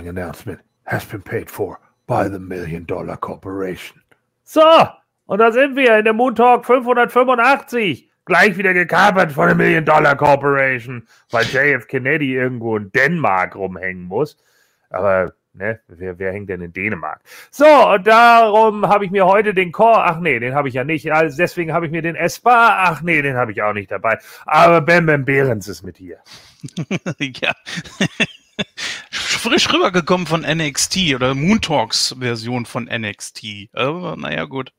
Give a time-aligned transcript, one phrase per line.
[0.00, 4.00] following announcement has been paid for by the Million Dollar Corporation.
[4.44, 4.88] So,
[5.26, 8.08] und da sind wir in der Moon Talk 585.
[8.24, 14.04] Gleich wieder gekapert von der Million Dollar Corporation, weil JF Kennedy irgendwo in Dänemark rumhängen
[14.04, 14.36] muss.
[14.90, 15.80] Aber Ne?
[15.88, 17.22] Wer, wer, hängt denn in Dänemark?
[17.50, 20.84] So, und darum habe ich mir heute den Core, ach nee, den habe ich ja
[20.84, 21.10] nicht.
[21.12, 24.20] Also deswegen habe ich mir den S-Bar, ach nee, den habe ich auch nicht dabei.
[24.46, 26.18] Aber Bam Bam Behrens ist mit hier.
[27.18, 27.52] ja.
[29.40, 33.70] Frisch rübergekommen von NXT oder Moon Talks Version von NXT.
[33.72, 34.72] Aber naja, gut.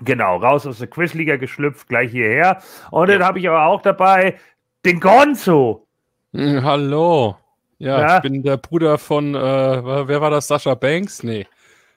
[0.00, 2.60] Genau, raus aus der Quizliga geschlüpft, gleich hierher.
[2.90, 3.16] Und ja.
[3.16, 4.38] dann habe ich aber auch dabei
[4.84, 5.86] den Gonzo.
[6.34, 7.38] Hm, hallo.
[7.78, 10.48] Ja, ja, ich bin der Bruder von, äh, wer war das?
[10.48, 11.22] Sascha Banks?
[11.22, 11.46] Nee.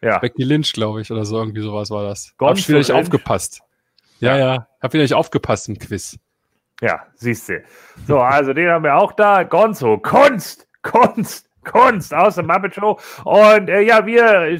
[0.02, 0.20] Ja.
[0.20, 2.34] Becky Lynch, glaube ich, oder so, irgendwie sowas war das.
[2.38, 3.62] Gonzo hab ich wieder nicht aufgepasst.
[4.20, 6.18] Ja, ja, ja, hab wieder nicht aufgepasst im Quiz.
[6.82, 7.62] Ja, siehst du.
[8.08, 9.44] So, also den haben wir auch da.
[9.44, 11.47] Gonzo, Kunst, Kunst.
[11.68, 13.00] Kunst aus der Muppet Show.
[13.24, 14.58] Und äh, ja, wir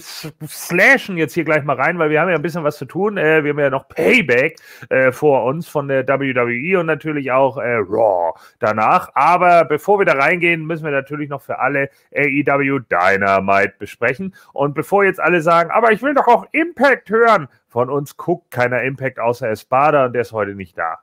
[0.48, 3.18] slashen jetzt hier gleich mal rein, weil wir haben ja ein bisschen was zu tun.
[3.18, 4.58] Äh, wir haben ja noch Payback
[4.90, 9.10] äh, vor uns von der WWE und natürlich auch äh, Raw danach.
[9.16, 14.36] Aber bevor wir da reingehen, müssen wir natürlich noch für alle AEW Dynamite besprechen.
[14.54, 18.52] Und bevor jetzt alle sagen, aber ich will doch auch Impact hören, von uns guckt
[18.52, 21.00] keiner Impact außer Espada und der ist heute nicht da.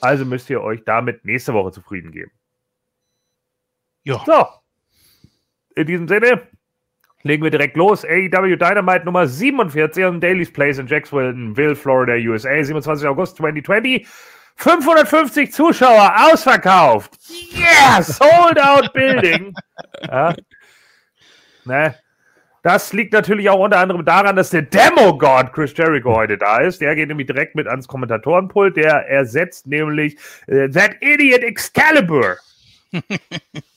[0.00, 2.32] Also müsst ihr euch damit nächste Woche zufrieden geben.
[4.02, 4.22] Ja.
[4.24, 4.46] So,
[5.80, 6.42] in diesem Sinne
[7.22, 8.04] legen wir direkt los.
[8.04, 13.06] AEW Dynamite Nummer 47 am Daily's Place in Jacksonville, Florida, USA, 27.
[13.06, 14.06] August 2020.
[14.56, 17.18] 550 Zuschauer ausverkauft.
[17.54, 19.54] Yeah, sold out Building.
[20.06, 20.34] ja.
[21.64, 21.94] ne?
[22.62, 26.82] Das liegt natürlich auch unter anderem daran, dass der Demo-God Chris Jericho heute da ist.
[26.82, 28.76] Der geht nämlich direkt mit ans Kommentatorenpult.
[28.76, 32.36] Der ersetzt nämlich äh, That Idiot Excalibur.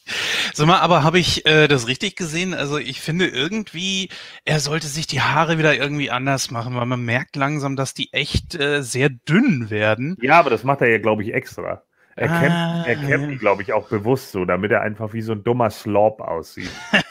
[0.54, 2.54] Sag mal, aber habe ich äh, das richtig gesehen?
[2.54, 4.10] Also ich finde irgendwie,
[4.46, 8.12] er sollte sich die Haare wieder irgendwie anders machen, weil man merkt langsam, dass die
[8.14, 10.18] echt äh, sehr dünn werden.
[10.22, 11.84] Ja, aber das macht er ja, glaube ich, extra.
[12.16, 15.22] Er ah, kämmt, er kämmt die, glaube ich, auch bewusst so, damit er einfach wie
[15.22, 16.70] so ein dummer Slob aussieht.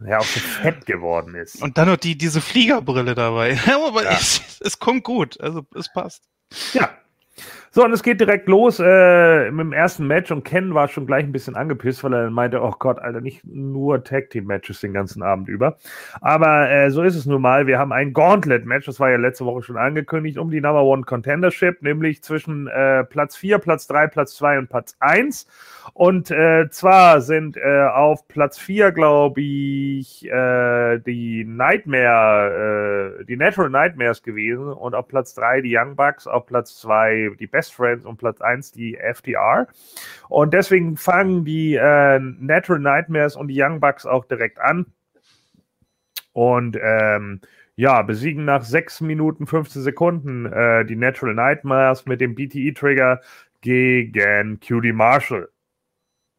[0.00, 1.62] der auch so fett geworden ist.
[1.62, 3.58] Und dann noch die, diese Fliegerbrille dabei.
[3.86, 4.12] aber ja.
[4.12, 6.22] es, es kommt gut, also es passt.
[6.72, 6.90] Ja,
[7.72, 11.06] so, und es geht direkt los äh, mit dem ersten Match und Ken war schon
[11.06, 15.22] gleich ein bisschen angepisst, weil er meinte, oh Gott, Alter, nicht nur Tag-Team-Matches den ganzen
[15.22, 15.76] Abend über.
[16.20, 17.68] Aber äh, so ist es nun mal.
[17.68, 21.04] Wir haben ein Gauntlet-Match, das war ja letzte Woche schon angekündigt, um die Number One
[21.04, 25.46] Contendership, nämlich zwischen äh, Platz 4, Platz 3, Platz 2 und Platz 1.
[25.94, 33.70] Und äh, zwar sind äh, auf Platz 4, glaube ich, äh, die Nightmare, die Natural
[33.70, 38.06] Nightmares gewesen und auf Platz 3 die Young Bucks, auf Platz 2 die Best Friends
[38.06, 39.66] und Platz 1 die FTR.
[40.28, 44.86] Und deswegen fangen die äh, Natural Nightmares und die Young Bucks auch direkt an.
[46.32, 47.40] Und ähm,
[47.76, 53.20] ja, besiegen nach 6 Minuten 15 Sekunden äh, die Natural Nightmares mit dem BTE-Trigger
[53.60, 55.48] gegen QD Marshall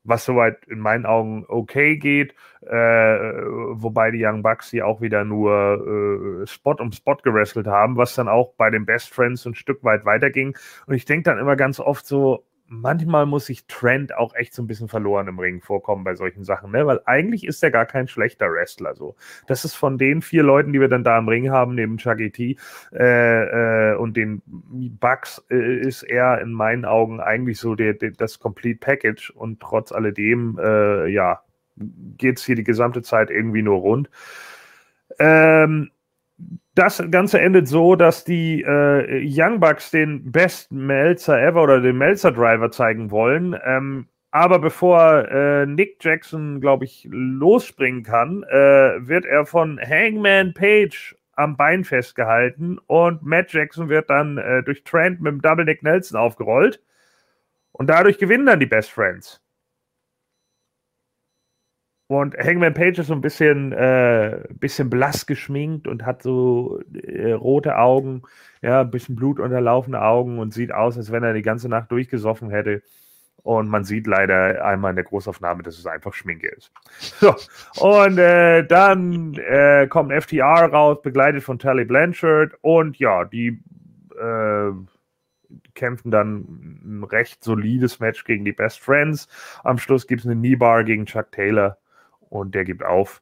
[0.03, 5.23] was soweit in meinen Augen okay geht, äh, wobei die Young Bucks hier auch wieder
[5.23, 9.55] nur äh, Spot um Spot gewrestelt haben, was dann auch bei den Best Friends ein
[9.55, 10.57] Stück weit weiterging.
[10.87, 14.63] Und ich denke dann immer ganz oft so, manchmal muss sich Trent auch echt so
[14.63, 16.87] ein bisschen verloren im Ring vorkommen bei solchen Sachen, ne?
[16.87, 18.95] Weil eigentlich ist er gar kein schlechter Wrestler.
[18.95, 19.15] So,
[19.45, 22.31] das ist von den vier Leuten, die wir dann da im Ring haben, neben Chucky
[22.31, 22.57] T
[22.93, 28.11] äh, äh, und den Bugs, äh, ist er in meinen Augen eigentlich so der, der,
[28.11, 31.41] das Complete Package und trotz alledem, äh, ja,
[32.17, 34.09] geht's hier die gesamte Zeit irgendwie nur rund.
[35.19, 35.91] Ähm,
[36.75, 41.97] das Ganze endet so, dass die äh, Young Bucks den Best Melzer ever oder den
[41.97, 43.57] Melzer Driver zeigen wollen.
[43.65, 50.53] Ähm, aber bevor äh, Nick Jackson, glaube ich, losspringen kann, äh, wird er von Hangman
[50.53, 55.65] Page am Bein festgehalten und Matt Jackson wird dann äh, durch Trent mit dem Double
[55.65, 56.81] Nick Nelson aufgerollt.
[57.73, 59.40] Und dadurch gewinnen dann die Best Friends.
[62.11, 67.31] Und Hangman Page ist so ein bisschen, äh, bisschen blass geschminkt und hat so äh,
[67.31, 68.23] rote Augen,
[68.61, 72.49] ja, ein bisschen blutunterlaufene Augen und sieht aus, als wenn er die ganze Nacht durchgesoffen
[72.49, 72.81] hätte.
[73.43, 76.73] Und man sieht leider einmal in der Großaufnahme, dass es einfach Schminke ist.
[77.21, 77.33] So,
[77.79, 82.55] und äh, dann äh, kommt FTR raus, begleitet von Tally Blanchard.
[82.59, 83.63] Und ja, die
[84.19, 84.71] äh,
[85.75, 89.29] kämpfen dann ein recht solides Match gegen die Best Friends.
[89.63, 91.77] Am Schluss gibt es eine Kneebar gegen Chuck Taylor
[92.31, 93.21] und der gibt auf.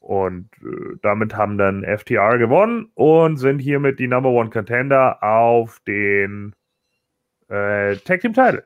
[0.00, 5.80] Und äh, damit haben dann FTR gewonnen und sind hiermit die Number One Contender auf
[5.86, 6.54] den
[7.48, 8.64] äh, Tag Team Title.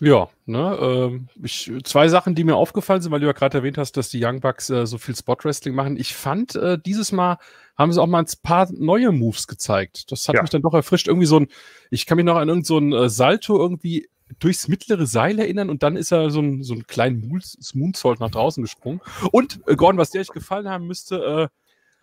[0.00, 3.78] Ja, ne, äh, ich, zwei Sachen, die mir aufgefallen sind, weil du ja gerade erwähnt
[3.78, 5.96] hast, dass die Young Bucks äh, so viel Spot Wrestling machen.
[5.96, 7.38] Ich fand, äh, dieses Mal
[7.78, 10.10] haben sie auch mal ein paar neue Moves gezeigt.
[10.10, 10.42] Das hat ja.
[10.42, 11.06] mich dann doch erfrischt.
[11.06, 11.48] Irgendwie so ein,
[11.90, 15.82] ich kann mich noch an irgendein so äh, Salto irgendwie durchs mittlere Seil erinnern und
[15.82, 17.42] dann ist er so ein, so einen kleinen
[17.74, 19.00] Moonsault nach draußen gesprungen.
[19.32, 21.48] Und äh, Gordon, was dir euch gefallen haben müsste, äh,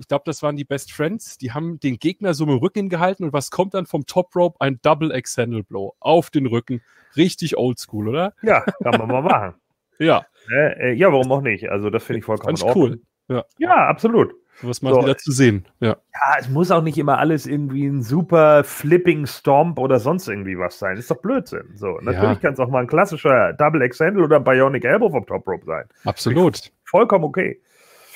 [0.02, 3.24] ich glaube, das waren die Best Friends, die haben den Gegner so im Rücken gehalten
[3.24, 4.60] und was kommt dann vom Top Rope?
[4.60, 6.82] Ein Double Extended Blow auf den Rücken.
[7.16, 8.34] Richtig oldschool, oder?
[8.42, 9.54] Ja, kann man mal machen.
[10.00, 10.26] ja.
[10.50, 11.70] Äh, äh, ja, warum auch nicht?
[11.70, 13.02] Also, das finde ich vollkommen Fand ich cool.
[13.28, 13.46] Ja.
[13.60, 14.34] ja, absolut.
[14.62, 15.02] Was mal so.
[15.02, 15.66] wieder zu sehen.
[15.80, 15.90] Ja.
[15.90, 20.58] ja, es muss auch nicht immer alles irgendwie ein super Flipping Stomp oder sonst irgendwie
[20.58, 20.96] was sein.
[20.96, 21.72] Das ist doch Blödsinn.
[21.76, 22.36] So, natürlich ja.
[22.36, 25.86] kann es auch mal ein klassischer Double Extended oder Bionic Elbow vom Top Rope sein.
[26.06, 26.72] Absolut.
[26.84, 27.62] Vollkommen okay.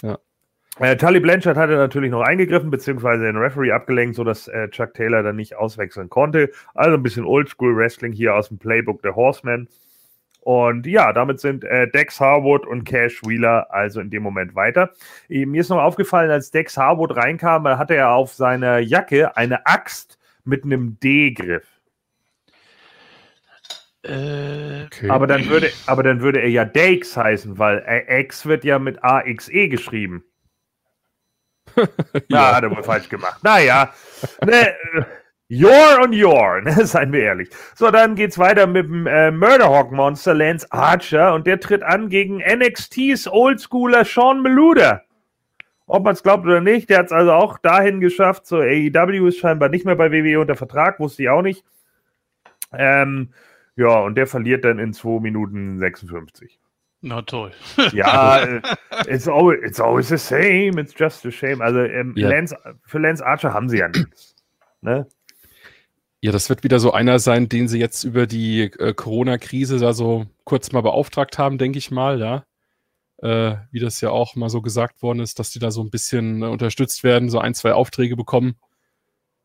[0.01, 0.17] Ja.
[0.79, 5.23] Äh, Tully Blanchard hatte natürlich noch eingegriffen, beziehungsweise den Referee abgelenkt, sodass äh, Chuck Taylor
[5.23, 6.51] dann nicht auswechseln konnte.
[6.73, 9.69] Also ein bisschen Oldschool Wrestling hier aus dem Playbook der Horseman.
[10.45, 14.91] Und ja, damit sind äh, Dex Harwood und Cash Wheeler also in dem Moment weiter.
[15.27, 19.65] Äh, mir ist noch aufgefallen, als Dex Harwood reinkam, hatte er auf seiner Jacke eine
[19.65, 21.65] Axt mit einem D-Griff.
[24.03, 25.09] Äh, okay.
[25.09, 29.03] aber, dann würde, aber dann würde er ja Dakes heißen, weil X wird ja mit
[29.03, 30.25] AXE geschrieben.
[32.27, 33.43] ja, hat er wohl falsch gemacht.
[33.43, 33.91] Naja,
[34.45, 34.75] ne,
[35.49, 37.49] Your on your, ne, seien wir ehrlich.
[37.75, 42.09] So, dann geht's weiter mit dem äh, Murderhawk Monster Lance Archer und der tritt an
[42.09, 45.03] gegen NXTs Oldschooler Sean Meluda.
[45.87, 48.47] Ob man es glaubt oder nicht, der hat es also auch dahin geschafft.
[48.47, 51.63] So, AEW ist scheinbar nicht mehr bei WWE unter Vertrag, wusste ich auch nicht.
[52.73, 53.29] Ähm,
[53.75, 56.59] ja, und der verliert dann in 2 Minuten 56.
[57.01, 57.51] Na toll.
[57.91, 58.61] ja, äh,
[59.07, 60.81] it's always, it's always the same.
[60.81, 61.61] It's just a shame.
[61.61, 62.29] Also ähm, ja.
[62.29, 64.35] Lance, für Lance Archer haben sie ja nichts.
[64.81, 65.05] Ne?
[66.25, 69.93] Ja, das wird wieder so einer sein, den sie jetzt über die äh, Corona-Krise da
[69.93, 72.45] so kurz mal beauftragt haben, denke ich mal, ja.
[73.21, 75.91] Äh, wie das ja auch mal so gesagt worden ist, dass die da so ein
[75.91, 78.55] bisschen äh, unterstützt werden, so ein, zwei Aufträge bekommen.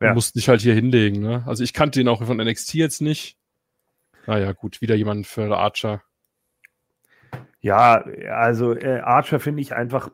[0.01, 0.15] Ja.
[0.15, 1.43] mussten sich halt hier hinlegen, ne?
[1.45, 3.37] Also ich kannte ihn auch von NXT jetzt nicht.
[4.25, 6.01] Naja, ah gut, wieder jemand für Archer.
[7.59, 10.09] Ja, also äh, Archer finde ich einfach,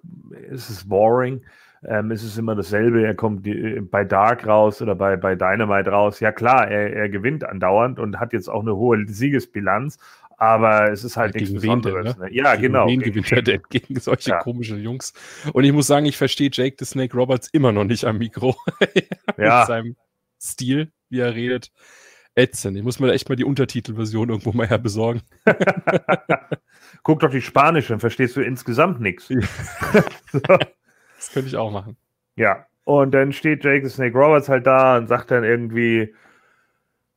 [0.51, 1.45] es ist boring.
[1.85, 3.05] Ähm, es ist immer dasselbe.
[3.05, 6.19] Er kommt die, äh, bei Dark raus oder bei, bei Dynamite raus.
[6.19, 9.97] Ja, klar, er, er gewinnt andauernd und hat jetzt auch eine hohe Siegesbilanz.
[10.39, 12.15] Aber es ist halt ja, nichts Besonderes.
[12.15, 12.33] Denn, ne?
[12.33, 12.87] Ja, gegen genau.
[12.87, 14.39] Wen gewinnt er denn gegen solche ja.
[14.39, 15.13] komische Jungs?
[15.51, 18.55] Und ich muss sagen, ich verstehe Jake the Snake Roberts immer noch nicht am Mikro.
[19.37, 19.59] ja.
[19.59, 19.95] Mit seinem
[20.39, 21.71] Stil, wie er redet
[22.37, 22.77] ätzend.
[22.77, 25.21] Ich muss mir echt mal die Untertitelversion irgendwo mal her besorgen.
[27.03, 29.27] Guck doch die spanische, dann verstehst du insgesamt nichts.
[30.31, 30.57] so.
[31.27, 31.97] Das könnte ich auch machen.
[32.37, 36.15] Ja, und dann steht Jake the Snake Roberts halt da und sagt dann irgendwie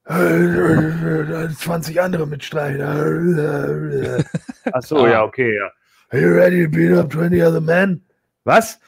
[0.05, 4.25] 20 andere Mitstreiter.
[4.73, 5.09] Ach so, ah.
[5.09, 5.71] ja, okay, ja.
[6.09, 8.05] Are you ready to beat up 20 other men?
[8.43, 8.81] Was?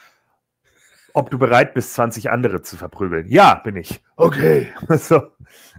[1.14, 3.29] ob du bereit bist, 20 andere zu verprügeln.
[3.29, 4.02] Ja, bin ich.
[4.17, 4.69] Okay.
[4.88, 5.23] so.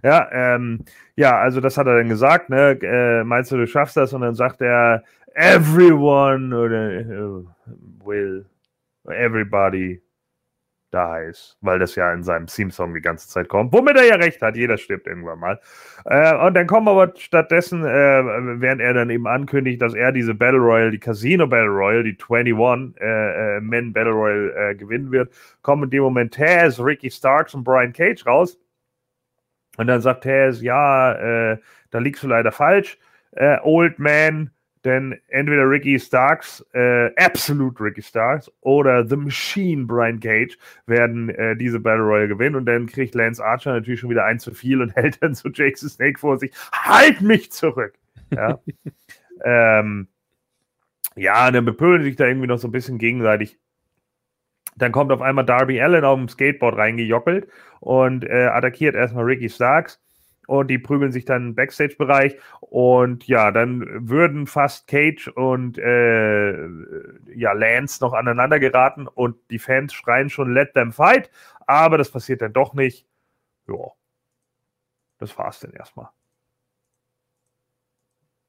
[0.04, 0.86] Ja, ähm,
[1.16, 2.78] ja, also das hat er dann gesagt, ne?
[2.82, 4.14] Äh, meinst du, du schaffst das?
[4.14, 7.48] Und dann sagt er, everyone oder uh,
[8.06, 8.46] will,
[9.06, 10.02] everybody
[10.94, 13.74] dies, weil das ja in seinem Theme-Song die ganze Zeit kommt.
[13.74, 15.60] Womit er ja recht hat, jeder stirbt irgendwann mal.
[16.06, 18.24] Äh, und dann kommen aber stattdessen, äh,
[18.62, 22.18] während er dann eben ankündigt, dass er diese Battle Royale, die Casino Battle Royale, die
[22.18, 27.10] 21 äh, äh, Men Battle Royale äh, gewinnen wird, kommen in dem Moment Taz, Ricky
[27.10, 28.60] Starks und Brian Cage raus.
[29.78, 31.58] Und dann sagt Taz, ja,
[31.90, 33.00] da liegst du leider falsch.
[33.64, 34.52] Old Man
[34.84, 41.56] denn entweder Ricky Starks, äh, Absolute Ricky Starks oder The Machine Brian Cage werden äh,
[41.56, 44.82] diese Battle Royale gewinnen und dann kriegt Lance Archer natürlich schon wieder ein zu viel
[44.82, 46.52] und hält dann so Jake the Snake vor sich.
[46.72, 47.94] Halt mich zurück!
[48.32, 48.60] Ja.
[49.46, 50.08] ähm,
[51.16, 53.60] ja, und dann bepölen sich da irgendwie noch so ein bisschen gegenseitig.
[54.76, 57.48] Dann kommt auf einmal Darby Allen auf dem Skateboard reingejockelt
[57.80, 60.03] und äh, attackiert erstmal Ricky Starks
[60.48, 66.68] und die prügeln sich dann im Backstage-Bereich und ja, dann würden fast Cage und äh,
[67.36, 71.30] ja, Lance noch aneinander geraten und die Fans schreien schon Let them fight,
[71.68, 73.08] aber das passiert dann doch nicht.
[73.68, 73.92] Ja,
[75.18, 76.10] das war's dann erstmal.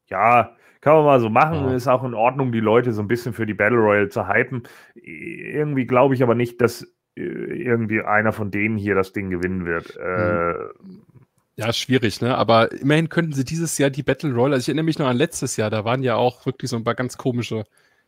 [0.06, 1.68] Ja, kann man mal so machen.
[1.68, 1.74] Ja.
[1.74, 4.64] Ist auch in Ordnung, die Leute so ein bisschen für die Battle Royale zu hypen.
[4.94, 6.82] Irgendwie glaube ich aber nicht, dass
[7.16, 9.96] äh, irgendwie einer von denen hier das Ding gewinnen wird.
[9.96, 10.02] Mhm.
[10.02, 11.13] Äh,
[11.56, 12.36] ja, schwierig, ne?
[12.36, 15.16] Aber immerhin könnten sie dieses Jahr die Battle Royale, also ich erinnere mich noch an
[15.16, 17.64] letztes Jahr, da waren ja auch wirklich so ein paar ganz komische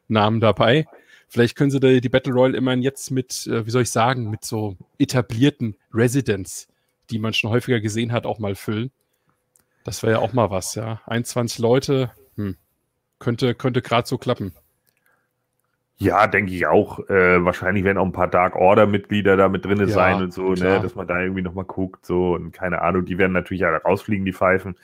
[0.09, 0.87] Namen dabei.
[1.29, 4.45] Vielleicht können sie die, Battle Royale immerhin jetzt mit, äh, wie soll ich sagen, mit
[4.45, 6.69] so etablierten Residents,
[7.11, 8.91] die man schon häufiger gesehen hat, auch mal füllen.
[9.85, 11.01] Das wäre ja auch mal was, ja.
[11.07, 12.57] 21 Leute, hm.
[13.19, 14.55] könnte, könnte gerade so klappen.
[15.99, 17.09] Ja, denke ich auch.
[17.09, 20.53] Äh, wahrscheinlich werden auch ein paar Dark Order-Mitglieder da mit drin ja, sein und so,
[20.53, 23.79] ne, dass man da irgendwie nochmal guckt, so und keine Ahnung, die werden natürlich alle
[23.79, 24.77] rausfliegen, die Pfeifen.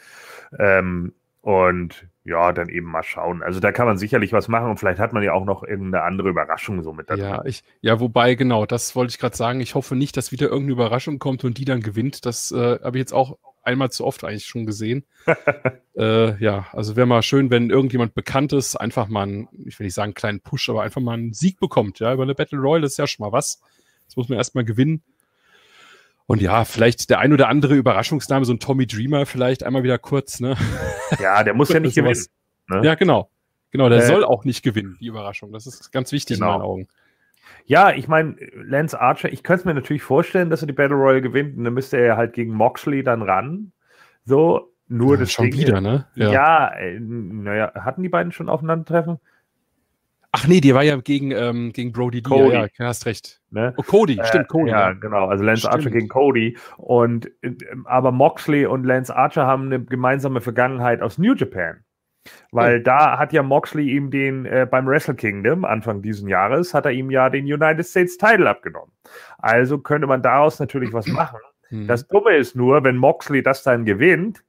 [0.59, 3.43] Ähm, und ja, dann eben mal schauen.
[3.43, 6.05] Also da kann man sicherlich was machen und vielleicht hat man ja auch noch irgendeine
[6.05, 7.21] andere Überraschung so mit dabei.
[7.21, 9.61] Ja, ich, ja, wobei, genau, das wollte ich gerade sagen.
[9.61, 12.25] Ich hoffe nicht, dass wieder irgendeine Überraschung kommt und die dann gewinnt.
[12.25, 15.05] Das äh, habe ich jetzt auch einmal zu oft eigentlich schon gesehen.
[15.97, 19.95] äh, ja, also wäre mal schön, wenn irgendjemand Bekanntes einfach mal einen, ich will nicht
[19.95, 21.99] sagen einen kleinen Push, aber einfach mal einen Sieg bekommt.
[21.99, 23.61] Ja, über eine Battle Royale ist ja schon mal was.
[24.07, 25.03] Das muss man erstmal gewinnen.
[26.27, 29.99] Und ja, vielleicht der ein oder andere Überraschungsname, so ein Tommy Dreamer, vielleicht einmal wieder
[29.99, 30.57] kurz, ne?
[31.21, 32.27] Ja, der muss ja nicht gewinnen.
[32.69, 32.83] Ne?
[32.85, 33.29] Ja, genau.
[33.71, 35.53] Genau, der äh, soll auch nicht gewinnen, die Überraschung.
[35.53, 36.53] Das ist ganz wichtig genau.
[36.53, 36.89] in meinen Augen.
[37.67, 40.97] Ja, ich meine, Lance Archer, ich könnte es mir natürlich vorstellen, dass er die Battle
[40.97, 43.73] Royale gewinnt und dann müsste er halt gegen Moxley dann ran.
[44.25, 46.07] So, nur ja, das schon Ding, wieder, ne?
[46.15, 49.19] Ja, ja äh, naja, hatten die beiden schon aufeinandertreffen?
[50.35, 52.55] Ach nee, die war ja gegen, ähm, gegen Brody Cody.
[52.55, 53.43] Ja, ja, hast recht.
[53.51, 53.75] Ne?
[53.77, 54.71] Oh, Cody, äh, stimmt, Cody.
[54.71, 55.27] Ja, ja, genau.
[55.29, 55.75] Also Lance stimmt.
[55.75, 56.57] Archer gegen Cody.
[56.79, 57.55] Und äh,
[57.85, 61.85] aber Moxley und Lance Archer haben eine gemeinsame Vergangenheit aus New Japan.
[62.51, 62.83] Weil oh.
[62.83, 66.93] da hat ja Moxley ihm den, äh, beim Wrestle Kingdom Anfang diesen Jahres, hat er
[66.93, 68.93] ihm ja den United States Title abgenommen.
[69.39, 71.41] Also könnte man daraus natürlich was machen.
[71.71, 71.87] Mhm.
[71.89, 74.45] Das Dumme ist nur, wenn Moxley das dann gewinnt,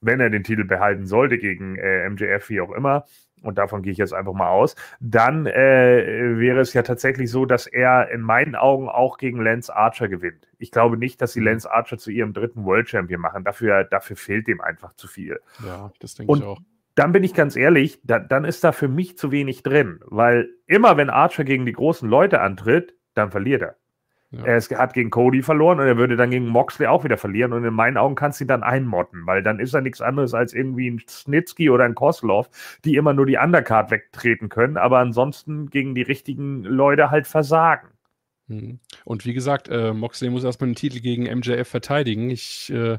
[0.00, 3.04] wenn er den Titel behalten sollte gegen äh, MJF, wie auch immer,
[3.42, 7.44] und davon gehe ich jetzt einfach mal aus, dann äh, wäre es ja tatsächlich so,
[7.44, 10.46] dass er in meinen Augen auch gegen Lance Archer gewinnt.
[10.58, 11.46] Ich glaube nicht, dass sie mhm.
[11.46, 13.42] Lance Archer zu ihrem dritten World Champion machen.
[13.42, 15.40] Dafür, dafür fehlt dem einfach zu viel.
[15.66, 16.60] Ja, das denke ich auch
[16.94, 20.50] dann bin ich ganz ehrlich, da, dann ist da für mich zu wenig drin, weil
[20.66, 23.76] immer wenn Archer gegen die großen Leute antritt, dann verliert er.
[24.32, 24.44] Ja.
[24.44, 27.52] Er hat gegen Cody verloren und er würde dann gegen Moxley auch wieder verlieren.
[27.52, 30.32] Und in meinen Augen kannst du ihn dann einmotten, weil dann ist er nichts anderes
[30.32, 32.48] als irgendwie ein Snitsky oder ein Koslov,
[32.82, 37.88] die immer nur die Undercard wegtreten können, aber ansonsten gegen die richtigen Leute halt versagen.
[38.52, 38.80] Mhm.
[39.04, 42.30] Und wie gesagt, äh, Moxley muss erstmal den Titel gegen MJF verteidigen.
[42.30, 42.98] Ich äh,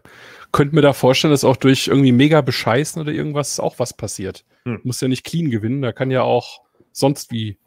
[0.51, 4.45] könnte mir da vorstellen, dass auch durch irgendwie mega bescheißen oder irgendwas auch was passiert.
[4.65, 4.81] Hm.
[4.83, 7.57] Muss ja nicht clean gewinnen, da kann ja auch sonst wie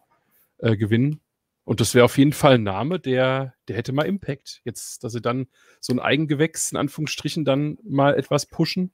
[0.58, 1.20] äh, gewinnen.
[1.64, 4.60] Und das wäre auf jeden Fall ein Name, der, der hätte mal Impact.
[4.64, 5.48] Jetzt, dass sie dann
[5.80, 8.92] so ein Eigengewächs in Anführungsstrichen dann mal etwas pushen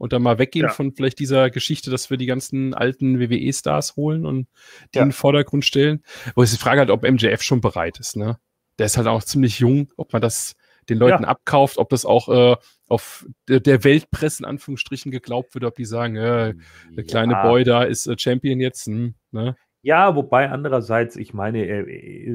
[0.00, 0.72] und dann mal weggehen ja.
[0.72, 4.48] von vielleicht dieser Geschichte, dass wir die ganzen alten WWE-Stars holen und
[4.94, 5.02] die ja.
[5.02, 6.02] in den Vordergrund stellen.
[6.34, 8.38] Wo ist die Frage halt, ob MJF schon bereit ist, ne?
[8.78, 10.54] Der ist halt auch ziemlich jung, ob man das
[10.88, 11.28] den Leuten ja.
[11.28, 12.56] abkauft, ob das auch äh,
[12.88, 16.54] auf der, Weltpresse in Anführungsstrichen geglaubt wird, ob die sagen, äh,
[16.88, 19.54] der kleine Boy da ist äh, Champion jetzt, hm, ne?
[19.82, 21.86] Ja, wobei andererseits, ich meine,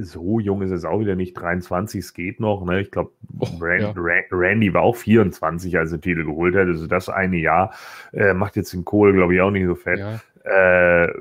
[0.01, 2.65] so jung ist es auch wieder nicht, 23, es geht noch.
[2.65, 2.81] Ne?
[2.81, 4.23] Ich glaube, oh, Rand, ja.
[4.31, 6.67] Randy war auch 24, als er Titel geholt hat.
[6.67, 7.73] Also das eine Jahr
[8.13, 9.99] äh, macht jetzt den Kohl, glaube ich, auch nicht so fett.
[9.99, 10.19] Ja.
[10.43, 11.13] Äh,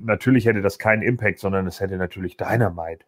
[0.00, 3.04] natürlich hätte das keinen Impact, sondern es hätte natürlich Dynamite.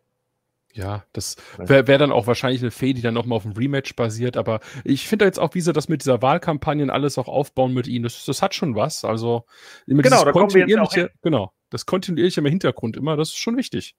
[0.75, 3.95] Ja, das wäre wär dann auch wahrscheinlich eine Fee, die dann nochmal auf dem Rematch
[3.97, 4.37] basiert.
[4.37, 7.73] Aber ich finde jetzt auch, wie sie das mit dieser Wahlkampagne und alles auch aufbauen
[7.73, 9.05] mit ihnen, das, das hat schon was.
[9.05, 9.45] Also,
[9.87, 11.09] genau, da kommen wir jetzt auch hin.
[11.23, 13.95] Genau das kontinuierliche im Hintergrund immer, das ist schon wichtig.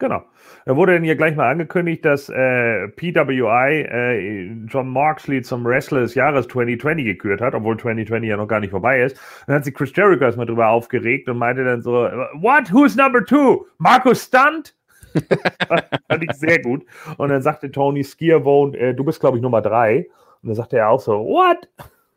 [0.00, 0.22] Genau.
[0.64, 6.00] Da wurde dann hier gleich mal angekündigt, dass äh, PWI äh, John Moxley zum Wrestler
[6.00, 9.20] des Jahres 2020 gekürt hat, obwohl 2020 ja noch gar nicht vorbei ist.
[9.46, 12.72] Dann hat sich Chris Jericho erstmal drüber aufgeregt und meinte dann so, What?
[12.72, 13.66] Who's number two?
[13.76, 14.74] Markus Stunt?
[16.08, 16.86] fand ich sehr gut.
[17.18, 20.08] Und dann sagte Tony Skiervone, äh, du bist, glaube ich, Nummer drei.
[20.42, 21.68] Und dann sagte er auch so, What?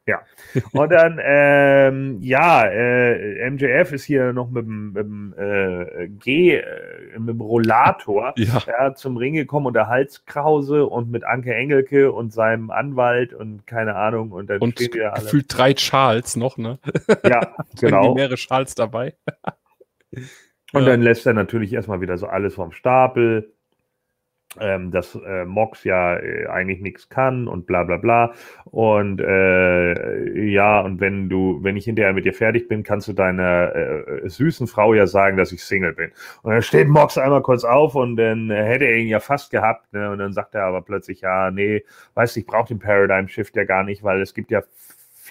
[0.05, 0.21] Ja.
[0.73, 7.29] Und dann, ähm, ja, äh, MJF ist hier noch mit dem, äh, G, äh, mit
[7.29, 8.61] dem Rollator ja.
[8.67, 8.95] ja.
[8.95, 13.95] zum Ring gekommen und der Halskrause und mit Anke Engelke und seinem Anwalt und keine
[13.95, 14.31] Ahnung.
[14.31, 15.23] Und dann und stehen wir alle.
[15.23, 16.79] Gefühlt drei Charles noch, ne?
[17.23, 18.13] Ja, genau.
[18.13, 19.15] mehrere Charles dabei.
[20.73, 20.81] und ja.
[20.81, 23.52] dann lässt er natürlich erstmal wieder so alles vom Stapel
[24.59, 28.33] ähm, dass äh, Mox ja äh, eigentlich nichts kann und bla bla bla.
[28.65, 33.13] Und äh, ja, und wenn du, wenn ich hinterher mit dir fertig bin, kannst du
[33.13, 36.11] deiner äh, süßen Frau ja sagen, dass ich Single bin.
[36.41, 39.91] Und dann steht Mox einmal kurz auf und dann hätte er ihn ja fast gehabt.
[39.93, 40.11] Ne?
[40.11, 41.83] Und dann sagt er aber plötzlich, ja, nee,
[42.15, 44.61] weißt du, ich brauche den Paradigm Shift ja gar nicht, weil es gibt ja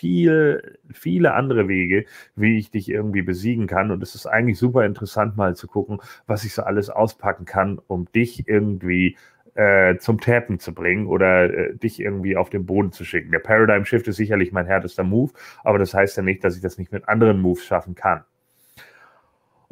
[0.03, 3.93] viel, viele andere Wege, wie ich dich irgendwie besiegen kann.
[3.93, 7.79] Und es ist eigentlich super interessant, mal zu gucken, was ich so alles auspacken kann,
[7.87, 9.17] um dich irgendwie
[9.55, 13.31] äh, zum Tappen zu bringen oder äh, dich irgendwie auf den Boden zu schicken.
[13.31, 15.33] Der Paradigm Shift ist sicherlich mein härtester Move,
[15.63, 18.25] aber das heißt ja nicht, dass ich das nicht mit anderen Moves schaffen kann.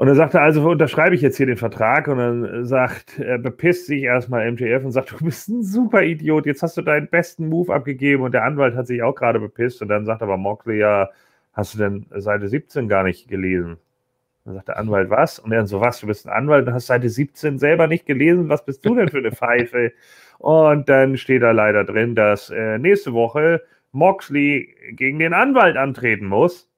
[0.01, 3.37] Und dann sagt er, also unterschreibe ich jetzt hier den Vertrag und dann sagt, er
[3.37, 7.07] bepisst sich erstmal MJF und sagt, du bist ein super Idiot, jetzt hast du deinen
[7.09, 10.39] besten Move abgegeben und der Anwalt hat sich auch gerade bepisst und dann sagt aber
[10.39, 11.11] Moxley, ja,
[11.53, 13.77] hast du denn Seite 17 gar nicht gelesen?
[14.47, 15.39] Dann sagt der Anwalt, was?
[15.39, 18.07] Und er dann so, was, du bist ein Anwalt und hast Seite 17 selber nicht
[18.07, 19.93] gelesen, was bist du denn für eine Pfeife?
[20.39, 23.61] Und dann steht da leider drin, dass äh, nächste Woche
[23.93, 26.70] Moxley gegen den Anwalt antreten muss.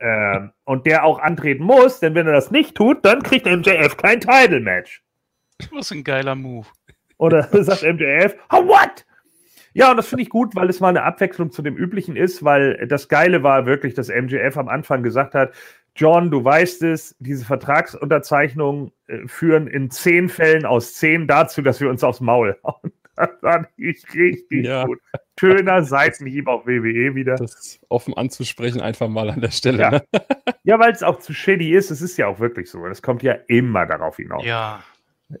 [0.00, 3.96] Ähm, und der auch antreten muss, denn wenn er das nicht tut, dann kriegt MJF
[3.96, 5.02] kein Title-Match.
[5.72, 6.66] Was ein geiler Move.
[7.18, 9.06] Oder sagt MJF, oh, what?
[9.72, 12.42] Ja, und das finde ich gut, weil es mal eine Abwechslung zu dem Üblichen ist,
[12.42, 15.52] weil das Geile war wirklich, dass MJF am Anfang gesagt hat,
[15.94, 21.80] John, du weißt es, diese Vertragsunterzeichnungen äh, führen in zehn Fällen aus zehn dazu, dass
[21.80, 22.92] wir uns aufs Maul hauen.
[23.16, 24.84] Das fand ich richtig ja.
[24.84, 24.98] gut.
[25.40, 27.36] Schöner Seitenhieb auf WWE wieder.
[27.36, 29.78] Das offen anzusprechen, einfach mal an der Stelle.
[29.78, 30.02] Ja, ne?
[30.64, 31.90] ja weil es auch zu shitty ist.
[31.90, 32.86] Es ist ja auch wirklich so.
[32.86, 34.44] Das kommt ja immer darauf hinaus.
[34.44, 34.82] Ja.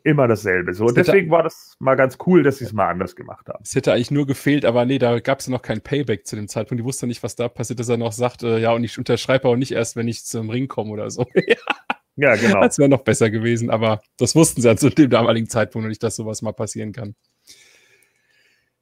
[0.02, 0.74] Immer dasselbe.
[0.74, 0.86] So.
[0.86, 3.62] Und deswegen war das mal ganz cool, dass sie es mal anders gemacht haben.
[3.62, 6.48] Es hätte eigentlich nur gefehlt, aber nee, da gab es noch kein Payback zu dem
[6.48, 6.80] Zeitpunkt.
[6.80, 9.46] Die wusste nicht, was da passiert, dass er noch sagt, äh, ja, und ich unterschreibe
[9.46, 11.24] auch nicht erst, wenn ich zum Ring komme oder so.
[12.16, 12.62] ja, genau.
[12.62, 15.90] Das wäre noch besser gewesen, aber das wussten sie ja zu dem damaligen Zeitpunkt noch
[15.90, 17.14] nicht, dass sowas mal passieren kann.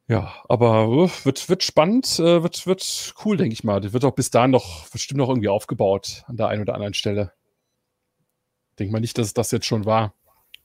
[0.07, 0.88] Ja, aber
[1.25, 3.81] wird, wird spannend, äh, wird, wird cool, denke ich mal.
[3.81, 6.95] Das wird auch bis dahin noch bestimmt noch irgendwie aufgebaut an der einen oder anderen
[6.95, 7.33] Stelle.
[8.79, 10.12] Denk mal nicht, dass es das jetzt schon war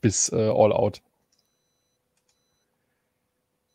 [0.01, 1.01] bis äh, All Out.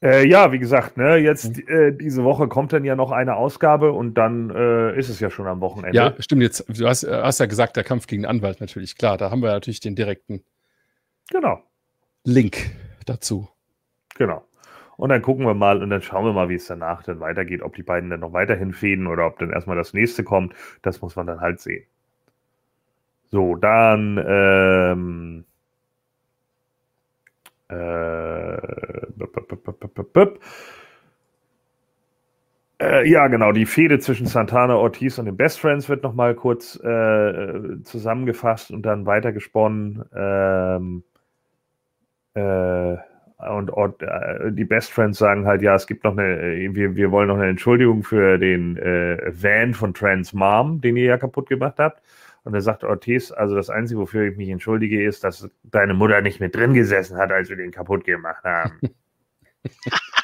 [0.03, 1.69] Äh, ja, wie gesagt, ne, jetzt mhm.
[1.69, 5.31] äh, diese Woche kommt dann ja noch eine Ausgabe und dann äh, ist es ja
[5.31, 5.97] schon am Wochenende.
[5.97, 6.43] Ja, stimmt.
[6.43, 9.17] Jetzt, du hast, äh, hast, ja gesagt, der Kampf gegen den Anwalt natürlich, klar.
[9.17, 10.45] Da haben wir natürlich den direkten
[11.31, 11.63] genau.
[12.25, 12.71] Link
[13.07, 13.49] dazu.
[14.17, 14.45] Genau.
[14.97, 17.63] Und dann gucken wir mal und dann schauen wir mal, wie es danach dann weitergeht,
[17.63, 20.55] ob die beiden dann noch weiterhin fäden oder ob dann erstmal das nächste kommt.
[20.83, 21.85] Das muss man dann halt sehen.
[23.31, 25.45] So, dann ähm,
[27.69, 28.57] äh,
[32.81, 36.77] äh, ja, genau, die Fehde zwischen Santana, Ortiz und den Best Friends wird nochmal kurz
[36.77, 40.05] äh, zusammengefasst und dann weitergesponnen.
[40.15, 41.05] Ähm,
[42.35, 42.97] äh,
[43.39, 46.95] und, und äh, die Best Friends sagen halt, ja, es gibt noch eine, äh, wir,
[46.95, 51.19] wir wollen noch eine Entschuldigung für den äh, Van von Trans Mom, den ihr ja
[51.19, 52.01] kaputt gemacht habt.
[52.45, 56.21] Und er sagt Ortiz, also das Einzige, wofür ich mich entschuldige, ist, dass deine Mutter
[56.21, 58.79] nicht mit drin gesessen hat, als wir den kaputt gemacht haben.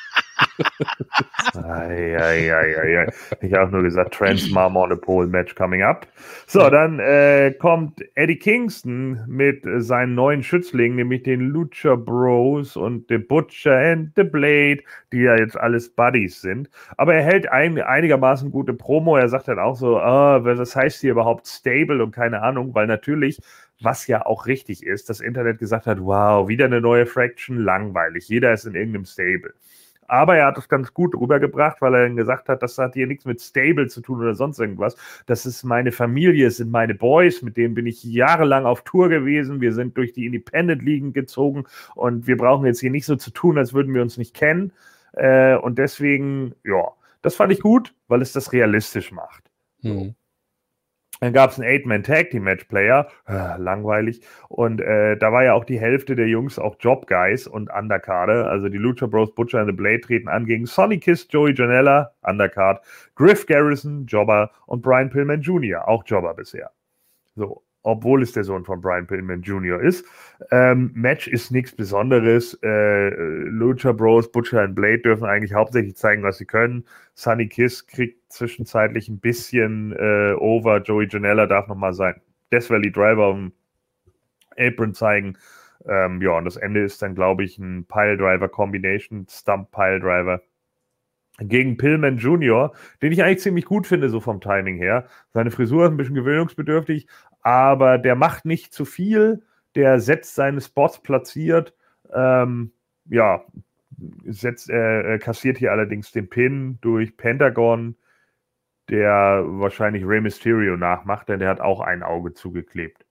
[1.54, 3.06] ai,
[3.40, 6.06] Ich habe nur gesagt, Trans Mom on a Pole Match coming up.
[6.46, 13.06] So, dann äh, kommt Eddie Kingston mit seinen neuen Schützlingen, nämlich den Lucha Bros und
[13.08, 16.70] The Butcher and The Blade, die ja jetzt alles Buddies sind.
[16.96, 19.16] Aber er hält ein, einigermaßen gute Promo.
[19.16, 20.00] Er sagt dann auch so, oh,
[20.44, 23.40] was heißt hier überhaupt stable und keine Ahnung, weil natürlich
[23.80, 28.28] was ja auch richtig ist, das Internet gesagt hat, wow, wieder eine neue Fraction, langweilig,
[28.28, 29.54] jeder ist in irgendeinem Stable.
[30.10, 33.06] Aber er hat es ganz gut rübergebracht, weil er dann gesagt hat, das hat hier
[33.06, 34.96] nichts mit Stable zu tun oder sonst irgendwas.
[35.26, 39.08] Das ist meine Familie, es sind meine Boys, mit denen bin ich jahrelang auf Tour
[39.08, 39.60] gewesen.
[39.60, 43.30] Wir sind durch die Independent Ligen gezogen und wir brauchen jetzt hier nicht so zu
[43.30, 44.72] tun, als würden wir uns nicht kennen.
[45.12, 46.88] Äh, und deswegen, ja,
[47.22, 49.44] das fand ich gut, weil es das realistisch macht.
[49.82, 50.16] Mhm.
[51.20, 54.22] Dann gab es einen Eight-Man-Tag-Team-Match-Player, äh, langweilig.
[54.48, 58.50] Und äh, da war ja auch die Hälfte der Jungs auch Job-Guys und Undercarder.
[58.50, 62.12] Also die Lucha Bros, Butcher and the Blade treten an gegen Sonny Kiss, Joey Janella,
[62.22, 62.82] Undercard,
[63.14, 66.70] Griff Garrison, Jobber und Brian Pillman Jr., auch Jobber bisher.
[67.34, 69.80] So, obwohl es der Sohn von Brian Pillman Jr.
[69.80, 70.04] ist.
[70.50, 72.58] Ähm, Match ist nichts Besonderes.
[72.62, 76.84] Äh, Lucha Bros, Butcher und Blade dürfen eigentlich hauptsächlich zeigen, was sie können.
[77.14, 80.78] Sunny Kiss kriegt zwischenzeitlich ein bisschen äh, over.
[80.82, 82.20] Joey Janella darf nochmal sein
[82.52, 83.52] Death Valley Driver um
[84.58, 85.36] Apron zeigen.
[85.86, 90.00] Ähm, ja, und das Ende ist dann, glaube ich, ein Pile Driver Combination, Stump Pile
[90.00, 90.42] Driver
[91.38, 95.06] gegen Pillman Jr., den ich eigentlich ziemlich gut finde, so vom Timing her.
[95.32, 97.06] Seine Frisur ist ein bisschen gewöhnungsbedürftig,
[97.42, 99.42] aber der macht nicht zu viel,
[99.74, 101.74] der setzt seine Spots platziert,
[102.12, 102.72] ähm,
[103.06, 103.44] ja,
[104.24, 107.96] setzt, äh, kassiert hier allerdings den Pin durch Pentagon,
[108.88, 113.04] der wahrscheinlich Rey Mysterio nachmacht, denn der hat auch ein Auge zugeklebt.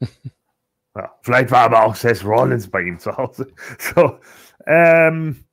[0.96, 3.48] ja, vielleicht war aber auch Seth Rollins bei ihm zu Hause.
[3.78, 4.18] So,
[4.66, 5.44] ähm,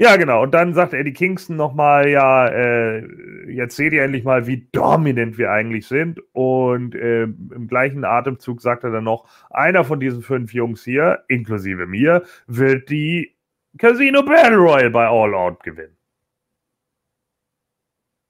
[0.00, 0.42] ja, genau.
[0.42, 3.04] Und dann sagt Eddie Kingston nochmal, ja, äh,
[3.52, 6.22] jetzt seht ihr endlich mal, wie dominant wir eigentlich sind.
[6.32, 11.22] Und äh, im gleichen Atemzug sagt er dann noch, einer von diesen fünf Jungs hier,
[11.28, 13.36] inklusive mir, wird die
[13.76, 15.98] Casino Battle Royale bei All Out gewinnen.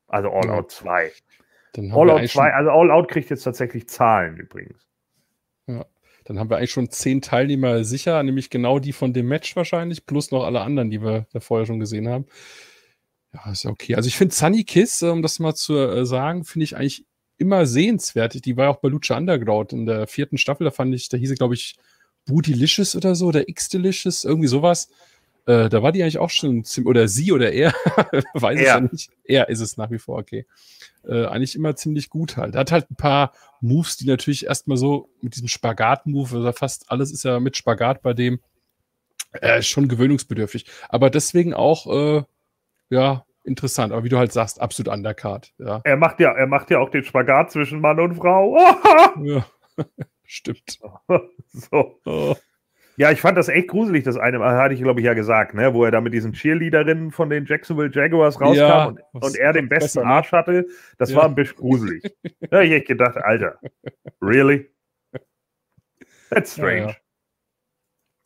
[0.08, 1.12] Also All Out 2.
[1.92, 4.88] All Out 2, also All Out kriegt jetzt tatsächlich Zahlen übrigens.
[5.68, 5.86] Ja.
[6.30, 10.06] Dann haben wir eigentlich schon zehn Teilnehmer sicher, nämlich genau die von dem Match wahrscheinlich,
[10.06, 12.26] plus noch alle anderen, die wir da vorher schon gesehen haben.
[13.34, 13.96] Ja, ist ja okay.
[13.96, 17.04] Also ich finde Sunny Kiss, um das mal zu äh, sagen, finde ich eigentlich
[17.36, 18.44] immer sehenswert.
[18.44, 21.16] Die war ja auch bei Lucha Underground in der vierten Staffel, da fand ich, da
[21.16, 21.74] hieß sie, glaube ich,
[22.26, 24.88] Bootylicious oder so, oder X-Delicious, irgendwie sowas.
[25.46, 27.72] Äh, da war die eigentlich auch schon, oder sie oder er,
[28.34, 29.10] weiß ich ja nicht.
[29.24, 30.46] Er ist es nach wie vor, okay.
[31.06, 32.54] Äh, eigentlich immer ziemlich gut halt.
[32.54, 36.90] Er hat halt ein paar Moves, die natürlich erstmal so mit diesem Spagat-Move, also fast
[36.90, 38.40] alles ist ja mit Spagat bei dem,
[39.32, 40.66] äh, schon gewöhnungsbedürftig.
[40.88, 42.22] Aber deswegen auch, äh,
[42.90, 43.92] ja, interessant.
[43.92, 45.52] Aber wie du halt sagst, absolut undercard.
[45.58, 45.80] Ja.
[45.84, 48.56] Er macht ja, er macht ja auch den Spagat zwischen Mann und Frau.
[49.22, 49.46] ja,
[50.24, 50.80] stimmt.
[51.52, 52.00] so.
[52.04, 52.36] Oh.
[53.00, 55.54] Ja, ich fand das echt gruselig, das eine Mal, hatte ich, glaube ich, ja gesagt,
[55.54, 55.72] ne?
[55.72, 59.54] wo er da mit diesen Cheerleaderinnen von den Jacksonville Jaguars rauskam ja, und, und, er
[59.54, 60.12] den besten besser, ne?
[60.12, 60.66] Arsch hatte.
[60.98, 61.16] Das ja.
[61.16, 62.02] war ein bisschen gruselig.
[62.40, 63.58] da habe ich echt gedacht, Alter,
[64.20, 64.68] really?
[66.28, 66.88] That's strange.
[66.88, 66.96] Ja,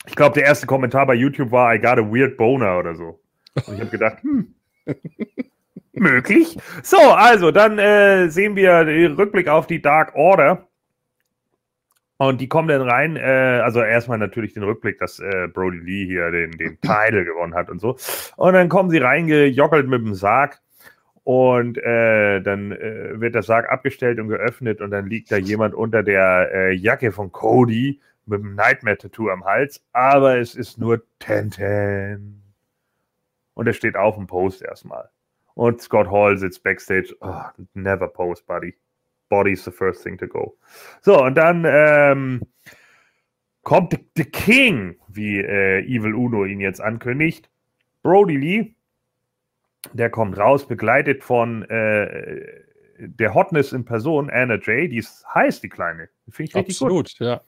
[0.08, 3.20] ich glaube, der erste Kommentar bei YouTube war, I got a weird boner oder so.
[3.54, 4.56] Und ich habe gedacht, hm,
[5.92, 6.58] möglich.
[6.82, 10.66] So, also, dann äh, sehen wir den Rückblick auf die Dark Order.
[12.16, 16.06] Und die kommen dann rein, äh, also erstmal natürlich den Rückblick, dass äh, Brody Lee
[16.06, 17.96] hier den, den Title gewonnen hat und so.
[18.36, 20.60] Und dann kommen sie reingejockelt mit dem Sarg
[21.24, 25.74] und äh, dann äh, wird der Sarg abgestellt und geöffnet und dann liegt da jemand
[25.74, 31.02] unter der äh, Jacke von Cody mit einem Nightmare-Tattoo am Hals, aber es ist nur
[31.18, 32.42] Tenten.
[33.54, 35.10] Und er steht auf dem Post erstmal.
[35.54, 37.14] Und Scott Hall sitzt backstage.
[37.20, 37.42] Oh,
[37.74, 38.74] never post, buddy.
[39.34, 40.56] Body's the first thing to go.
[41.02, 42.42] So, und dann ähm,
[43.62, 47.50] kommt The, King, wie äh, Evil Uno ihn jetzt ankündigt.
[48.04, 48.74] Brody Lee,
[49.92, 52.46] der kommt raus, begleitet von äh,
[52.98, 56.08] der Hotness in Person, Anna Jay, die ist heiß, die Kleine.
[56.28, 57.26] Finde ich richtig Absolut, gut.
[57.26, 57.40] ja.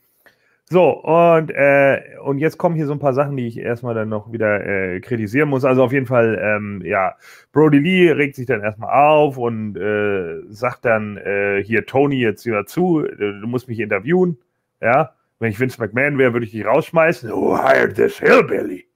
[0.69, 4.09] So, und, äh, und jetzt kommen hier so ein paar Sachen, die ich erstmal dann
[4.09, 5.65] noch wieder äh, kritisieren muss.
[5.65, 7.15] Also auf jeden Fall, ähm, ja,
[7.53, 12.45] Brody Lee regt sich dann erstmal auf und äh, sagt dann, äh, hier, Tony, jetzt
[12.47, 14.39] wieder zu, du musst mich interviewen.
[14.81, 17.31] Ja, wenn ich Vince McMahon wäre, würde ich dich rausschmeißen.
[17.31, 18.87] Who hired this hillbilly?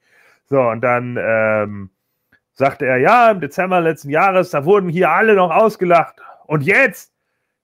[0.47, 1.91] So, und dann ähm,
[2.53, 6.17] sagte er, ja, im Dezember letzten Jahres, da wurden hier alle noch ausgelacht.
[6.47, 7.13] Und jetzt,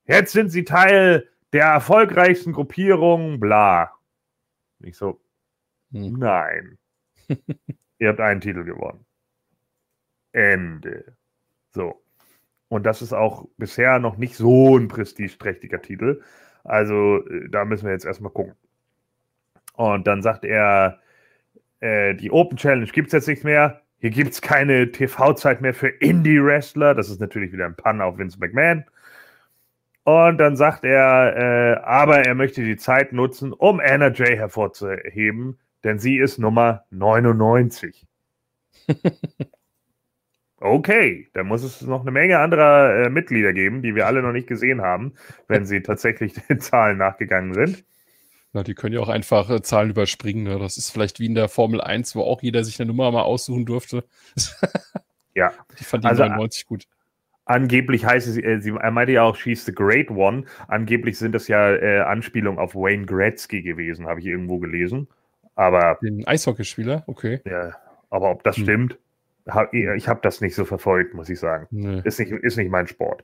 [0.07, 3.90] jetzt sind sie Teil der erfolgreichsten Gruppierung, bla.
[4.81, 5.19] Ich so,
[5.90, 6.19] hm.
[6.19, 6.77] nein.
[7.99, 9.07] Ihr habt einen Titel gewonnen.
[10.33, 11.16] Ende.
[11.73, 12.03] So.
[12.69, 16.23] Und das ist auch bisher noch nicht so ein prestigeträchtiger Titel.
[16.62, 18.55] Also äh, da müssen wir jetzt erstmal gucken.
[19.73, 21.01] Und dann sagt er,
[21.81, 23.81] äh, die Open Challenge gibt es jetzt nicht mehr.
[23.97, 26.95] Hier gibt es keine TV-Zeit mehr für Indie-Wrestler.
[26.95, 28.85] Das ist natürlich wieder ein Pun auf Vince McMahon.
[30.07, 35.59] Und dann sagt er, äh, aber er möchte die Zeit nutzen, um Anna Jay hervorzuheben,
[35.83, 38.07] denn sie ist Nummer 99.
[40.61, 44.31] okay, dann muss es noch eine Menge anderer äh, Mitglieder geben, die wir alle noch
[44.31, 45.14] nicht gesehen haben,
[45.49, 47.85] wenn sie tatsächlich den Zahlen nachgegangen sind.
[48.53, 50.45] Na, die können ja auch einfach äh, Zahlen überspringen.
[50.45, 50.61] Ne?
[50.61, 53.23] Das ist vielleicht wie in der Formel 1, wo auch jeder sich eine Nummer mal
[53.23, 54.05] aussuchen durfte.
[55.35, 55.53] ja.
[55.81, 56.87] Die fand die also, 99 gut.
[57.47, 60.45] Angeblich heißt es, äh, sie, er meinte ja auch, she's the great one.
[60.67, 65.07] Angeblich sind das ja äh, Anspielungen auf Wayne Gretzky gewesen, habe ich irgendwo gelesen.
[65.55, 65.99] Aber.
[66.03, 67.05] Den Eishockeyspieler?
[67.07, 67.41] Okay.
[67.45, 67.77] Ja,
[68.11, 68.65] aber ob das hm.
[68.65, 68.99] stimmt,
[69.47, 71.69] hab, ich habe das nicht so verfolgt, muss ich sagen.
[71.71, 72.01] Nee.
[72.05, 73.23] Ist, nicht, ist nicht mein Sport.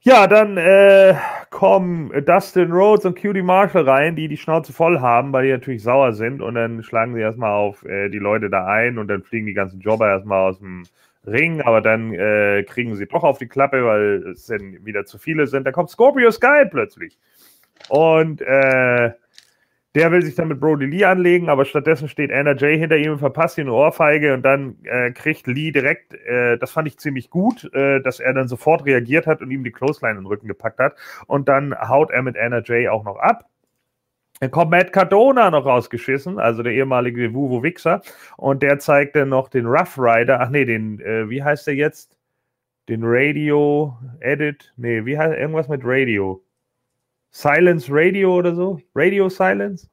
[0.00, 1.14] Ja, dann äh,
[1.52, 5.84] kommen Dustin Rhodes und Cutie Marshall rein, die die Schnauze voll haben, weil die natürlich
[5.84, 6.42] sauer sind.
[6.42, 9.54] Und dann schlagen sie erstmal auf äh, die Leute da ein und dann fliegen die
[9.54, 10.82] ganzen Jobber erstmal aus dem
[11.24, 11.60] Ring.
[11.60, 15.46] Aber dann äh, kriegen sie doch auf die Klappe, weil es dann wieder zu viele
[15.46, 15.64] sind.
[15.64, 17.16] Dann kommt Scorpio Sky plötzlich.
[17.88, 19.12] Und äh,
[19.94, 23.12] der will sich dann mit Brody Lee anlegen, aber stattdessen steht Anna Jay hinter ihm
[23.12, 26.98] und verpasst ihn eine Ohrfeige und dann äh, kriegt Lee direkt, äh, das fand ich
[26.98, 30.26] ziemlich gut, äh, dass er dann sofort reagiert hat und ihm die Clothesline in den
[30.26, 33.48] Rücken gepackt hat und dann haut er mit Anna Jay auch noch ab.
[34.40, 38.00] Dann kommt Matt Cardona noch rausgeschissen, also der ehemalige Wuvu Wichser
[38.38, 41.74] und der zeigt dann noch den Rough Rider, ach nee, den, äh, wie heißt der
[41.74, 42.16] jetzt?
[42.88, 46.42] Den Radio Edit, nee, wie heißt irgendwas mit Radio?
[47.32, 48.80] Silence Radio oder so?
[48.94, 49.88] Radio Silence?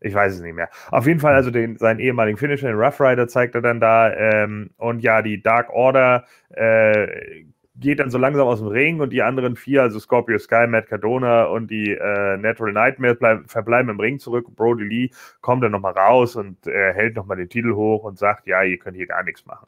[0.00, 0.68] Ich weiß es nicht mehr.
[0.90, 4.12] Auf jeden Fall, also den, seinen ehemaligen Finisher, den Rough Rider, zeigt er dann da.
[4.12, 7.44] Ähm, und ja, die Dark Order äh,
[7.76, 10.88] geht dann so langsam aus dem Ring und die anderen vier, also Scorpio Sky, Matt
[10.88, 14.46] Cardona und die äh, Natural Nightmare bleib, verbleiben im Ring zurück.
[14.56, 18.46] Brody Lee kommt dann nochmal raus und äh, hält nochmal den Titel hoch und sagt,
[18.46, 19.66] ja, ihr könnt hier gar nichts machen.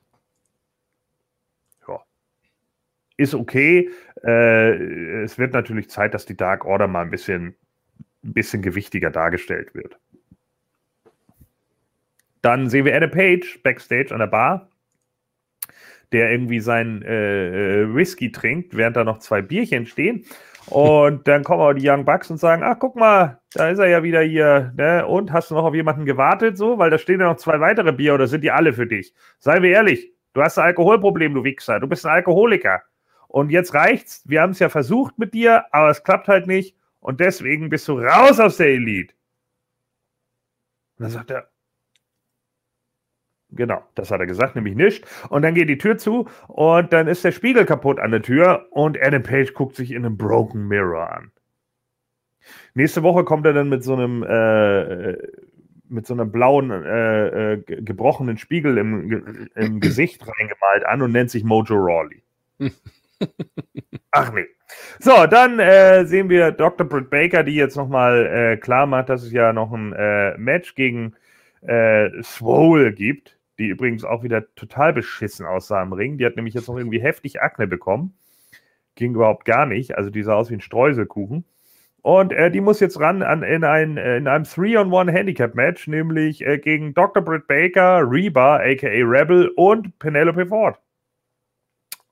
[1.89, 2.01] Ja.
[3.17, 3.91] ist okay.
[4.25, 7.55] Äh, es wird natürlich Zeit, dass die Dark Order mal ein bisschen,
[8.25, 9.99] ein bisschen gewichtiger dargestellt wird.
[12.41, 14.69] Dann sehen wir Anna Page backstage an der Bar,
[16.11, 20.25] der irgendwie sein äh, äh, Whisky trinkt, während da noch zwei Bierchen stehen.
[20.67, 23.89] Und dann kommen auch die Young Bucks und sagen: Ach, guck mal, da ist er
[23.89, 24.73] ja wieder hier.
[24.77, 25.07] Ne?
[25.07, 26.79] Und hast du noch auf jemanden gewartet, so?
[26.79, 29.15] Weil da stehen ja noch zwei weitere Bier oder sind die alle für dich?
[29.39, 31.81] Seien wir ehrlich, du hast ein Alkoholproblem, du Wichser.
[31.81, 32.83] Du bist ein Alkoholiker.
[33.33, 34.23] Und jetzt reicht's.
[34.27, 36.77] Wir haben es ja versucht mit dir, aber es klappt halt nicht.
[37.01, 39.15] Und deswegen bist du raus aus der Elite.
[40.99, 41.49] Und dann sagt er,
[43.55, 45.07] Genau, das hat er gesagt, nämlich nicht.
[45.29, 48.67] Und dann geht die Tür zu und dann ist der Spiegel kaputt an der Tür
[48.71, 51.31] und Adam Page guckt sich in einem Broken Mirror an.
[52.75, 55.19] Nächste Woche kommt er dann mit so einem äh,
[55.89, 61.31] mit so einem blauen äh, äh, gebrochenen Spiegel im, im Gesicht reingemalt an und nennt
[61.31, 62.23] sich Mojo Rawley.
[64.11, 64.47] Ach nee.
[64.99, 66.87] So, dann äh, sehen wir Dr.
[66.87, 70.75] Britt Baker, die jetzt nochmal äh, klar macht, dass es ja noch ein äh, Match
[70.75, 71.15] gegen
[71.63, 76.19] äh, Swole gibt die übrigens auch wieder total beschissen aussah im Ring.
[76.19, 78.15] Die hat nämlich jetzt noch irgendwie heftig Akne bekommen.
[78.97, 79.97] Ging überhaupt gar nicht.
[79.97, 81.45] Also die sah aus wie ein Streuselkuchen.
[82.03, 86.45] Und äh, die muss jetzt ran an, in, ein, äh, in einem 3-on-1 Handicap-Match, nämlich
[86.45, 87.23] äh, gegen Dr.
[87.23, 90.81] Britt Baker, Reba, aka Rebel und Penelope Ford.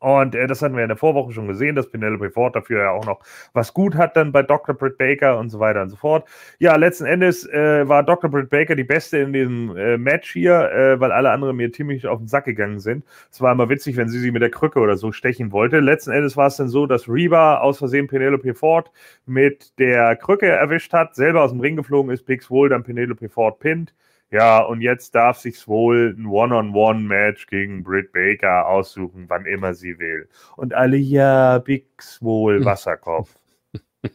[0.01, 2.91] Und äh, das hatten wir in der Vorwoche schon gesehen, dass Penelope Ford dafür ja
[2.91, 3.21] auch noch
[3.53, 4.75] was gut hat, dann bei Dr.
[4.75, 6.27] Britt Baker und so weiter und so fort.
[6.59, 8.31] Ja, letzten Endes äh, war Dr.
[8.31, 12.07] Britt Baker die Beste in diesem äh, Match hier, äh, weil alle anderen mir ziemlich
[12.07, 13.05] auf den Sack gegangen sind.
[13.31, 15.81] Es war immer witzig, wenn sie sie mit der Krücke oder so stechen wollte.
[15.81, 18.91] Letzten Endes war es dann so, dass Reba aus Versehen Penelope Ford
[19.27, 23.29] mit der Krücke erwischt hat, selber aus dem Ring geflogen ist, Big Swole dann Penelope
[23.29, 23.93] Ford pinnt.
[24.31, 29.99] Ja, und jetzt darf sich wohl ein One-on-One-Match gegen Britt Baker aussuchen, wann immer sie
[29.99, 30.29] will.
[30.57, 33.35] Und alle, ja, Big Swole Wasserkopf.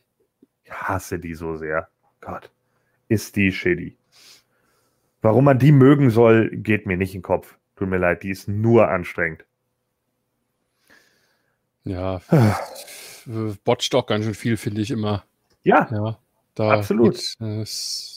[0.67, 1.89] Ich hasse die so sehr.
[2.21, 2.49] Gott,
[3.08, 3.95] ist die shitty.
[5.21, 7.56] Warum man die mögen soll, geht mir nicht in den Kopf.
[7.75, 9.45] Tut mir leid, die ist nur anstrengend.
[11.84, 12.19] Ja,
[13.63, 15.23] botcht auch ganz schön viel, finde ich immer.
[15.62, 16.17] Ja, ja
[16.56, 17.15] da absolut.
[17.15, 17.65] Geht, äh,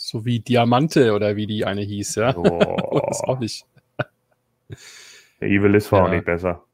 [0.08, 2.34] so wie Diamante oder wie die eine hieß, ja.
[2.34, 3.00] Oh.
[3.08, 3.66] das auch nicht.
[5.40, 6.06] Der Evil ist war ja.
[6.06, 6.64] auch nicht besser.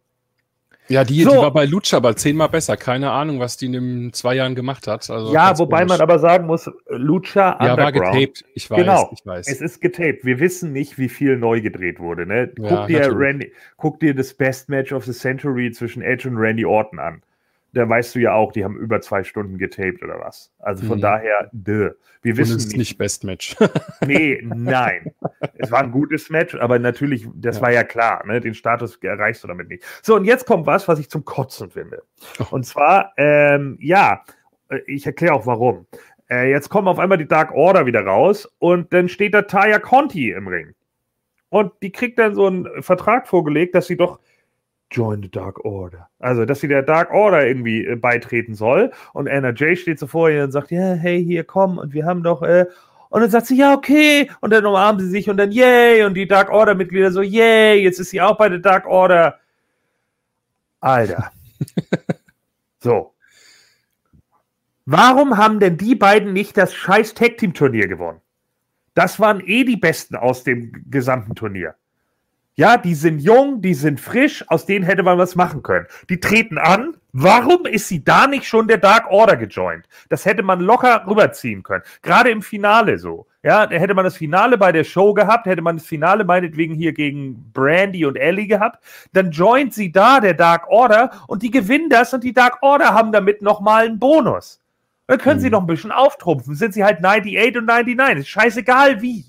[0.87, 1.31] Ja, die, so.
[1.31, 2.77] die war bei Lucha aber zehnmal besser.
[2.77, 5.11] Keine Ahnung, was die in den zwei Jahren gemacht hat.
[5.11, 5.88] Also ja, wobei komisch.
[5.88, 8.44] man aber sagen muss, Lucha ja, war getaped.
[8.55, 9.49] Ich weiß, genau, ich weiß.
[9.49, 10.25] Es ist getaped.
[10.25, 12.27] Wir wissen nicht, wie viel neu gedreht wurde.
[12.27, 12.53] Ne?
[12.57, 16.37] Guck, ja, dir Randy, guck dir das Best Match of the Century zwischen Edge und
[16.37, 17.23] Randy Orton an
[17.74, 20.52] da weißt du ja auch, die haben über zwei Stunden getaped oder was.
[20.58, 21.02] Also von mhm.
[21.02, 21.90] daher, dö.
[22.22, 23.56] Wir wissen es ist nicht Best Match.
[24.06, 25.12] nee, nein.
[25.56, 27.62] es war ein gutes Match, aber natürlich, das ja.
[27.62, 28.40] war ja klar, ne?
[28.40, 29.84] den Status erreichst du damit nicht.
[30.02, 32.02] So, und jetzt kommt was, was ich zum Kotzen finde.
[32.38, 32.46] Oh.
[32.52, 34.22] Und zwar, ähm, ja,
[34.68, 35.87] äh, ich erkläre auch warum.
[36.30, 39.78] Äh, jetzt kommen auf einmal die Dark Order wieder raus und dann steht da Taya
[39.78, 40.74] Conti im Ring.
[41.50, 44.18] Und die kriegt dann so einen Vertrag vorgelegt, dass sie doch
[44.90, 46.09] Join the Dark Order.
[46.18, 48.92] Also, dass sie der Dark Order irgendwie äh, beitreten soll.
[49.12, 52.07] Und Anna Jay steht so vor ihr und sagt, ja, hey, hier, komm, und wir
[52.07, 52.66] haben doch, äh,
[53.14, 54.29] und dann sagt sie, ja, okay.
[54.40, 56.03] Und dann umarmen sie sich und dann, yay.
[56.03, 59.38] Und die Dark Order-Mitglieder so, yay, jetzt ist sie auch bei der Dark Order.
[60.81, 61.31] Alter.
[62.81, 63.14] so.
[64.85, 68.20] Warum haben denn die beiden nicht das scheiß Tag-Team-Turnier gewonnen?
[68.94, 71.77] Das waren eh die Besten aus dem gesamten Turnier.
[72.57, 75.87] Ja, die sind jung, die sind frisch, aus denen hätte man was machen können.
[76.09, 76.97] Die treten an.
[77.12, 79.87] Warum ist sie da nicht schon der Dark Order gejoint?
[80.09, 81.83] Das hätte man locker rüberziehen können.
[82.03, 83.27] Gerade im Finale so.
[83.43, 86.75] Ja, da hätte man das Finale bei der Show gehabt, hätte man das Finale meinetwegen
[86.75, 88.85] hier gegen Brandy und Ellie gehabt.
[89.12, 92.95] Dann joint sie da, der Dark Order, und die gewinnen das und die Dark Order
[92.95, 94.61] haben damit nochmal einen Bonus.
[95.09, 95.43] Dann können mhm.
[95.43, 96.55] sie noch ein bisschen auftrumpfen.
[96.55, 98.19] Sind sie halt 98 und 99.
[98.21, 99.25] Ist scheißegal wie.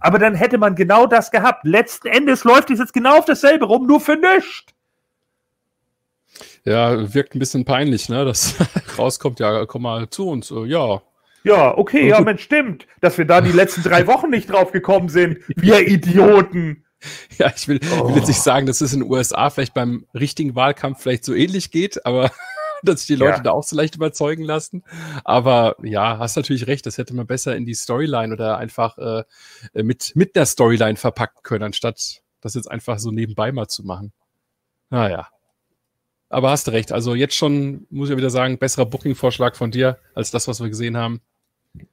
[0.00, 1.64] Aber dann hätte man genau das gehabt.
[1.64, 4.66] Letzten Endes läuft es jetzt genau auf dasselbe rum, nur für nichts.
[6.64, 8.24] Ja, wirkt ein bisschen peinlich, ne?
[8.24, 8.56] Das
[8.98, 11.00] rauskommt, ja, komm mal zu uns, ja.
[11.44, 15.08] Ja, okay, ja, Mensch, stimmt, dass wir da die letzten drei Wochen nicht drauf gekommen
[15.08, 15.38] sind.
[15.48, 16.82] Wir Idioten.
[17.38, 18.08] Ja, ich will, oh.
[18.08, 21.34] will jetzt nicht sagen, dass es in den USA vielleicht beim richtigen Wahlkampf vielleicht so
[21.34, 22.32] ähnlich geht, aber
[22.86, 23.42] dass sich die Leute ja.
[23.42, 24.82] da auch so leicht überzeugen lassen.
[25.24, 29.24] Aber ja, hast natürlich recht, das hätte man besser in die Storyline oder einfach äh,
[29.74, 34.12] mit, mit der Storyline verpacken können, anstatt das jetzt einfach so nebenbei mal zu machen.
[34.90, 35.28] Naja.
[36.28, 36.92] Aber hast du recht.
[36.92, 40.68] Also jetzt schon, muss ich wieder sagen, besserer Booking-Vorschlag von dir als das, was wir
[40.68, 41.20] gesehen haben.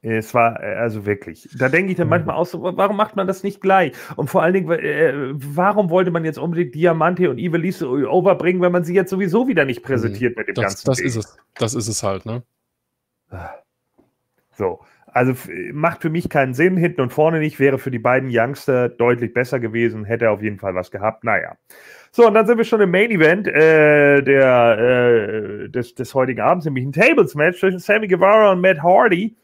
[0.02, 1.48] Es war, äh, also wirklich.
[1.58, 3.92] Da denke ich dann manchmal aus, warum macht man das nicht gleich?
[4.16, 8.72] Und vor allen Dingen, äh, warum wollte man jetzt unbedingt Diamante und Ivelisse overbringen, wenn
[8.72, 11.06] man sie jetzt sowieso wieder nicht präsentiert mit dem das, ganzen Das Ding.
[11.06, 11.36] ist es.
[11.54, 12.42] Das ist es halt, ne?
[14.52, 14.80] So.
[15.06, 15.32] Also
[15.72, 19.32] macht für mich keinen Sinn, hinten und vorne nicht, wäre für die beiden Youngster deutlich
[19.32, 21.22] besser gewesen, hätte auf jeden Fall was gehabt.
[21.22, 21.56] Naja.
[22.10, 26.40] So, und dann sind wir schon im Main Event äh, der, äh, des, des heutigen
[26.40, 29.36] Abends, nämlich ein Tables-Match zwischen Sammy Guevara und Matt Hardy.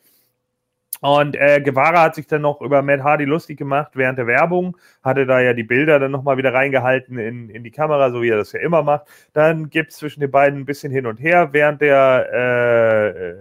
[1.00, 4.76] Und äh, Guevara hat sich dann noch über Matt Hardy lustig gemacht während der Werbung,
[5.02, 8.28] hatte da ja die Bilder dann nochmal wieder reingehalten in, in die Kamera, so wie
[8.28, 9.06] er das ja immer macht.
[9.32, 11.48] Dann gibt es zwischen den beiden ein bisschen hin und her.
[11.52, 13.34] Während, der, äh,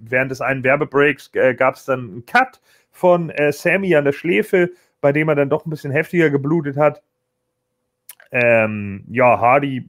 [0.00, 4.12] während des einen Werbebreaks äh, gab es dann einen Cut von äh, Sammy an der
[4.12, 7.02] Schläfe, bei dem er dann doch ein bisschen heftiger geblutet hat.
[8.30, 9.88] Ähm, ja, Hardy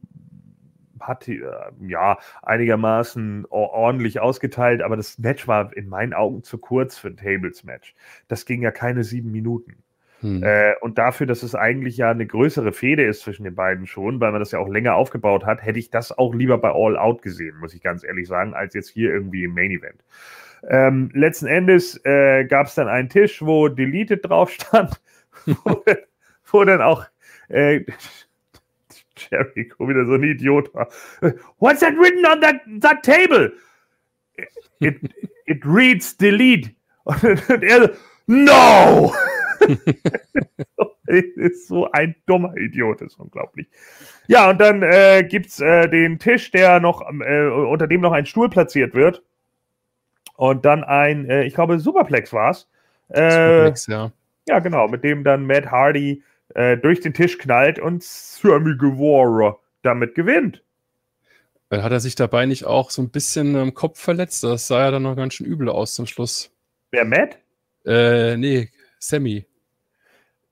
[1.07, 1.41] hat äh,
[1.87, 7.17] ja einigermaßen ordentlich ausgeteilt, aber das Match war in meinen Augen zu kurz für ein
[7.17, 7.95] Tables-Match.
[8.27, 9.83] Das ging ja keine sieben Minuten.
[10.23, 10.41] Hm.
[10.41, 14.21] Äh, und dafür, dass es eigentlich ja eine größere Fehde ist zwischen den beiden schon,
[14.21, 16.97] weil man das ja auch länger aufgebaut hat, hätte ich das auch lieber bei All
[16.97, 20.01] Out gesehen, muss ich ganz ehrlich sagen, als jetzt hier irgendwie im Main Event.
[20.69, 25.01] Ähm, letzten Endes äh, gab es dann einen Tisch, wo Deleted drauf stand,
[25.45, 25.83] wo,
[26.45, 27.05] wo dann auch
[27.49, 27.81] äh,
[29.31, 30.87] Jericho wieder so ein Idiot war.
[31.59, 33.51] What's that written on that, that table?
[34.79, 34.99] It,
[35.45, 36.71] it reads delete.
[37.05, 37.89] Und er so,
[38.27, 39.13] no!
[41.07, 43.67] ist so ein dummer Idiot, ist unglaublich.
[44.27, 48.13] Ja, und dann äh, gibt es äh, den Tisch, der noch, äh, unter dem noch
[48.13, 49.21] ein Stuhl platziert wird.
[50.35, 52.69] Und dann ein, äh, ich glaube, Superplex war es.
[53.09, 54.11] Äh, Superplex, ja.
[54.47, 56.23] Ja, genau, mit dem dann Matt Hardy
[56.55, 60.63] äh, durch den Tisch knallt und Sammy Guevara damit gewinnt.
[61.71, 64.43] Hat er sich dabei nicht auch so ein bisschen im Kopf verletzt?
[64.43, 66.51] Das sah ja dann noch ganz schön übel aus zum Schluss.
[66.91, 67.39] Wer, Matt?
[67.85, 69.45] Äh, nee, Sammy.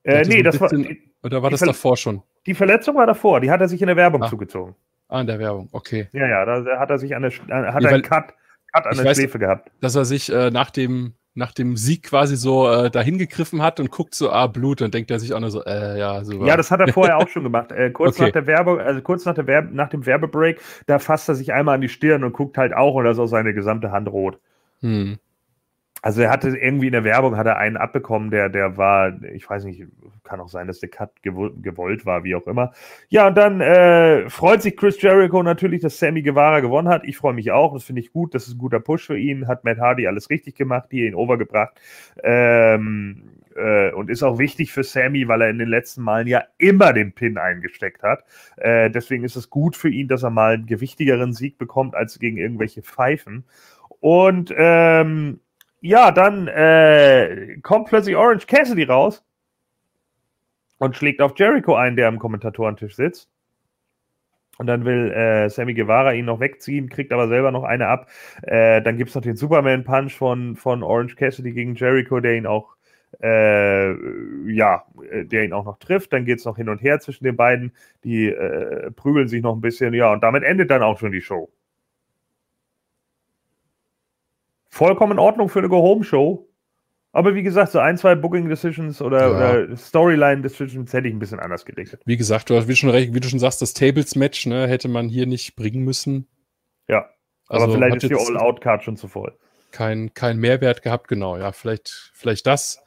[0.03, 0.95] Äh, nee, so das bisschen, war.
[1.23, 2.23] Oder war das davor schon?
[2.47, 4.29] Die Verletzung war davor, die hat er sich in der Werbung ah.
[4.29, 4.75] zugezogen.
[5.07, 6.07] Ah, in der Werbung, okay.
[6.13, 8.33] Ja, ja, da hat er sich an der, hat nee, einen Cut,
[8.73, 9.69] Cut an der Schläfe gehabt.
[9.81, 13.80] Dass er sich äh, nach dem nach dem Sieg quasi so äh, dahin gegriffen hat
[13.80, 16.46] und guckt so, ah, Blut, dann denkt er sich auch nur so, äh, ja, super.
[16.46, 17.72] Ja, das hat er vorher auch schon gemacht.
[17.72, 18.26] Äh, kurz okay.
[18.26, 21.54] nach der Werbung, also kurz nach, der Werbe, nach dem Werbebreak, da fasst er sich
[21.54, 24.10] einmal an die Stirn und guckt halt auch und da ist auch seine gesamte Hand
[24.10, 24.39] rot.
[24.82, 25.17] Hm.
[26.01, 29.47] Also er hatte irgendwie in der Werbung hat er einen abbekommen, der, der war, ich
[29.47, 29.83] weiß nicht,
[30.23, 32.73] kann auch sein, dass der Cut gewollt war, wie auch immer.
[33.09, 37.03] Ja, und dann äh, freut sich Chris Jericho natürlich, dass Sammy Guevara gewonnen hat.
[37.03, 39.47] Ich freue mich auch, das finde ich gut, das ist ein guter Push für ihn.
[39.47, 41.79] Hat Matt Hardy alles richtig gemacht, hier ihn overgebracht.
[42.23, 46.43] Ähm, äh, und ist auch wichtig für Sammy, weil er in den letzten Malen ja
[46.57, 48.23] immer den Pin eingesteckt hat.
[48.57, 52.17] Äh, deswegen ist es gut für ihn, dass er mal einen gewichtigeren Sieg bekommt als
[52.17, 53.45] gegen irgendwelche Pfeifen.
[53.99, 55.41] Und ähm,
[55.82, 59.23] ja, dann äh, kommt plötzlich Orange Cassidy raus
[60.77, 63.29] und schlägt auf Jericho ein, der am Kommentatorentisch sitzt.
[64.60, 68.10] Und dann will äh, Sammy Guevara ihn noch wegziehen, kriegt aber selber noch eine ab.
[68.44, 72.46] Äh, dann gibt es noch den Superman-Punch von, von Orange Cassidy gegen Jericho, der ihn
[72.46, 72.75] auch,
[73.23, 73.94] äh,
[74.52, 74.84] ja,
[75.23, 76.13] der ihn auch noch trifft.
[76.13, 77.73] Dann geht es noch hin und her zwischen den beiden.
[78.04, 81.21] Die äh, prügeln sich noch ein bisschen, ja, und damit endet dann auch schon die
[81.21, 81.50] Show
[84.82, 86.50] vollkommen in Ordnung für eine Go-Home-Show.
[87.12, 89.29] Aber wie gesagt, so ein, zwei Booking-Decisions oder, ja.
[89.29, 92.02] oder Storyline-Decisions hätte ich ein bisschen anders gerichtet.
[92.06, 95.08] Wie gesagt, du hast wie, schon wie du schon sagst, das Tables-Match ne, hätte man
[95.08, 96.27] hier nicht bringen müssen.
[96.88, 97.06] Ja,
[97.48, 99.38] aber also vielleicht ist die All-Out-Card schon zu voll.
[99.69, 101.38] Kein, kein Mehrwert gehabt, genau.
[101.38, 102.82] Ja, vielleicht, vielleicht das.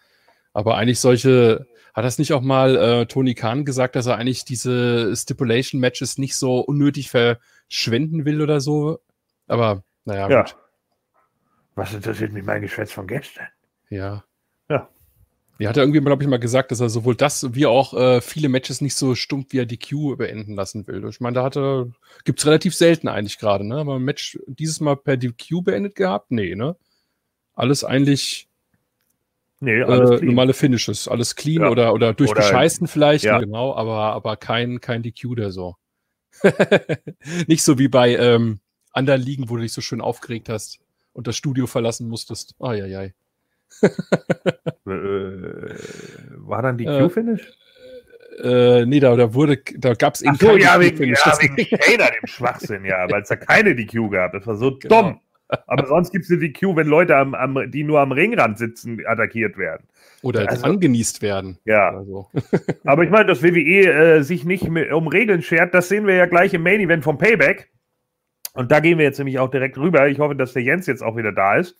[0.53, 1.65] Aber eigentlich solche,
[1.95, 6.35] hat das nicht auch mal äh, Tony Khan gesagt, dass er eigentlich diese Stipulation-Matches nicht
[6.35, 8.99] so unnötig verschwenden will oder so?
[9.47, 10.43] Aber naja, ja.
[10.43, 10.57] gut.
[11.75, 13.49] Was interessiert mich mein Geschwätz von gestern?
[13.91, 14.25] Ja.
[14.69, 14.89] Ja.
[15.59, 18.21] Er hat ja irgendwie, glaube ich, mal gesagt, dass er sowohl das wie auch äh,
[18.21, 21.07] viele Matches nicht so stumpf wie er die Q beenden lassen will.
[21.09, 21.93] Ich meine, da hatte,
[22.25, 23.77] gibt es relativ selten eigentlich gerade, ne?
[23.77, 26.33] Aber ein Match dieses Mal per DQ beendet gehabt?
[26.33, 26.77] Nee, ne?
[27.55, 28.49] Alles eigentlich
[29.61, 31.71] nee, alles äh, normale Finishes, alles clean ja.
[31.71, 33.39] oder, oder durchgescheißen vielleicht, ja.
[33.39, 35.77] genau, aber, aber kein, kein DQ der so.
[37.47, 38.59] nicht so wie bei ähm,
[38.91, 40.84] anderen Ligen, wo du dich so schön aufgeregt hast
[41.15, 42.55] und das Studio verlassen musstest.
[42.61, 43.15] Eieiei.
[43.83, 43.89] äh,
[44.85, 47.51] war dann die äh, Q-Finish?
[48.43, 52.11] Äh, nee, da, da wurde, da gab es eben so, ja, wegen, ja, wegen Shayna
[52.11, 54.33] dem Schwachsinn, ja, weil es da keine DQ gab.
[54.33, 55.03] Das war so genau.
[55.03, 55.21] dumm.
[55.67, 59.01] Aber sonst gibt es eine DQ, wenn Leute, am, am, die nur am Ringrand sitzen,
[59.07, 59.87] attackiert werden.
[60.23, 61.59] Oder also, angenießt werden.
[61.65, 62.03] Ja.
[62.05, 62.29] So.
[62.85, 66.27] Aber ich meine, dass WWE äh, sich nicht um Regeln schert, das sehen wir ja
[66.27, 67.71] gleich im Main Event vom Payback.
[68.55, 70.09] Und da gehen wir jetzt nämlich auch direkt rüber.
[70.09, 71.77] Ich hoffe, dass der Jens jetzt auch wieder da ist.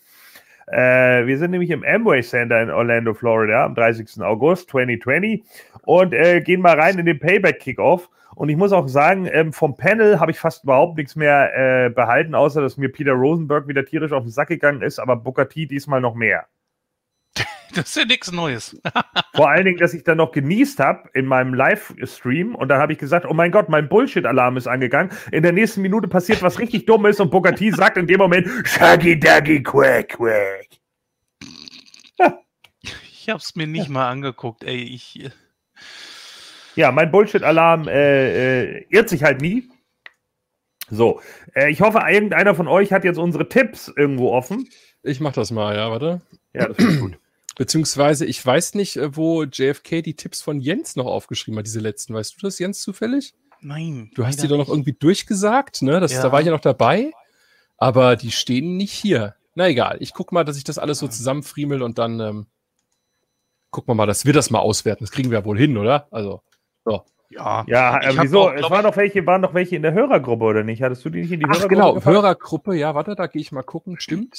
[0.67, 4.23] Äh, wir sind nämlich im Amway Center in Orlando, Florida am 30.
[4.23, 5.45] August 2020
[5.83, 8.09] und äh, gehen mal rein in den Payback-Kickoff.
[8.35, 11.53] Und ich muss auch sagen, ähm, vom Panel habe ich fast überhaupt nichts mehr
[11.87, 15.17] äh, behalten, außer dass mir Peter Rosenberg wieder tierisch auf den Sack gegangen ist, aber
[15.17, 16.47] Booker T diesmal noch mehr.
[17.75, 18.81] Das ist ja nichts Neues.
[19.35, 22.93] Vor allen Dingen, dass ich dann noch genießt habe in meinem Livestream und dann habe
[22.93, 25.11] ich gesagt, oh mein Gott, mein Bullshit-Alarm ist angegangen.
[25.33, 28.49] In der nächsten Minute passiert was richtig Dummes und Booker T sagt in dem Moment,
[28.65, 30.69] Shaggy Daggy Quack Quack.
[33.11, 34.83] Ich habe es mir nicht mal angeguckt, ey.
[34.83, 35.31] Ich, äh,
[36.75, 39.71] ja, mein Bullshit-Alarm äh, äh, irrt sich halt nie.
[40.91, 41.23] So,
[41.55, 44.69] äh, ich hoffe, irgendeiner von euch hat jetzt unsere Tipps irgendwo offen.
[45.03, 46.21] Ich mach das mal, ja, warte.
[46.53, 47.19] Ja, das ist gut.
[47.57, 51.81] Beziehungsweise, ich weiß nicht, äh, wo JFK die Tipps von Jens noch aufgeschrieben hat, diese
[51.81, 52.15] letzten.
[52.15, 53.35] Weißt du das, Jens, zufällig?
[53.61, 54.11] Nein.
[54.15, 56.01] Du hast die doch noch irgendwie durchgesagt, ne?
[56.01, 56.23] Das, ja.
[56.23, 57.13] Da war ich ja noch dabei.
[57.77, 59.35] Aber die stehen nicht hier.
[59.55, 62.47] Na egal, ich guck mal, dass ich das alles so zusammenfriemel und dann ähm,
[63.71, 65.05] gucken wir mal, dass wir das mal auswerten.
[65.05, 66.09] Das kriegen wir ja wohl hin, oder?
[66.11, 66.43] Also.
[66.85, 67.05] So.
[67.31, 68.49] Ja, ja äh, wieso?
[68.49, 70.83] Auch, es waren doch welche, waren noch welche in der Hörergruppe, oder nicht?
[70.83, 71.75] Hattest du die nicht in die Ach, Hörergruppe?
[71.75, 72.17] Genau, gefallen?
[72.17, 74.39] Hörergruppe, ja, warte, da gehe ich mal gucken, stimmt.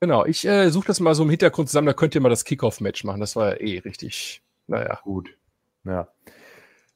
[0.00, 2.44] Genau, ich äh, suche das mal so im Hintergrund zusammen, da könnt ihr mal das
[2.44, 3.20] Kickoff-Match machen.
[3.20, 5.00] Das war ja eh richtig, naja.
[5.04, 5.36] Gut.
[5.84, 6.08] Ja.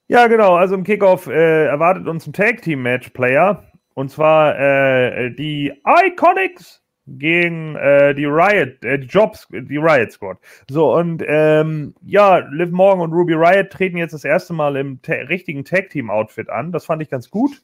[0.06, 3.64] Ja, genau, also im Kickoff äh, erwartet uns ein Tag-Team-Match-Player.
[3.94, 10.38] Und zwar äh, die Iconics gegen äh, die Riot, äh, die Jobs, die Riot Squad.
[10.68, 15.00] So, und ähm, ja, Liv Morgan und Ruby Riot treten jetzt das erste Mal im
[15.02, 16.72] ta richtigen Tag-Team-Outfit an.
[16.72, 17.62] Das fand ich ganz gut,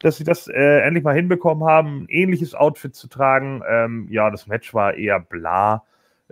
[0.00, 3.62] dass sie das äh, endlich mal hinbekommen haben, ein ähnliches Outfit zu tragen.
[3.68, 5.84] Ähm, ja, das Match war eher bla,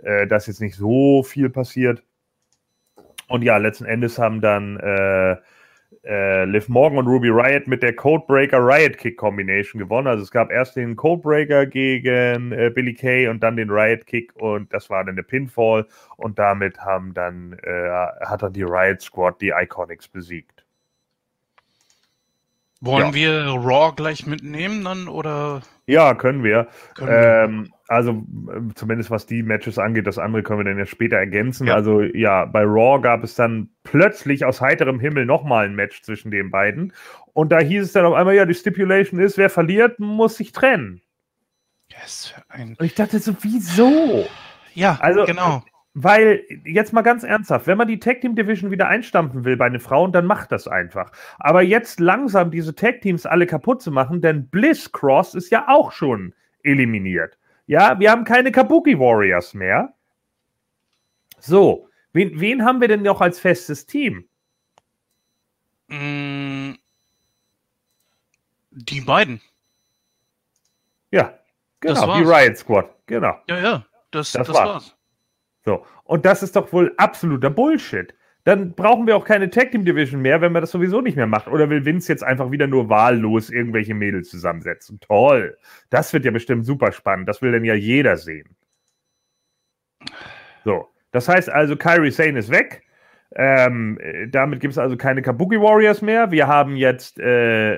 [0.03, 2.03] äh, dass jetzt nicht so viel passiert.
[3.27, 5.35] Und ja, letzten Endes haben dann äh,
[6.05, 10.07] äh, Liv Morgan und Ruby Riot mit der Codebreaker Riot Kick Combination gewonnen.
[10.07, 14.33] Also es gab erst den Codebreaker gegen äh, Billy Kay und dann den Riot Kick
[14.35, 17.89] und das war dann der Pinfall und damit haben dann äh,
[18.25, 20.56] hat dann die Riot Squad die Iconics besiegt.
[22.79, 23.13] Wollen ja.
[23.13, 25.61] wir Raw gleich mitnehmen dann oder?
[25.87, 26.67] Ja, können wir.
[26.93, 27.43] Können wir.
[27.43, 31.17] Ähm, also äh, zumindest was die Matches angeht, das andere können wir dann ja später
[31.17, 31.67] ergänzen.
[31.67, 31.75] Ja.
[31.75, 36.29] Also ja, bei Raw gab es dann plötzlich aus heiterem Himmel nochmal ein Match zwischen
[36.29, 36.93] den beiden.
[37.33, 40.51] Und da hieß es dann auf einmal, ja, die Stipulation ist, wer verliert, muss sich
[40.51, 41.01] trennen.
[41.89, 44.27] Yes, Und ich dachte so, wieso?
[44.73, 45.63] Ja, also, genau.
[45.99, 49.67] Weil, jetzt mal ganz ernsthaft, wenn man die Tag Team Division wieder einstampfen will bei
[49.67, 51.11] den Frauen, dann macht das einfach.
[51.39, 55.67] Aber jetzt langsam diese Tag Teams alle kaputt zu machen, denn Bliss Cross ist ja
[55.67, 57.39] auch schon eliminiert.
[57.65, 59.95] Ja, wir haben keine Kabuki Warriors mehr.
[61.39, 64.29] So, wen, wen haben wir denn noch als festes Team?
[65.87, 66.73] Mm,
[68.69, 69.41] die beiden.
[71.09, 71.39] Ja,
[71.79, 73.41] genau, die Riot Squad, genau.
[73.47, 74.69] Ja, ja, das, das, das war's.
[74.69, 74.96] war's.
[75.67, 75.85] So.
[76.05, 78.15] Und das ist doch wohl absoluter Bullshit.
[78.45, 81.27] Dann brauchen wir auch keine Tag Team Division mehr, wenn man das sowieso nicht mehr
[81.27, 81.49] macht.
[81.49, 85.01] Oder will Vince jetzt einfach wieder nur wahllos irgendwelche Mädels zusammensetzen?
[85.01, 85.57] Toll.
[85.89, 87.27] Das wird ja bestimmt super spannend.
[87.27, 88.55] Das will dann ja jeder sehen.
[90.63, 90.87] So.
[91.11, 92.86] Das heißt also, Kyrie Sane ist weg.
[93.39, 96.31] Ähm, damit gibt es also keine Kabuki Warriors mehr.
[96.31, 97.73] Wir haben jetzt äh,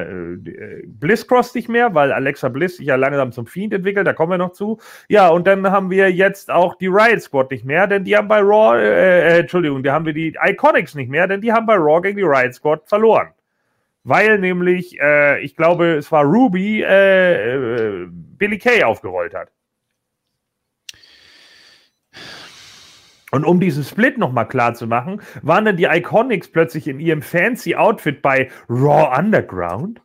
[0.00, 4.06] äh, Bliss Cross nicht mehr, weil Alexa Bliss sich ja langsam zum Fiend entwickelt.
[4.06, 4.80] Da kommen wir noch zu.
[5.08, 8.26] Ja, und dann haben wir jetzt auch die Riot Squad nicht mehr, denn die haben
[8.26, 11.66] bei Raw, äh, äh Entschuldigung, die haben wir die Iconics nicht mehr, denn die haben
[11.66, 13.28] bei Raw gegen die Riot Squad verloren.
[14.04, 19.50] Weil nämlich, äh, ich glaube, es war Ruby äh, Billy Kay aufgerollt hat.
[23.34, 27.22] Und um diesen Split nochmal klar zu machen, waren dann die Iconics plötzlich in ihrem
[27.22, 30.02] fancy Outfit bei Raw Underground,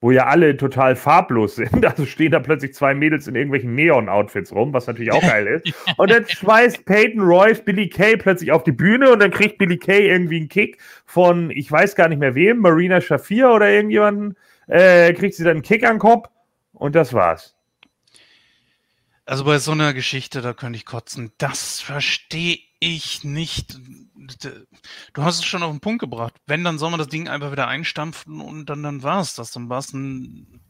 [0.00, 1.84] wo ja alle total farblos sind.
[1.84, 5.74] Also stehen da plötzlich zwei Mädels in irgendwelchen Neon-Outfits rum, was natürlich auch geil ist.
[5.98, 9.76] Und dann schmeißt Peyton Royce Billy Kay plötzlich auf die Bühne und dann kriegt Billy
[9.76, 14.38] Kay irgendwie einen Kick von, ich weiß gar nicht mehr wem, Marina Shafir oder irgendjemanden,
[14.68, 16.30] äh, kriegt sie dann einen Kick an den Kopf
[16.72, 17.54] und das war's.
[19.24, 21.32] Also bei so einer Geschichte, da könnte ich kotzen.
[21.38, 23.78] Das verstehe ich nicht.
[25.12, 26.34] Du hast es schon auf den Punkt gebracht.
[26.46, 29.52] Wenn, dann soll man das Ding einfach wieder einstampfen und dann, dann war es das.
[29.52, 30.60] Dann war es ein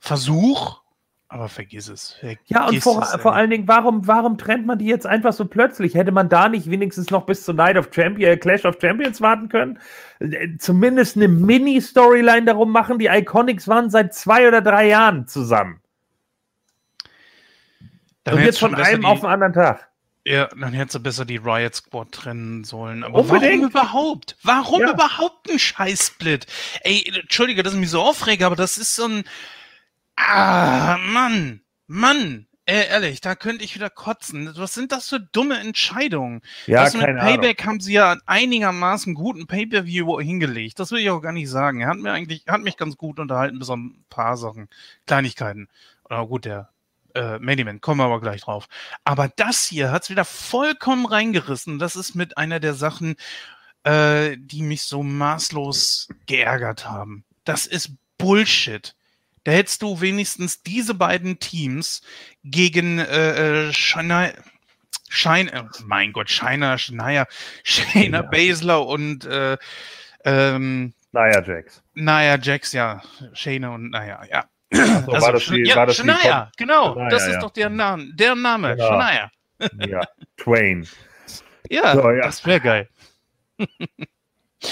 [0.00, 0.80] Versuch,
[1.28, 2.14] aber vergiss es.
[2.14, 5.32] Vergiss ja, und vor, es, vor allen Dingen, warum, warum trennt man die jetzt einfach
[5.32, 5.94] so plötzlich?
[5.94, 9.20] Hätte man da nicht wenigstens noch bis zur Night of Champions, äh, Clash of Champions
[9.20, 9.78] warten können?
[10.18, 12.98] Äh, zumindest eine Mini-Storyline darum machen.
[12.98, 15.80] Die Iconics waren seit zwei oder drei Jahren zusammen.
[18.30, 19.88] Dann und jetzt von einem die, auf den anderen Tag.
[20.24, 23.04] Ja, dann hättest du besser die Riot Squad trennen sollen.
[23.04, 23.62] Aber Unbedingt.
[23.62, 24.36] warum überhaupt?
[24.42, 24.92] Warum ja.
[24.92, 26.46] überhaupt ein Scheißsplit?
[26.82, 29.24] Ey, entschuldige, dass ich mich so aufrege, aber das ist so ein.
[30.16, 31.62] Ah, Mann.
[31.86, 34.52] Mann, Ey, ehrlich, da könnte ich wieder kotzen.
[34.56, 36.42] Was sind das für dumme Entscheidungen?
[36.66, 37.66] Ja, du, mit Payback Ahnung.
[37.66, 40.78] haben sie ja einigermaßen guten Pay-Per-View hingelegt.
[40.78, 41.80] Das will ich auch gar nicht sagen.
[41.80, 44.68] Er hat mir eigentlich, hat mich ganz gut unterhalten, bis auf ein paar Sachen,
[45.06, 45.68] Kleinigkeiten.
[46.04, 46.68] Aber gut, der
[47.18, 48.68] äh, Main Event, kommen wir aber gleich drauf.
[49.04, 51.78] Aber das hier hat es wieder vollkommen reingerissen.
[51.78, 53.16] Das ist mit einer der Sachen,
[53.84, 57.24] äh, die mich so maßlos geärgert haben.
[57.44, 58.94] Das ist Bullshit.
[59.44, 62.02] Da hättest du wenigstens diese beiden Teams
[62.44, 64.32] gegen äh, Shania,
[65.08, 67.26] Schein, äh, mein Gott, Shiner, Schneier,
[67.64, 68.22] Shayna ja.
[68.22, 69.56] Baszler und äh,
[70.24, 71.82] ähm, Naya Jax.
[71.94, 73.02] Naya Jax, ja.
[73.32, 74.44] Shayna und Naya, ja.
[74.70, 76.94] So, also, war das die, ja, war das Shania, genau.
[76.94, 77.40] Shania, das ist ja.
[77.40, 78.06] doch der Name.
[78.14, 78.88] Der Name, Genau.
[78.88, 79.30] Shania.
[79.86, 80.00] Ja,
[80.36, 80.86] Twain.
[81.70, 82.22] Ja, So, ja.
[82.22, 82.88] das wäre geil.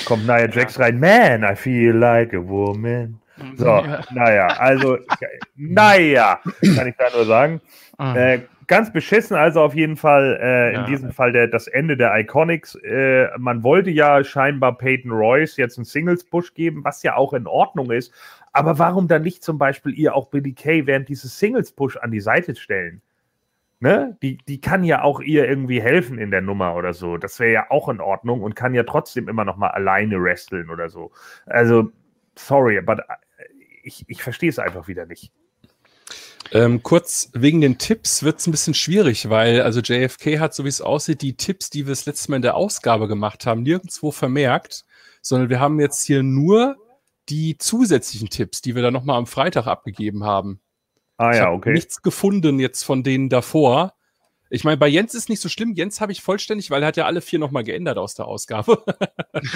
[0.04, 0.98] Kommt Nia Jax rein.
[0.98, 3.20] Man, I feel like a woman.
[3.56, 4.00] So, Ja.
[4.12, 4.98] naja, also,
[5.56, 6.40] naja,
[6.74, 7.60] kann ich da nur sagen.
[7.98, 8.14] Ah.
[8.16, 10.86] Äh, ganz beschissen, also auf jeden Fall äh, in Ja.
[10.86, 12.74] diesem Fall der, das Ende der Iconics.
[12.76, 17.46] Äh, man wollte ja scheinbar Peyton Royce jetzt einen Singles-Push geben, was ja auch in
[17.46, 18.12] Ordnung ist.
[18.56, 22.20] Aber warum dann nicht zum Beispiel ihr auch Billy Kay während dieses Singles-Push an die
[22.20, 23.02] Seite stellen?
[23.80, 24.16] Ne?
[24.22, 27.18] Die, die kann ja auch ihr irgendwie helfen in der Nummer oder so.
[27.18, 30.70] Das wäre ja auch in Ordnung und kann ja trotzdem immer noch mal alleine wresteln
[30.70, 31.12] oder so.
[31.44, 31.92] Also,
[32.34, 33.04] sorry, aber
[33.82, 35.32] ich, ich verstehe es einfach wieder nicht.
[36.52, 40.64] Ähm, kurz wegen den Tipps wird es ein bisschen schwierig, weil also JFK hat, so
[40.64, 43.64] wie es aussieht, die Tipps, die wir das letzte Mal in der Ausgabe gemacht haben,
[43.64, 44.86] nirgendwo vermerkt,
[45.20, 46.78] sondern wir haben jetzt hier nur
[47.28, 50.60] die zusätzlichen Tipps, die wir dann nochmal am Freitag abgegeben haben.
[51.16, 51.72] Ah ich ja, okay.
[51.72, 53.94] nichts gefunden jetzt von denen davor.
[54.48, 55.72] Ich meine, bei Jens ist nicht so schlimm.
[55.72, 58.82] Jens habe ich vollständig, weil er hat ja alle vier nochmal geändert aus der Ausgabe.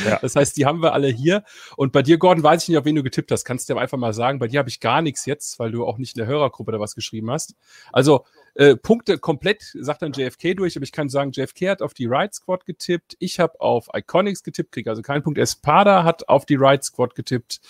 [0.04, 0.18] Ja.
[0.20, 1.42] Das heißt, die haben wir alle hier.
[1.74, 3.46] Und bei dir, Gordon, weiß ich nicht, auf wen du getippt hast.
[3.46, 4.38] Kannst du dir einfach mal sagen.
[4.38, 6.78] Bei dir habe ich gar nichts jetzt, weil du auch nicht in der Hörergruppe da
[6.78, 7.54] was geschrieben hast.
[7.90, 11.94] Also äh, Punkte komplett, sagt dann JFK durch, aber ich kann sagen, JFK hat auf
[11.94, 13.16] die Ride Squad getippt.
[13.18, 15.38] Ich habe auf Iconics getippt, kriege also keinen Punkt.
[15.38, 17.60] Espada hat auf die Ride Squad getippt.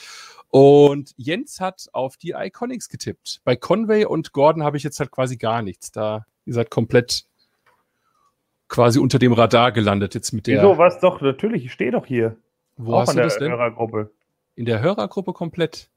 [0.49, 3.41] Und Jens hat auf die Iconics getippt.
[3.45, 5.93] Bei Conway und Gordon habe ich jetzt halt quasi gar nichts.
[5.93, 7.24] Da, ihr seid komplett
[8.68, 10.62] quasi unter dem Radar gelandet jetzt mit der.
[10.62, 12.37] Wieso, was doch, natürlich, ich stehe doch hier.
[12.76, 13.51] Wo auch hast in du der das denn?
[13.51, 14.11] Hörergruppe.
[14.57, 15.91] In der Hörergruppe komplett.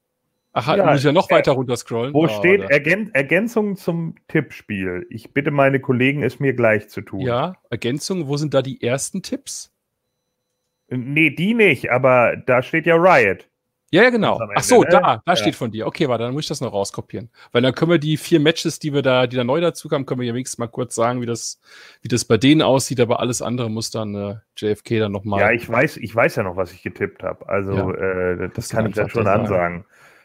[0.56, 2.14] Ach, Ja, muss ich ja noch äh, weiter runterscrollen.
[2.14, 2.60] Wo Ah, steht.
[2.70, 5.04] Ergän Ergänzung zum Tippspiel?
[5.10, 7.20] Ich bitte meine Kollegen, es mir gleich zu tun.
[7.20, 9.72] Ja, Ergänzung, wo sind da die ersten Tipps?
[10.88, 13.48] Nee, die nicht, aber da steht ja Riot.
[13.90, 14.40] Ja, ja, genau.
[14.56, 14.88] Ach so, ne?
[14.90, 15.36] da, da Ja.
[15.36, 15.86] steht von dir.
[15.86, 17.30] Okay, warte, dann muss ich das noch rauskopieren.
[17.52, 20.04] Weil dann können wir die vier Matches, die wir da, die da neu dazu kamen,
[20.04, 21.60] können wir ja wenigstens mal kurz sagen, wie das,
[22.02, 25.40] wie das bei denen aussieht, aber alles andere muss dann äh, JFK dann nochmal.
[25.40, 27.48] Ja, ich weiß, ich weiß ja noch, was ich getippt habe.
[27.48, 29.84] Also äh, das du kann ich dann schon ansagen.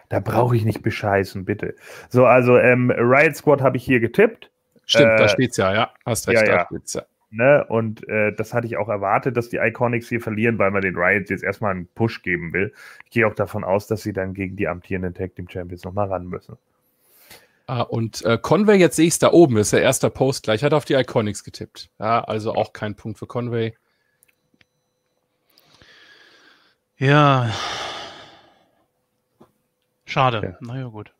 [0.09, 1.75] Da brauche ich nicht bescheißen, bitte.
[2.09, 4.49] So, also ähm, Riot Squad habe ich hier getippt.
[4.85, 5.91] Stimmt, äh, da steht's ja, ja.
[6.05, 6.65] Hast recht, ja, da ja.
[6.65, 7.03] steht's ja.
[7.31, 7.63] Ne?
[7.67, 10.95] Und äh, das hatte ich auch erwartet, dass die Iconics hier verlieren, weil man den
[10.95, 12.73] Riot jetzt erstmal einen Push geben will.
[13.05, 16.07] Ich gehe auch davon aus, dass sie dann gegen die amtierenden Tag Team Champions nochmal
[16.07, 16.57] ran müssen.
[17.67, 20.63] Ah, und äh, Conway, jetzt sehe ich es da oben, ist der erste Post gleich,
[20.63, 21.91] hat auf die Iconics getippt.
[21.99, 23.75] Ja, also auch kein Punkt für Conway.
[26.97, 27.53] Ja.
[30.09, 30.41] Schade.
[30.43, 30.57] Ja.
[30.61, 31.13] Na ja, gut.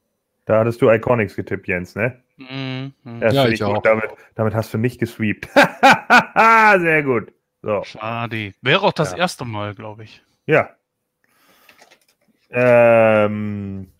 [0.45, 2.19] Da hattest du Iconics getippt, Jens, ne?
[2.37, 2.93] Mhm.
[3.19, 3.77] Das Ja, finde ich gut.
[3.77, 3.81] auch.
[3.83, 5.47] Damit, damit hast du nicht gesweept.
[6.79, 7.31] Sehr gut.
[7.61, 8.53] So, Schade.
[8.61, 9.17] Wäre auch das Ja.
[9.19, 10.23] erste Mal, glaube ich.
[10.47, 10.69] ja.
[12.51, 13.91] Ähm,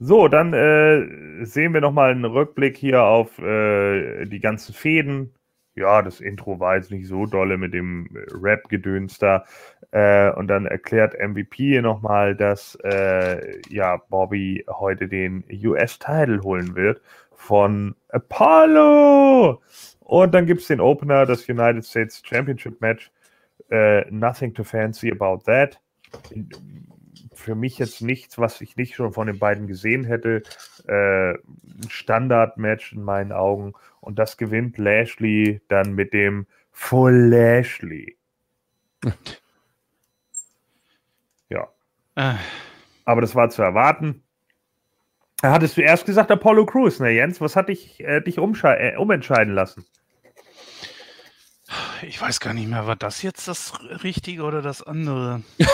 [0.00, 5.32] so, dann äh, sehen wir nochmal einen Rückblick hier auf äh, die ganzen Fäden.
[5.74, 9.44] Ja, das Intro war jetzt nicht so dolle mit dem äh, Rap-Gedöns da.
[9.90, 17.00] Äh, und dann erklärt MVP nochmal, dass äh, ja, Bobby heute den US-Title holen wird
[17.34, 19.60] von Apollo.
[20.00, 23.10] Und dann gibt es den Opener, das United States Championship Match.
[23.70, 25.80] Äh, nothing to fancy about that.
[27.34, 30.42] Für mich jetzt nichts, was ich nicht schon von den beiden gesehen hätte.
[30.86, 33.72] Äh, ein Standard-Match in meinen Augen.
[34.02, 38.18] Und das gewinnt Lashley dann mit dem Full Lashley.
[41.48, 41.68] ja,
[42.16, 42.34] Äh,
[43.04, 44.22] aber das war zu erwarten.
[45.42, 47.40] Hattest du erst gesagt Apollo Crews, ne Jens?
[47.40, 49.86] Was hat dich, äh, dich äh, umentscheiden lassen?
[52.02, 53.72] ich weiß gar nicht mehr, war das jetzt das
[54.02, 55.42] Richtige oder das andere?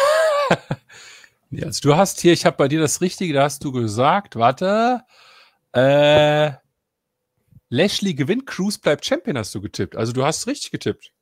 [1.51, 4.37] Ja, also du hast hier, ich habe bei dir das Richtige, da hast du gesagt,
[4.37, 5.03] warte,
[5.73, 6.53] äh,
[7.71, 9.97] Lashley gewinnt, Cruz bleibt Champion, hast du getippt.
[9.97, 11.13] Also du hast richtig getippt.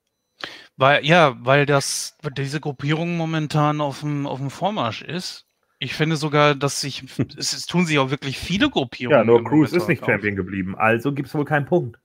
[0.77, 5.47] Weil, ja, weil das, diese Gruppierung momentan auf dem, auf dem Vormarsch ist.
[5.79, 7.05] Ich finde sogar, dass sich,
[7.37, 9.19] es, es, tun sich auch wirklich viele Gruppierungen.
[9.19, 10.37] Ja, nur Cruz ist nicht Champion auf.
[10.37, 11.99] geblieben, also gibt es wohl keinen Punkt.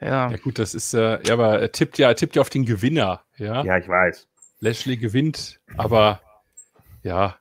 [0.00, 0.30] Ja.
[0.30, 2.64] Ja, gut, das ist, äh, ja, aber er tippt ja, er tippt ja auf den
[2.64, 3.64] Gewinner, ja.
[3.64, 4.28] Ja, ich weiß.
[4.60, 6.20] Lashley gewinnt, aber
[7.02, 7.38] ja.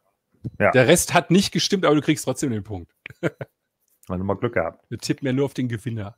[0.59, 0.71] ja.
[0.71, 2.91] Der Rest hat nicht gestimmt, aber du kriegst trotzdem den Punkt.
[4.09, 4.83] Also mal Glück gehabt.
[4.89, 6.17] Wir tippen ja nur auf den Gewinner.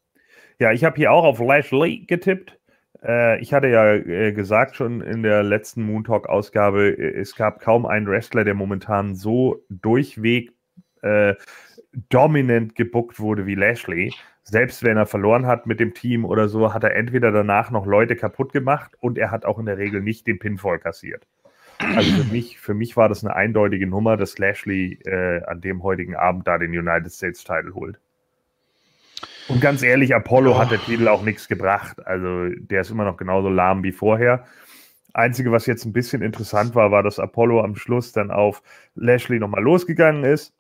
[0.60, 2.58] Ja, ich habe hier auch auf Lashley getippt.
[3.04, 7.36] Äh, ich hatte ja äh, gesagt schon in der letzten Moon Talk Ausgabe, äh, es
[7.36, 10.52] gab kaum einen Wrestler, der momentan so durchweg
[11.02, 11.36] äh,
[12.10, 14.14] dominant gebuckt wurde wie Lashley.
[14.44, 17.86] Selbst wenn er verloren hat mit dem Team oder so, hat er entweder danach noch
[17.86, 21.28] Leute kaputt gemacht und er hat auch in der Regel nicht den Pinfall kassiert.
[21.80, 25.84] Also für mich, für mich war das eine eindeutige Nummer, dass Lashley äh, an dem
[25.84, 28.00] heutigen Abend da den United States Title holt.
[29.48, 30.58] Und ganz ehrlich, Apollo oh.
[30.58, 32.06] hat der Titel auch nichts gebracht.
[32.06, 34.46] Also der ist immer noch genauso lahm wie vorher.
[35.14, 38.62] Einzige, was jetzt ein bisschen interessant war, war, dass Apollo am Schluss dann auf
[38.96, 40.54] Lashley nochmal losgegangen ist,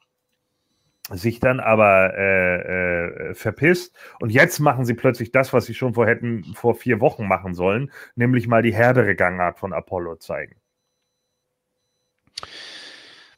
[1.11, 3.95] sich dann aber äh, äh, verpisst.
[4.19, 7.53] Und jetzt machen sie plötzlich das, was sie schon vor hätten vor vier Wochen machen
[7.53, 10.55] sollen, nämlich mal die härtere Gangart von Apollo zeigen.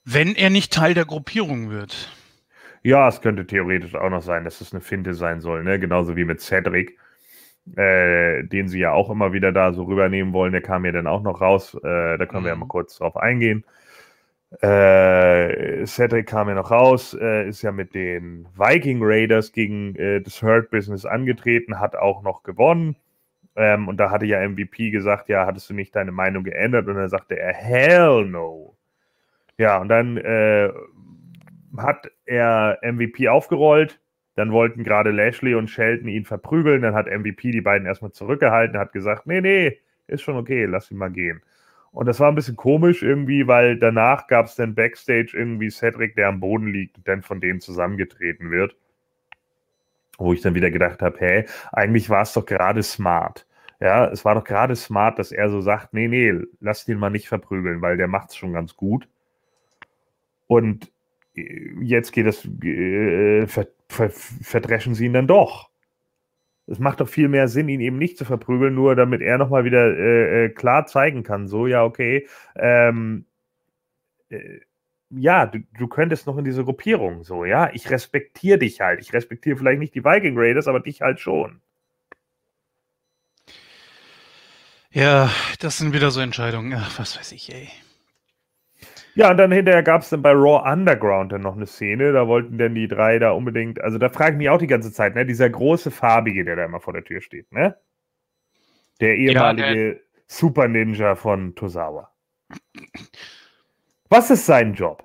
[0.05, 2.11] Wenn er nicht Teil der Gruppierung wird.
[2.87, 5.77] Ja, es könnte theoretisch auch noch sein, dass es eine Finte sein soll, ne?
[5.77, 6.97] Genauso wie mit Cedric,
[7.75, 10.53] äh, den sie ja auch immer wieder da so rübernehmen wollen.
[10.53, 11.75] Der kam ja dann auch noch raus.
[11.83, 12.45] Äh, da können mhm.
[12.45, 12.69] wir ja mal mhm.
[12.69, 13.65] kurz drauf eingehen.
[14.61, 20.21] Äh, Cedric kam ja noch raus, äh, ist ja mit den Viking Raiders gegen äh,
[20.21, 22.95] das Hurt Business angetreten, hat auch noch gewonnen.
[23.57, 26.87] Ähm, und da hatte ja MVP gesagt, ja, hattest du nicht deine Meinung geändert?
[26.87, 28.77] Und dann sagte er, hell no.
[29.57, 30.71] Ja, und dann äh,
[31.77, 33.99] hat er MVP aufgerollt.
[34.35, 36.83] Dann wollten gerade Lashley und Shelton ihn verprügeln.
[36.83, 40.91] Dann hat MVP die beiden erstmal zurückgehalten, hat gesagt, nee, nee, ist schon okay, lass
[40.91, 41.41] ihn mal gehen.
[41.91, 46.15] Und das war ein bisschen komisch irgendwie, weil danach gab es dann Backstage irgendwie Cedric,
[46.15, 48.75] der am Boden liegt und dann von denen zusammengetreten wird.
[50.19, 53.47] Wo ich dann wieder gedacht habe, hey, eigentlich war es doch gerade smart.
[53.79, 57.09] Ja, es war doch gerade smart, dass er so sagt, nee, nee, lass den mal
[57.09, 59.07] nicht verprügeln, weil der macht es schon ganz gut.
[60.47, 60.91] Und
[61.81, 65.69] jetzt geht es, äh, ver, ver, verdreschen sie ihn dann doch.
[66.67, 69.63] Es macht doch viel mehr Sinn, ihn eben nicht zu verprügeln, nur damit er nochmal
[69.63, 73.25] wieder äh, äh, klar zeigen kann, so, ja, okay, ähm,
[74.29, 74.59] äh,
[75.09, 78.99] ja, du, du, könntest noch in diese Gruppierung, so, ja, ich respektiere dich halt.
[78.99, 81.61] Ich respektiere vielleicht nicht die Viking Raiders, aber dich halt schon.
[84.91, 86.73] Ja, das sind wieder so Entscheidungen.
[86.73, 87.69] Ach, was weiß ich, ey.
[89.17, 92.27] Ja, und dann hinterher gab es dann bei Raw Underground dann noch eine Szene, da
[92.27, 95.15] wollten dann die drei da unbedingt, also da frage ich mich auch die ganze Zeit,
[95.15, 97.75] ne, dieser große Farbige, der da immer vor der Tür steht, ne?
[99.01, 102.13] Der ehemalige ja, Super Ninja von Tosawa.
[104.07, 105.03] Was ist sein Job?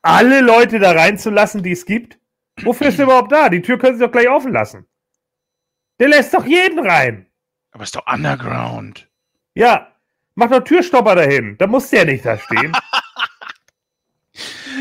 [0.00, 2.18] Alle Leute da reinzulassen, die es gibt?
[2.62, 3.50] Wofür ist er überhaupt da?
[3.50, 4.86] Die Tür können sie doch gleich offen lassen.
[6.00, 7.26] Der lässt doch jeden rein.
[7.72, 9.06] Aber ist doch Underground.
[9.52, 9.92] Ja,
[10.34, 11.58] mach doch Türstopper dahin.
[11.58, 12.72] Da muss der nicht da stehen.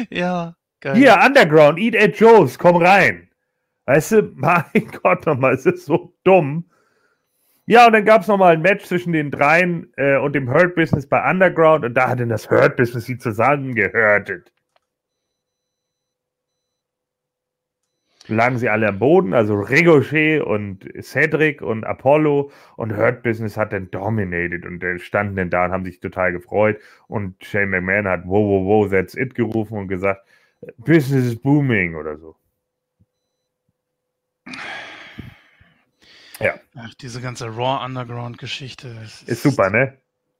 [0.09, 0.95] ja, geil.
[0.95, 3.29] Hier, Underground, Eat at Joe's, komm rein.
[3.85, 4.63] Weißt du, mein
[5.03, 6.69] Gott nochmal, es ist so dumm.
[7.65, 10.75] Ja, und dann gab es nochmal ein Match zwischen den dreien äh, und dem Hurt
[10.75, 14.53] Business bei Underground und da hat dann das Hurt Business sie zusammengehörtet.
[18.27, 23.73] Lagen sie alle am Boden, also Ricochet und Cedric und Apollo und Hurt Business hat
[23.73, 28.21] dann dominated und standen dann da und haben sich total gefreut und Shane McMahon hat
[28.25, 30.25] wow, wow, wow, that's it gerufen und gesagt,
[30.77, 32.35] Business is booming oder so.
[36.39, 36.55] Ja.
[36.75, 39.97] Ach, diese ganze Raw Underground Geschichte ist, ist, super, ne?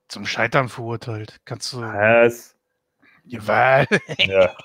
[0.08, 1.40] Zum Scheitern verurteilt.
[1.46, 1.82] Kannst du.
[1.82, 2.56] Was?
[3.26, 3.86] Ja.
[4.20, 4.56] ja.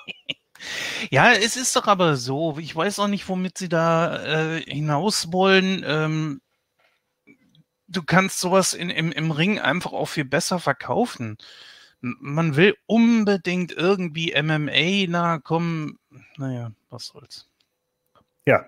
[1.10, 2.56] Ja, es ist doch aber so.
[2.58, 5.84] Ich weiß auch nicht, womit sie da äh, hinaus wollen.
[5.86, 6.40] Ähm,
[7.88, 11.36] du kannst sowas in, im, im Ring einfach auch viel besser verkaufen.
[12.00, 15.98] Man will unbedingt irgendwie MMA nahe kommen.
[16.36, 17.48] Naja, was soll's.
[18.44, 18.66] Ja.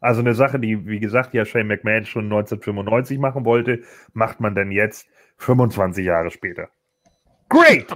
[0.00, 3.82] Also eine Sache, die, wie gesagt, ja Shane McMahon schon 1995 machen wollte,
[4.12, 6.68] macht man dann jetzt 25 Jahre später.
[7.48, 7.86] Great!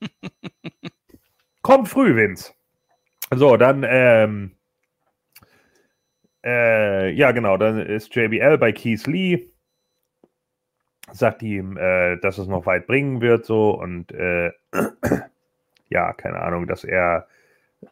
[1.70, 2.52] Kommt früh, Vince.
[3.32, 4.56] So, dann, ähm,
[6.44, 9.52] äh, ja, genau, dann ist JBL bei Keith Lee,
[11.12, 14.50] sagt ihm, äh, dass es noch weit bringen wird, so, und, äh,
[15.90, 17.28] ja, keine Ahnung, dass er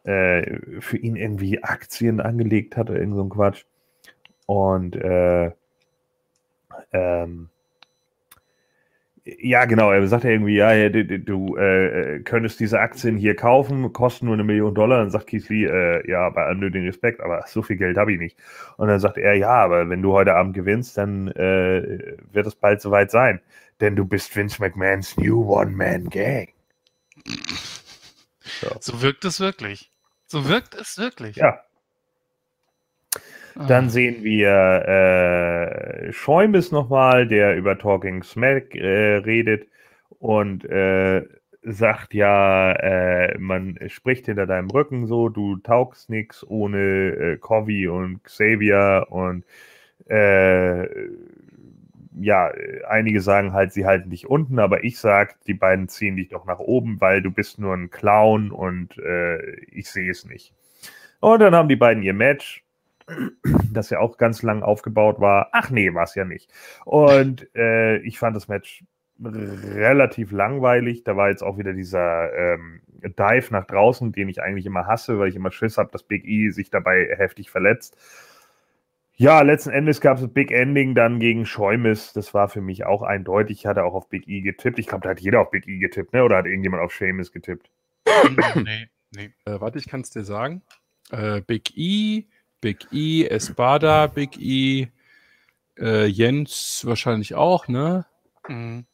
[0.03, 3.63] äh, für ihn irgendwie Aktien angelegt hat oder irgend so ein Quatsch.
[4.45, 5.51] Und, äh,
[6.91, 7.49] ähm,
[9.39, 9.91] Ja, genau.
[9.91, 14.33] Er sagt ja irgendwie, ja, du, du äh, könntest diese Aktien hier kaufen, kosten nur
[14.33, 14.99] eine Million Dollar.
[14.99, 18.13] Dann sagt Keith Lee, äh, ja, bei allem nötigen Respekt, aber so viel Geld habe
[18.13, 18.37] ich nicht.
[18.77, 22.55] Und dann sagt er, ja, aber wenn du heute Abend gewinnst, dann äh, wird es
[22.55, 23.41] bald soweit sein.
[23.81, 26.49] Denn du bist Vince McMahons New One-Man-Gang.
[28.61, 28.75] So.
[28.79, 29.91] so wirkt es wirklich.
[30.25, 31.35] So wirkt es wirklich.
[31.35, 31.59] Ja.
[33.55, 33.89] Dann ah.
[33.89, 34.49] sehen wir
[34.87, 39.67] äh, Schäumes nochmal, der über Talking Smack äh, redet
[40.19, 41.23] und äh,
[41.63, 47.87] sagt ja, äh, man spricht hinter deinem Rücken so, du taugst nichts ohne äh, Covey
[47.87, 49.43] und Xavier und
[50.07, 50.87] äh,
[52.21, 52.51] ja,
[52.87, 56.45] einige sagen halt, sie halten dich unten, aber ich sag, die beiden ziehen dich doch
[56.45, 60.53] nach oben, weil du bist nur ein Clown und äh, ich sehe es nicht.
[61.21, 62.63] Und dann haben die beiden ihr Match,
[63.71, 65.49] das ja auch ganz lang aufgebaut war.
[65.51, 66.51] Ach nee, war es ja nicht.
[66.85, 68.83] Und äh, ich fand das Match
[69.21, 71.03] relativ langweilig.
[71.03, 75.19] Da war jetzt auch wieder dieser ähm, Dive nach draußen, den ich eigentlich immer hasse,
[75.19, 77.97] weil ich immer Schiss habe, dass Big E sich dabei heftig verletzt.
[79.15, 82.13] Ja, letzten Endes gab es ein Big Ending dann gegen Schäumes.
[82.13, 83.59] Das war für mich auch eindeutig.
[83.59, 84.79] Ich hatte auch auf Big E getippt.
[84.79, 86.23] Ich glaube, da hat jeder auf Big E getippt, ne?
[86.23, 87.69] Oder hat irgendjemand auf Seamus getippt?
[88.55, 89.29] nee, nee.
[89.43, 90.61] Äh, warte, ich kann es dir sagen.
[91.11, 92.27] Äh, Big E,
[92.61, 94.87] Big E, Espada, Big E,
[95.77, 98.05] äh, Jens wahrscheinlich auch, ne?
[98.47, 98.85] Mhm.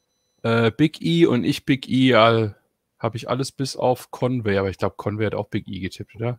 [0.43, 2.55] Äh, Big E und ich Big E, all,
[2.99, 6.16] habe ich alles bis auf Conway, aber ich glaube, Conway hat auch Big E getippt,
[6.16, 6.38] oder?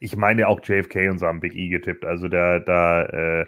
[0.00, 2.04] Ich meine auch JFK und so haben Big E getippt.
[2.04, 3.46] Also da, da äh,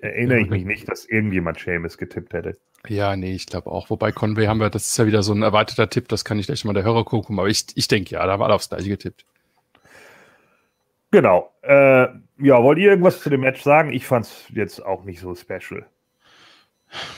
[0.00, 2.58] erinnere ich mich nicht, dass irgendjemand Seamus getippt hätte.
[2.88, 3.90] Ja, nee, ich glaube auch.
[3.90, 6.46] Wobei Conway haben wir, das ist ja wieder so ein erweiterter Tipp, das kann ich
[6.46, 8.88] gleich mal der Hörer gucken, aber ich, ich denke ja, da haben alle aufs gleiche
[8.88, 9.24] getippt.
[11.12, 11.52] Genau.
[11.62, 12.08] Äh,
[12.38, 13.92] ja, wollt ihr irgendwas zu dem Match sagen?
[13.92, 15.86] Ich fand es jetzt auch nicht so special.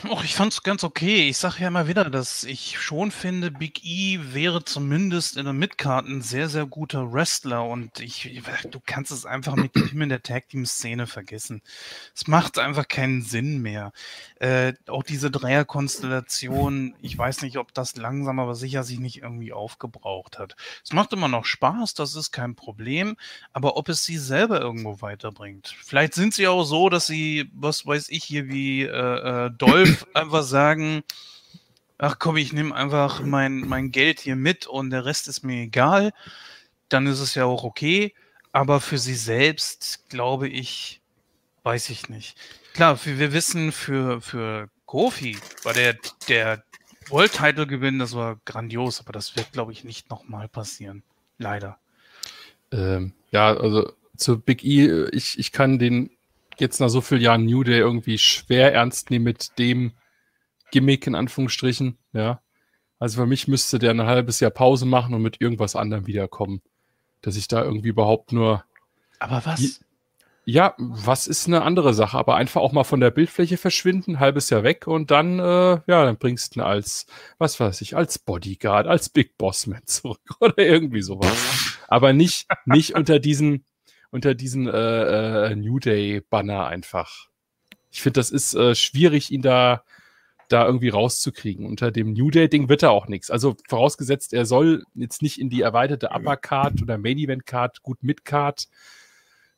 [0.09, 1.27] Och, ich fand's ganz okay.
[1.27, 5.53] Ich sage ja immer wieder, dass ich schon finde, Big E wäre zumindest in der
[5.53, 10.09] Midcard ein sehr, sehr guter Wrestler und ich, du kannst es einfach mit ihm in
[10.09, 11.61] der Tag Team Szene vergessen.
[12.15, 13.91] Es macht einfach keinen Sinn mehr.
[14.39, 19.51] Äh, auch diese Dreierkonstellation, ich weiß nicht, ob das langsam, aber sicher sich nicht irgendwie
[19.51, 20.55] aufgebraucht hat.
[20.83, 23.17] Es macht immer noch Spaß, das ist kein Problem,
[23.51, 25.75] aber ob es sie selber irgendwo weiterbringt.
[25.83, 30.07] Vielleicht sind sie auch so, dass sie, was weiß ich hier, wie äh, äh Dolph
[30.13, 31.03] einfach sagen,
[31.97, 35.63] ach komm, ich nehme einfach mein, mein Geld hier mit und der Rest ist mir
[35.63, 36.13] egal,
[36.89, 38.13] dann ist es ja auch okay.
[38.51, 41.01] Aber für sie selbst, glaube ich,
[41.63, 42.37] weiß ich nicht.
[42.73, 45.97] Klar, wir wissen, für, für Kofi war der,
[46.29, 46.63] der
[47.09, 51.03] World Title Gewinn, das war grandios, aber das wird, glaube ich, nicht nochmal passieren.
[51.37, 51.77] Leider.
[52.71, 56.14] Ähm, ja, also zu Big E, ich, ich kann den
[56.61, 59.93] jetzt nach so vielen Jahren New Day irgendwie schwer ernst nehmen mit dem
[60.71, 62.41] Gimmick in Anführungsstrichen, ja.
[62.99, 66.61] Also für mich müsste der ein halbes Jahr Pause machen und mit irgendwas anderem wiederkommen.
[67.21, 68.63] Dass ich da irgendwie überhaupt nur.
[69.19, 69.81] Aber was?
[70.45, 72.17] Ja, was ist eine andere Sache?
[72.17, 75.43] Aber einfach auch mal von der Bildfläche verschwinden, halbes Jahr weg und dann, äh,
[75.87, 77.07] ja, dann bringst du ihn als,
[77.39, 81.77] was weiß ich, als Bodyguard, als Big Bossman zurück oder irgendwie sowas.
[81.87, 83.65] Aber nicht, nicht unter diesen,
[84.15, 87.27] unter diesen äh, äh, New Day Banner einfach.
[87.91, 89.83] Ich finde, das ist äh, schwierig, ihn da
[90.49, 91.65] da irgendwie rauszukriegen.
[91.65, 93.31] Unter dem New Day Ding wird er auch nichts.
[93.31, 97.81] Also vorausgesetzt, er soll jetzt nicht in die erweiterte Upper Card oder Main Event Card,
[97.81, 98.67] gut Mid Card.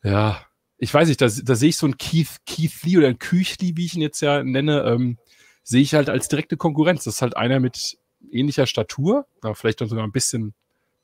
[0.03, 0.41] Ja,
[0.78, 3.76] ich weiß nicht, da, da sehe ich so einen Keith, Keith Lee oder einen Küchli,
[3.76, 5.18] wie ich ihn jetzt ja nenne, ähm,
[5.64, 7.03] sehe ich halt als direkte Konkurrenz.
[7.03, 7.97] Das ist halt einer mit
[8.32, 10.53] ähnlicher Statur, aber vielleicht dann sogar ein bisschen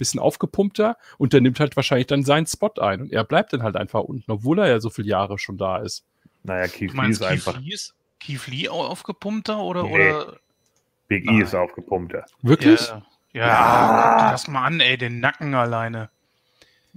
[0.03, 3.63] bisschen aufgepumpter und der nimmt halt wahrscheinlich dann seinen Spot ein und er bleibt dann
[3.63, 6.05] halt einfach unten, obwohl er ja so viele Jahre schon da ist.
[6.43, 7.59] Naja, Keith Lee ist Keith einfach.
[7.59, 9.83] Lee ist, Keith Lee auch aufgepumpter oder?
[9.83, 9.93] Nee.
[9.93, 10.37] oder?
[11.07, 12.25] Big E ist aufgepumpter.
[12.41, 12.87] Wirklich?
[12.87, 13.01] Ja,
[13.33, 14.31] ja, ja.
[14.31, 16.09] lass mal an, ey, den Nacken alleine.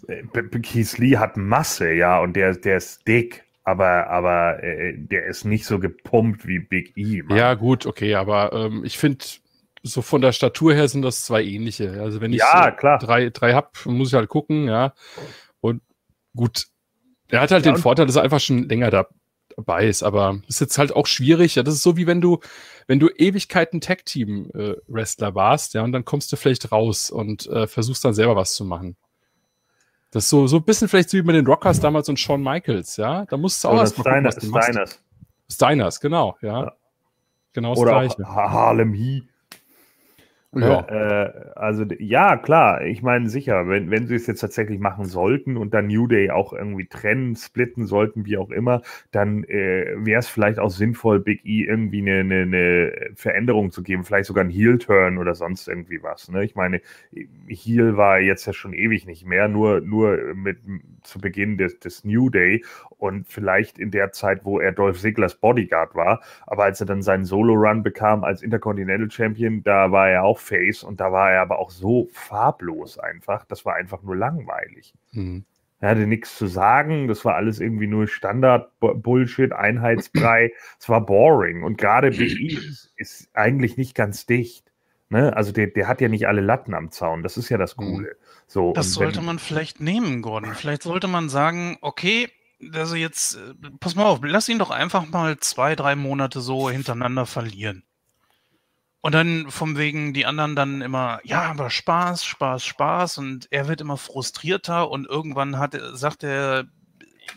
[0.08, 0.22] Äh,
[0.60, 5.44] Keith Lee hat Masse, ja, und der, der ist dick aber, aber äh, der ist
[5.44, 7.22] nicht so gepumpt wie Big E.
[7.22, 7.36] Mann.
[7.36, 9.24] Ja, gut, okay, aber ähm, ich finde,
[9.86, 12.00] so von der Statur her sind das zwei ähnliche.
[12.00, 12.98] Also wenn ich ja, so klar.
[12.98, 14.94] drei, drei habe, muss ich halt gucken, ja.
[15.60, 15.82] Und
[16.34, 16.66] gut,
[17.28, 20.60] er hat halt ja, den Vorteil, dass er einfach schon länger dabei ist, aber ist
[20.60, 21.54] jetzt halt auch schwierig.
[21.54, 22.40] Ja, das ist so wie wenn du,
[22.86, 27.66] wenn du Ewigkeiten Tag-Team-Wrestler äh, warst, ja, und dann kommst du vielleicht raus und äh,
[27.66, 28.96] versuchst dann selber was zu machen.
[30.10, 32.42] Das ist so, so ein bisschen vielleicht so wie mit den Rockers damals und Shawn
[32.42, 33.24] Michaels, ja.
[33.26, 34.74] Da musst du auch erst mal gucken, was du Steiners.
[34.74, 35.02] machst.
[35.48, 36.64] Steiners, genau, ja.
[36.64, 36.72] ja.
[37.52, 38.28] Genau das Oder Gleiche.
[38.28, 39.24] Harlem Heat.
[40.60, 40.80] Ja.
[40.88, 45.56] Äh, also ja, klar, ich meine sicher, wenn, wenn sie es jetzt tatsächlich machen sollten
[45.56, 50.20] und dann New Day auch irgendwie trennen, splitten sollten, wie auch immer, dann äh, wäre
[50.20, 54.44] es vielleicht auch sinnvoll, Big E irgendwie eine, eine, eine Veränderung zu geben, vielleicht sogar
[54.44, 56.30] ein Heel-Turn oder sonst irgendwie was.
[56.30, 56.44] Ne?
[56.44, 56.80] Ich meine,
[57.48, 60.58] Heel war jetzt ja schon ewig nicht mehr, nur, nur mit
[61.02, 62.64] zu Beginn des, des New Day
[62.98, 66.22] und vielleicht in der Zeit, wo er Dolph Ziglers Bodyguard war.
[66.46, 70.82] Aber als er dann seinen Solo-Run bekam als Intercontinental Champion, da war er auch Face
[70.82, 73.44] und da war er aber auch so farblos einfach.
[73.44, 74.94] Das war einfach nur langweilig.
[75.12, 75.44] Mhm.
[75.78, 80.52] Er hatte nichts zu sagen, das war alles irgendwie nur Standard-Bullshit, Einheitsbrei.
[80.80, 81.64] es war boring.
[81.64, 84.72] Und gerade Big E ist, ist, eigentlich nicht ganz dicht.
[85.10, 85.36] Ne?
[85.36, 87.22] Also der, der hat ja nicht alle Latten am Zaun.
[87.22, 87.82] Das ist ja das mhm.
[87.82, 88.16] Coole.
[88.46, 90.54] So, das sollte wenn, man vielleicht nehmen, Gordon.
[90.54, 92.28] Vielleicht sollte man sagen, okay,
[92.72, 96.70] also jetzt, äh, pass mal auf, lass ihn doch einfach mal zwei, drei Monate so
[96.70, 97.84] hintereinander verlieren.
[99.00, 103.18] Und dann vom wegen die anderen dann immer, ja, aber Spaß, Spaß, Spaß.
[103.18, 106.64] Und er wird immer frustrierter und irgendwann hat, sagt er,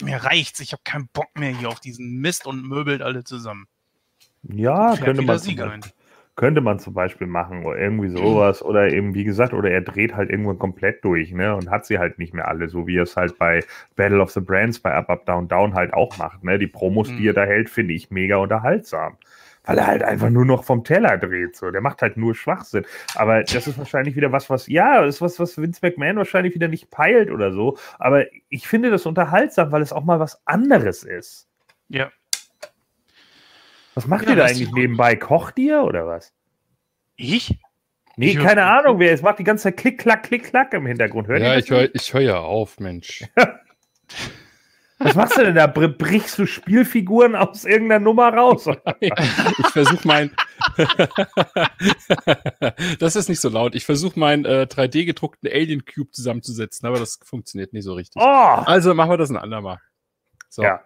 [0.02, 3.68] mir reicht's, ich habe keinen Bock mehr hier auf diesen Mist und möbelt alle zusammen.
[4.42, 5.92] Ja, könnte man, Beispiel,
[6.40, 8.64] könnte man zum Beispiel machen oder irgendwie sowas.
[8.64, 11.54] Oder eben, wie gesagt, oder er dreht halt irgendwann komplett durch, ne?
[11.54, 13.62] Und hat sie halt nicht mehr alle, so wie er es halt bei
[13.98, 16.58] Battle of the Brands, bei Up, Up, Down, Down halt auch macht, ne?
[16.58, 17.18] Die Promos, mhm.
[17.18, 19.18] die er da hält, finde ich mega unterhaltsam
[19.66, 21.56] weil er halt einfach nur noch vom Teller dreht.
[21.56, 21.70] So.
[21.70, 22.86] Der macht halt nur Schwachsinn.
[23.14, 26.70] Aber das ist wahrscheinlich wieder was, was, ja, ist was, was Vince McMahon wahrscheinlich wieder
[26.70, 27.78] nicht peilt oder so.
[28.00, 31.48] Aber ich finde das unterhaltsam, weil es auch mal was anderes ist.
[31.88, 32.10] Ja.
[34.00, 35.18] Was macht ja, ihr da eigentlich nebenbei?
[35.18, 36.32] Kocht ihr oder was?
[37.18, 37.60] Ich?
[38.16, 39.12] Nee, ich keine Ahnung, wer.
[39.12, 41.28] Es macht die ganze Zeit Klick, Klack, Klick, Klack im Hintergrund.
[41.28, 43.26] Hört ja, ich höre hör ja auf, Mensch.
[45.00, 45.68] Was machst du denn da?
[45.68, 48.70] Brichst du Spielfiguren aus irgendeiner Nummer raus?
[49.02, 49.12] ich
[49.74, 50.32] versuche mein.
[53.00, 53.76] das ist nicht so laut.
[53.76, 58.22] Ich versuche meinen äh, 3D-gedruckten Alien Cube zusammenzusetzen, aber das funktioniert nicht so richtig.
[58.22, 58.64] Oh!
[58.66, 59.82] Also machen wir das ein andermal.
[60.48, 60.64] So.
[60.64, 60.86] Ja.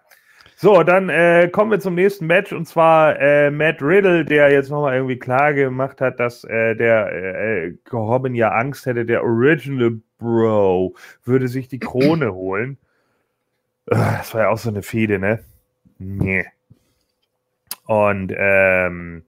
[0.64, 4.70] So, dann äh, kommen wir zum nächsten Match und zwar äh, Matt Riddle, der jetzt
[4.70, 10.00] nochmal irgendwie klar gemacht hat, dass äh, der äh, Robin ja Angst hätte, der Original
[10.16, 12.78] Bro würde sich die Krone holen.
[13.84, 15.44] Das war ja auch so eine Fehde, ne?
[15.98, 16.46] Nee.
[17.84, 19.22] Und ähm,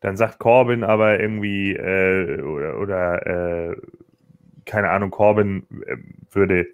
[0.00, 3.76] dann sagt Corbin aber irgendwie, äh, oder, oder äh,
[4.64, 5.98] keine Ahnung, Corbin äh,
[6.30, 6.66] würde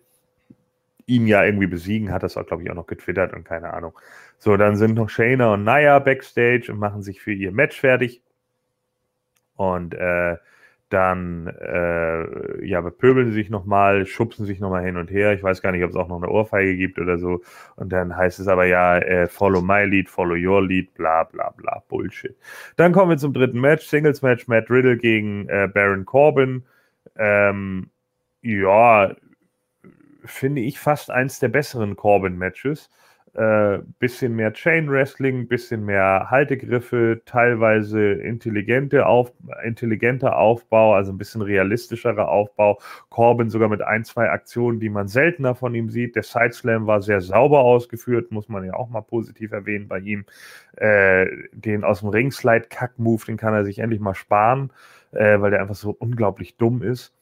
[1.07, 3.99] ihn ja irgendwie besiegen, hat das auch, glaube ich, auch noch getwittert und keine Ahnung.
[4.39, 8.23] So, dann sind noch Shayna und Naya backstage und machen sich für ihr Match fertig.
[9.57, 10.37] Und äh,
[10.91, 15.33] dann äh, ja, bepöbeln sie sich nochmal, schubsen sich nochmal hin und her.
[15.33, 17.43] Ich weiß gar nicht, ob es auch noch eine Ohrfeige gibt oder so.
[17.77, 21.51] Und dann heißt es aber ja, äh, follow my lead, follow your lead, bla bla
[21.51, 22.37] bla, Bullshit.
[22.77, 26.65] Dann kommen wir zum dritten Match, Singles Match, Matt Riddle gegen äh, Baron Corbin.
[27.17, 27.91] Ähm,
[28.43, 29.17] ja,
[30.25, 32.91] finde ich fast eins der besseren Corbin-Matches
[33.35, 39.33] äh, bisschen mehr Chain Wrestling, bisschen mehr Haltegriffe, teilweise intelligente auf,
[39.65, 42.79] intelligenter Aufbau, also ein bisschen realistischerer Aufbau.
[43.11, 46.15] Corbin sogar mit ein, zwei Aktionen, die man seltener von ihm sieht.
[46.15, 50.25] Der Sideslam war sehr sauber ausgeführt, muss man ja auch mal positiv erwähnen bei ihm.
[50.77, 54.71] Äh, den aus dem Ringslide-Kack-Move, den kann er sich endlich mal sparen,
[55.11, 57.13] äh, weil der einfach so unglaublich dumm ist.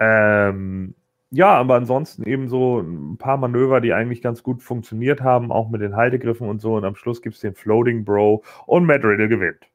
[0.00, 0.94] Ähm,
[1.30, 5.68] ja, aber ansonsten eben so ein paar Manöver, die eigentlich ganz gut funktioniert haben, auch
[5.68, 6.74] mit den Haltegriffen und so.
[6.76, 9.68] Und am Schluss gibt es den Floating Bro und Matt Riddle gewinnt.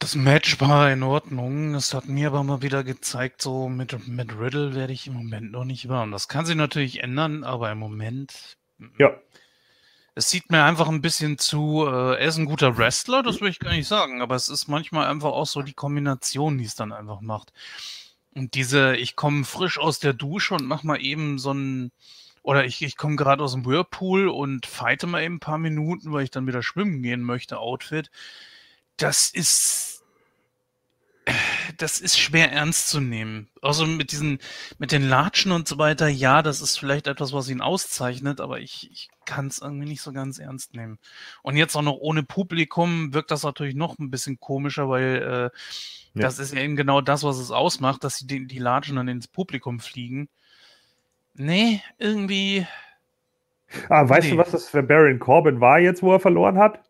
[0.00, 1.74] Das Match war in Ordnung.
[1.74, 5.52] Es hat mir aber mal wieder gezeigt, so mit, mit Riddle werde ich im Moment
[5.52, 6.10] noch nicht warm.
[6.10, 8.58] Das kann sich natürlich ändern, aber im Moment.
[8.98, 9.16] Ja.
[10.16, 13.48] Es sieht mir einfach ein bisschen zu, äh, er ist ein guter Wrestler, das will
[13.48, 16.74] ich gar nicht sagen, aber es ist manchmal einfach auch so die Kombination, die es
[16.74, 17.52] dann einfach macht.
[18.34, 21.92] Und diese, ich komme frisch aus der Dusche und mach mal eben so ein,
[22.42, 26.12] oder ich, ich komme gerade aus dem Whirlpool und fighte mal eben ein paar Minuten,
[26.12, 28.10] weil ich dann wieder schwimmen gehen möchte, Outfit.
[28.96, 30.04] Das ist,
[31.78, 33.48] das ist schwer ernst zu nehmen.
[33.62, 34.38] Also mit diesen,
[34.78, 38.60] mit den Latschen und so weiter, ja, das ist vielleicht etwas, was ihn auszeichnet, aber
[38.60, 40.98] ich, ich kann es irgendwie nicht so ganz ernst nehmen.
[41.42, 45.58] Und jetzt auch noch ohne Publikum wirkt das natürlich noch ein bisschen komischer, weil äh,
[46.14, 46.22] ja.
[46.22, 49.26] Das ist ja eben genau das, was es ausmacht, dass die, die Latschen dann ins
[49.26, 50.28] Publikum fliegen.
[51.34, 52.66] Nee, irgendwie.
[53.88, 54.32] Ah, weißt nee.
[54.32, 56.80] du, was das für Baron Corbin war jetzt, wo er verloren hat?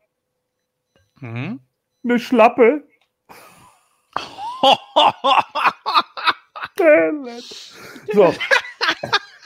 [1.21, 1.61] Mhm.
[2.05, 2.87] Eine Schlappe.
[8.13, 8.35] so.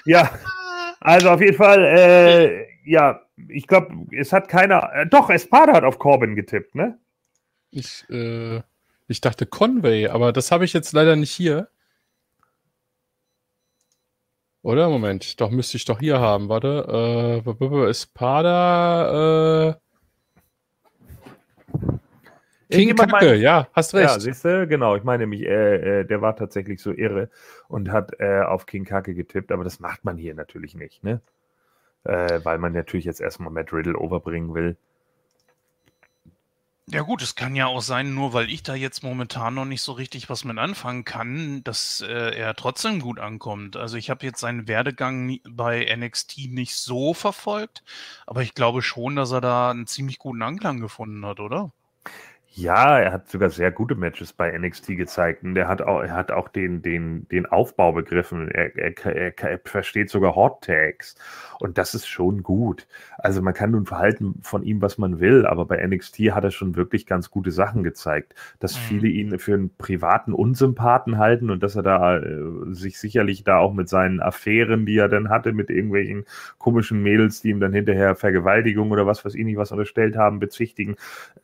[0.04, 0.30] ja.
[1.00, 4.92] Also auf jeden Fall, äh, ja, ich glaube, es hat keiner.
[4.92, 6.98] Äh, doch, Espada hat auf Corbin getippt, ne?
[7.70, 8.60] Ich, äh,
[9.08, 11.68] ich dachte Conway, aber das habe ich jetzt leider nicht hier.
[14.62, 14.88] Oder?
[14.90, 16.48] Moment, doch müsste ich doch hier haben.
[16.48, 17.42] Warte.
[17.44, 19.70] Äh, Espada.
[19.70, 19.74] Äh,
[22.70, 24.10] King Kacke, ja, hast recht.
[24.10, 24.94] Ja, siehst du, genau.
[24.94, 27.30] Ich meine nämlich, äh, äh, der war tatsächlich so irre
[27.68, 31.22] und hat äh, auf King Kacke getippt, aber das macht man hier natürlich nicht, ne?
[32.04, 34.76] Äh, weil man natürlich jetzt erstmal Matt Riddle overbringen will.
[36.90, 39.82] Ja gut, es kann ja auch sein, nur weil ich da jetzt momentan noch nicht
[39.82, 43.76] so richtig was mit anfangen kann, dass äh, er trotzdem gut ankommt.
[43.76, 47.82] Also ich habe jetzt seinen Werdegang bei NXT nicht so verfolgt,
[48.26, 51.72] aber ich glaube schon, dass er da einen ziemlich guten Anklang gefunden hat, oder?
[52.58, 56.12] Ja, er hat sogar sehr gute Matches bei NXT gezeigt und er hat auch, er
[56.12, 58.50] hat auch den, den, den Aufbau begriffen.
[58.50, 61.14] Er, er, er, er versteht sogar Hot Tags
[61.60, 62.88] und das ist schon gut.
[63.16, 66.50] Also man kann nun verhalten von ihm, was man will, aber bei NXT hat er
[66.50, 68.80] schon wirklich ganz gute Sachen gezeigt, dass mhm.
[68.88, 72.40] viele ihn für einen privaten Unsympathen halten und dass er da äh,
[72.72, 76.24] sich sicherlich da auch mit seinen Affären, die er dann hatte, mit irgendwelchen
[76.58, 80.40] komischen Mädels, die ihm dann hinterher Vergewaltigung oder was weiß ich nicht was unterstellt haben,
[80.40, 80.96] bezichtigen.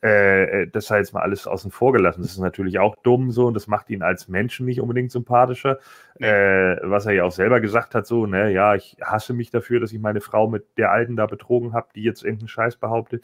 [0.03, 2.21] Äh, äh das sei jetzt mal alles außen vor gelassen.
[2.21, 5.79] Das ist natürlich auch dumm so und das macht ihn als Menschen nicht unbedingt sympathischer.
[6.19, 9.79] Äh, was er ja auch selber gesagt hat, so, ne, ja, ich hasse mich dafür,
[9.79, 13.23] dass ich meine Frau mit der Alten da betrogen habe, die jetzt irgendeinen Scheiß behauptet.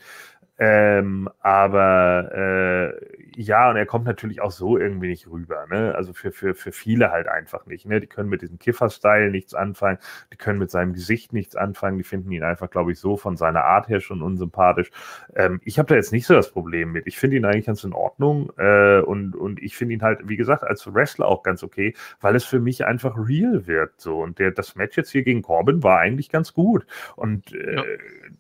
[0.64, 5.66] Ähm, aber äh, ja, und er kommt natürlich auch so irgendwie nicht rüber.
[5.72, 5.95] Ne?
[5.95, 7.88] Also für, für, für viele halt einfach nicht.
[7.88, 7.99] Ne?
[7.99, 9.97] Die können mit diesem Kiffer-Style nichts anfangen,
[10.32, 13.38] die können mit seinem Gesicht nichts anfangen, die finden ihn einfach, glaube ich, so von
[13.38, 14.91] seiner Art her schon unsympathisch.
[15.36, 17.07] Ähm, ich habe da jetzt nicht so das Problem mit.
[17.07, 20.38] Ich finde ihn eigentlich ganz in Ordnung äh, und, und ich finde ihn halt, wie
[20.38, 23.99] gesagt, als Wrestler auch ganz okay, weil es für mich einfach real wird.
[23.99, 24.22] So.
[24.22, 26.86] Und der, das Match jetzt hier gegen Corbin war eigentlich ganz gut.
[27.16, 27.78] Und äh,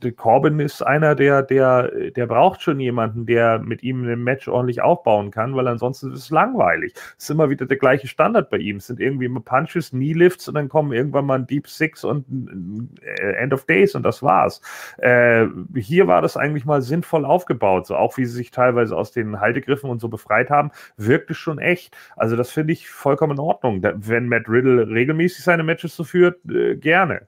[0.03, 0.11] ja.
[0.11, 4.81] Corbin ist einer, der, der, der braucht schon jemanden, der mit ihm ein Match ordentlich
[4.81, 6.93] aufbauen kann, weil ansonsten ist es langweilig.
[7.17, 8.77] Es ist immer wieder der gleiche Standard bei ihm.
[8.77, 12.03] Es sind irgendwie immer Punches, Knee Lifts und dann kommen irgendwann mal ein Deep Six
[12.03, 12.95] und ein
[13.37, 14.61] End of Days und das war's.
[14.97, 19.11] Äh, hier war das eigentlich mal sinnvoll aufgebaut, so auch wie sie sich teilweise aus
[19.11, 21.95] den Haltegriffen und so befreit haben, wirkte schon echt.
[22.15, 23.81] Also das finde ich vollkommen in Ordnung.
[23.81, 27.27] Wenn Matt Riddle regelmäßig seine Matches so führt, äh, gerne.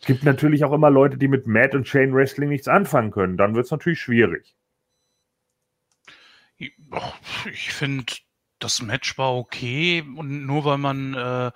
[0.00, 3.36] Es gibt natürlich auch immer Leute, die mit Matt und Chain Wrestling nichts anfangen können.
[3.36, 4.56] Dann wird es natürlich schwierig.
[6.56, 8.14] Ich finde,
[8.58, 11.52] das Match war okay und nur weil man, äh,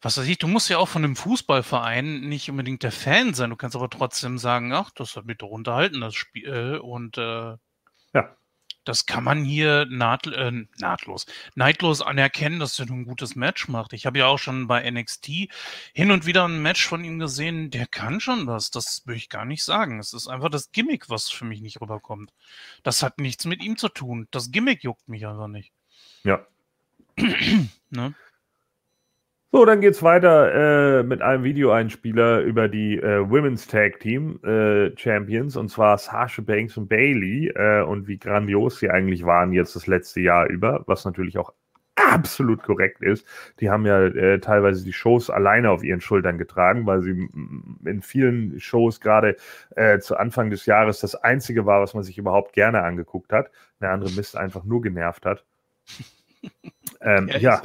[0.00, 3.50] was weiß ich, du musst ja auch von einem Fußballverein nicht unbedingt der Fan sein.
[3.50, 6.80] Du kannst aber trotzdem sagen, ach, das hat mich doch unterhalten, das Spiel.
[6.82, 7.56] Und äh.
[8.88, 13.92] Das kann man hier naht, äh, nahtlos, neidlos anerkennen, dass er ein gutes Match macht.
[13.92, 15.50] Ich habe ja auch schon bei NXT
[15.92, 18.70] hin und wieder ein Match von ihm gesehen, der kann schon was.
[18.70, 19.98] Das will ich gar nicht sagen.
[19.98, 22.32] Es ist einfach das Gimmick, was für mich nicht rüberkommt.
[22.82, 24.26] Das hat nichts mit ihm zu tun.
[24.30, 25.70] Das Gimmick juckt mich einfach nicht.
[26.24, 26.46] Ja.
[27.90, 28.14] ne?
[29.50, 34.94] So, dann geht's weiter äh, mit einem Videoeinspieler über die äh, Women's Tag Team äh,
[34.98, 39.74] Champions und zwar Sasha Banks und Bailey äh, und wie grandios sie eigentlich waren jetzt
[39.74, 41.54] das letzte Jahr über, was natürlich auch
[41.96, 43.26] absolut korrekt ist.
[43.60, 47.28] Die haben ja äh, teilweise die Shows alleine auf ihren Schultern getragen, weil sie
[47.86, 49.36] in vielen Shows gerade
[49.76, 53.50] äh, zu Anfang des Jahres das einzige war, was man sich überhaupt gerne angeguckt hat.
[53.80, 55.46] Der andere Mist einfach nur genervt hat.
[57.00, 57.38] ähm, ja.
[57.38, 57.62] ja.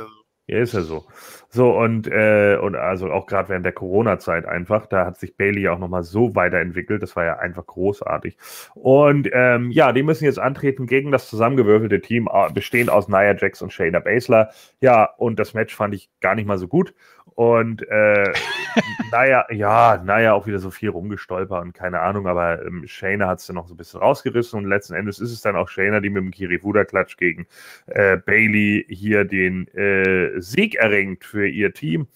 [0.47, 1.05] Ja, ist ja so.
[1.49, 5.69] So, und, äh, und also auch gerade während der Corona-Zeit einfach, da hat sich Bailey
[5.69, 7.01] auch nochmal so weiterentwickelt.
[7.01, 8.37] Das war ja einfach großartig.
[8.73, 13.35] Und ähm, ja, die müssen jetzt antreten gegen das zusammengewürfelte Team, äh, bestehend aus Nia
[13.37, 14.49] Jax und Shayna Baszler.
[14.81, 16.93] Ja, und das Match fand ich gar nicht mal so gut.
[17.35, 18.33] Und äh,
[19.11, 23.39] naja, ja, naja, auch wieder so viel rumgestolpert und keine Ahnung, aber ähm, Shayna hat
[23.39, 25.99] es dann noch so ein bisschen rausgerissen und letzten Endes ist es dann auch Shayna,
[25.99, 27.47] die mit dem Kirifuda-Klatsch gegen
[27.87, 32.07] äh, Bailey hier den äh, Sieg erringt für ihr Team.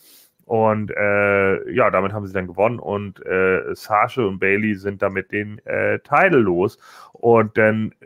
[0.46, 5.34] Und äh, ja, damit haben sie dann gewonnen und äh, Sasha und Bailey sind damit
[5.34, 6.78] den äh, Titel los.
[7.12, 8.06] Und dann äh,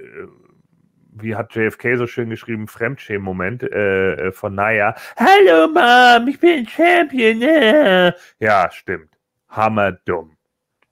[1.12, 4.96] wie hat JFK so schön geschrieben, Fremdschämen-Moment äh, äh, von Naya.
[5.18, 7.42] Hallo Mom, ich bin Champion.
[7.42, 8.14] Äh.
[8.40, 9.10] Ja, stimmt.
[9.50, 10.38] Hammerdumm.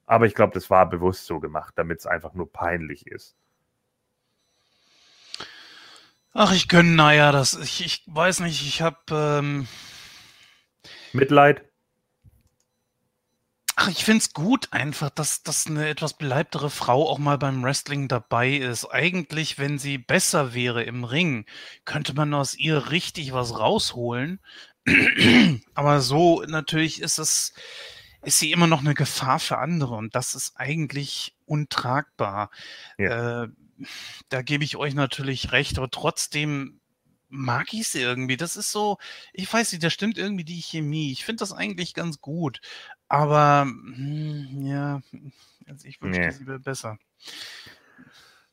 [0.06, 3.36] Aber ich glaube, das war bewusst so gemacht, damit es einfach nur peinlich ist.
[6.34, 7.58] Ach, ich gönne Naya das.
[7.58, 9.68] Ich, ich weiß nicht, ich habe ähm...
[11.14, 11.69] Mitleid.
[13.82, 17.64] Ach, ich finde es gut einfach, dass, dass eine etwas beleibtere Frau auch mal beim
[17.64, 18.84] Wrestling dabei ist.
[18.88, 21.46] Eigentlich, wenn sie besser wäre im Ring,
[21.86, 24.42] könnte man aus ihr richtig was rausholen.
[25.76, 27.54] Aber so natürlich ist es,
[28.22, 32.52] ist sie immer noch eine Gefahr für andere und das ist eigentlich untragbar.
[32.98, 33.44] Ja.
[33.44, 33.48] Äh,
[34.28, 36.82] da gebe ich euch natürlich recht, aber trotzdem
[37.30, 38.38] mag ich es irgendwie.
[38.38, 38.98] Das ist so,
[39.32, 41.12] ich weiß nicht, da stimmt irgendwie die Chemie.
[41.12, 42.60] Ich finde das eigentlich ganz gut.
[43.10, 45.02] Aber hm, ja,
[45.68, 46.32] also ich wünschte, nee.
[46.32, 46.98] sie wäre besser.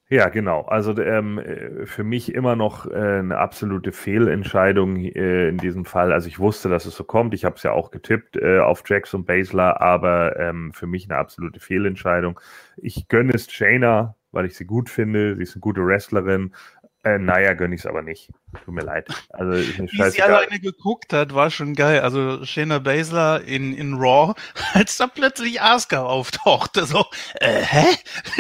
[0.09, 0.63] Ja, genau.
[0.63, 6.13] Also ähm, äh, für mich immer noch äh, eine absolute Fehlentscheidung äh, in diesem Fall.
[6.13, 7.35] Also ich wusste, dass es so kommt.
[7.35, 11.19] Ich habe es ja auch getippt äh, auf Jackson Basler, aber ähm, für mich eine
[11.19, 12.39] absolute Fehlentscheidung.
[12.77, 15.35] Ich gönne es Shayna, weil ich sie gut finde.
[15.35, 16.55] Sie ist eine gute Wrestlerin.
[17.07, 18.33] Äh, naja, gönne ich es aber nicht.
[18.65, 19.07] Tut mir leid.
[19.29, 22.01] Also, Wie sie alleine geguckt hat, war schon geil.
[22.01, 24.35] Also Shayna Baszler in, in Raw,
[24.73, 26.85] als da plötzlich Asuka auftauchte.
[26.85, 27.05] So,
[27.35, 27.87] äh, hä?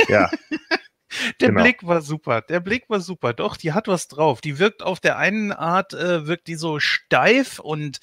[0.08, 0.30] Ja.
[1.40, 1.62] Der genau.
[1.62, 2.42] Blick war super.
[2.42, 3.32] Der Blick war super.
[3.32, 4.40] Doch, die hat was drauf.
[4.40, 8.00] Die wirkt auf der einen Art, äh, wirkt die so steif und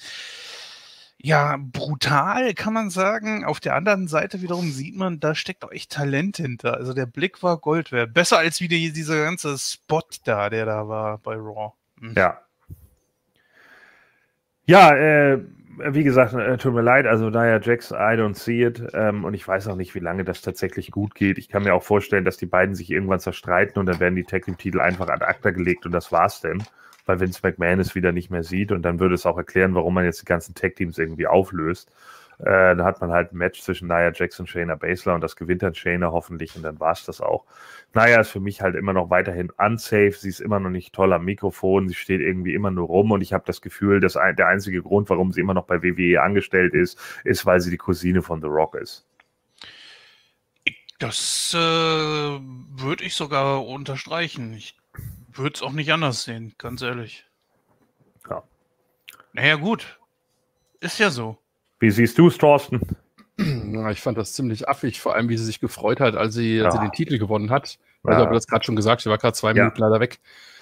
[1.26, 3.46] ja, brutal, kann man sagen.
[3.46, 6.74] Auf der anderen Seite wiederum sieht man, da steckt auch echt Talent hinter.
[6.76, 8.14] Also der Blick war Gold wert.
[8.14, 11.72] Besser als wieder dieser ganze Spot da, der da war bei Raw.
[12.02, 12.14] Mhm.
[12.18, 12.42] Ja.
[14.66, 15.40] Ja, äh,
[15.78, 18.84] wie gesagt, äh, tut mir leid, also Nia Jax, I don't see it.
[18.94, 21.38] Ähm, und ich weiß auch nicht, wie lange das tatsächlich gut geht.
[21.38, 24.26] Ich kann mir auch vorstellen, dass die beiden sich irgendwann zerstreiten und dann werden die
[24.26, 26.62] Tag Team-Titel einfach ad acta gelegt und das war's denn.
[27.06, 29.94] Weil Vince McMahon es wieder nicht mehr sieht und dann würde es auch erklären, warum
[29.94, 31.92] man jetzt die ganzen Tag-Teams irgendwie auflöst.
[32.40, 35.36] Äh, da hat man halt ein Match zwischen Nia Jax und Shayna Baszler und das
[35.36, 37.46] gewinnt dann Shayna hoffentlich und dann war es das auch.
[37.94, 40.14] Nia ist für mich halt immer noch weiterhin unsafe.
[40.14, 41.88] Sie ist immer noch nicht toll am Mikrofon.
[41.88, 45.10] Sie steht irgendwie immer nur rum und ich habe das Gefühl, dass der einzige Grund,
[45.10, 48.48] warum sie immer noch bei WWE angestellt ist, ist, weil sie die Cousine von The
[48.48, 49.06] Rock ist.
[51.00, 54.54] Das äh, würde ich sogar unterstreichen.
[54.54, 54.78] Ich
[55.38, 57.26] würde es auch nicht anders sehen, ganz ehrlich.
[58.30, 58.44] Ja.
[59.34, 60.00] Naja, gut.
[60.80, 61.38] Ist ja so.
[61.80, 62.82] Wie siehst du es, Thorsten?
[63.74, 66.62] Ja, ich fand das ziemlich affig, vor allem wie sie sich gefreut hat, als sie,
[66.62, 67.80] als sie den Titel gewonnen hat.
[68.04, 68.26] Also, ja.
[68.26, 70.20] habe das gerade schon gesagt, ich war gerade zwei Minuten leider weg.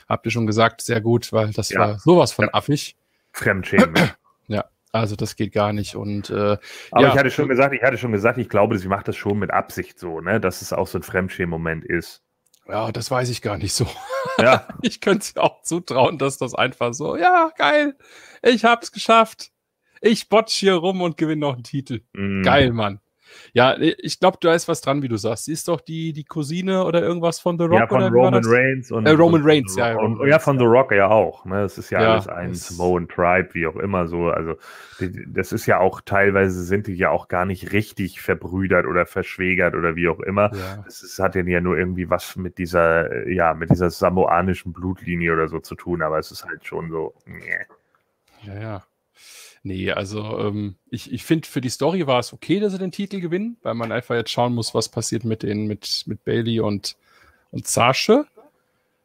[0.08, 2.96] Habt ihr schon gesagt, sehr gut, weil das war sowas von affig.
[3.34, 3.94] Fremdschämen.
[4.48, 5.96] ja, also das geht gar nicht.
[5.96, 6.58] Und äh,
[6.92, 9.38] aber ich hatte schon gesagt, ich hatte schon gesagt, ich glaube, sie macht das schon
[9.38, 12.24] mit Absicht so, ne, dass es auch so ein Fremdschämen-Moment ist.
[12.68, 13.88] Ja, das weiß ich gar nicht so.
[14.38, 14.68] Ja.
[14.82, 17.98] ich könnte es auch zutrauen, dass das einfach so, ja, geil,
[18.44, 19.52] ich hab's geschafft
[20.02, 22.02] ich botch hier rum und gewinne noch einen Titel.
[22.14, 22.42] Mm.
[22.42, 23.00] Geil, Mann.
[23.54, 25.46] Ja, ich glaube, da ist was dran, wie du sagst.
[25.46, 27.80] Sie ist doch die, die Cousine oder irgendwas von The Rock.
[27.80, 28.92] Ja, von Roman Reigns.
[28.92, 29.98] Und, äh, Roman Reigns, ja.
[29.98, 31.46] Und, ja, von The Rock ja auch.
[31.46, 31.62] Ne?
[31.62, 34.30] Das ist ja, ja alles ein Samoan Tribe, wie auch immer so.
[34.30, 34.56] Also,
[35.28, 39.76] das ist ja auch teilweise sind die ja auch gar nicht richtig verbrüdert oder verschwägert
[39.76, 40.52] oder wie auch immer.
[40.54, 40.84] Ja.
[40.86, 45.48] Das ist, hat ja nur irgendwie was mit dieser, ja, mit dieser samoanischen Blutlinie oder
[45.48, 47.14] so zu tun, aber es ist halt schon so.
[47.26, 47.66] Nee.
[48.44, 48.84] Ja, ja.
[49.64, 52.92] Nee, also ähm, ich, ich finde, für die Story war es okay, dass sie den
[52.92, 56.60] Titel gewinnen, weil man einfach jetzt schauen muss, was passiert mit den, mit, mit Bailey
[56.62, 56.98] und,
[57.52, 58.26] und Sasche.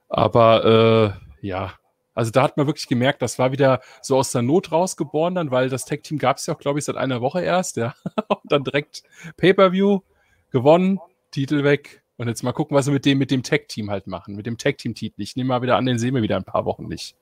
[0.09, 1.75] Aber äh, ja,
[2.15, 5.51] also da hat man wirklich gemerkt, das war wieder so aus der Not rausgeboren dann,
[5.51, 7.95] weil das Tag-Team gab es ja auch, glaube ich, seit einer Woche erst, ja.
[8.29, 9.03] und dann direkt
[9.37, 10.01] Pay-Per-View
[10.51, 10.99] gewonnen,
[11.31, 12.03] Titel weg.
[12.17, 14.57] Und jetzt mal gucken, was sie mit dem, mit dem Tag-Team halt machen, mit dem
[14.57, 15.21] Tag-Team-Titel.
[15.21, 17.15] Ich nehme mal wieder an, den sehen wir wieder ein paar Wochen nicht.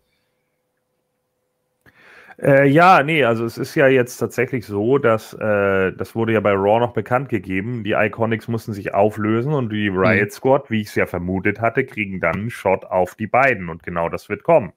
[2.42, 6.40] Äh, ja, nee, also es ist ja jetzt tatsächlich so, dass äh, das wurde ja
[6.40, 7.84] bei Raw noch bekannt gegeben.
[7.84, 10.30] Die Iconics mussten sich auflösen und die Riot mhm.
[10.30, 13.82] Squad, wie ich es ja vermutet hatte, kriegen dann einen Shot auf die beiden und
[13.82, 14.72] genau das wird kommen.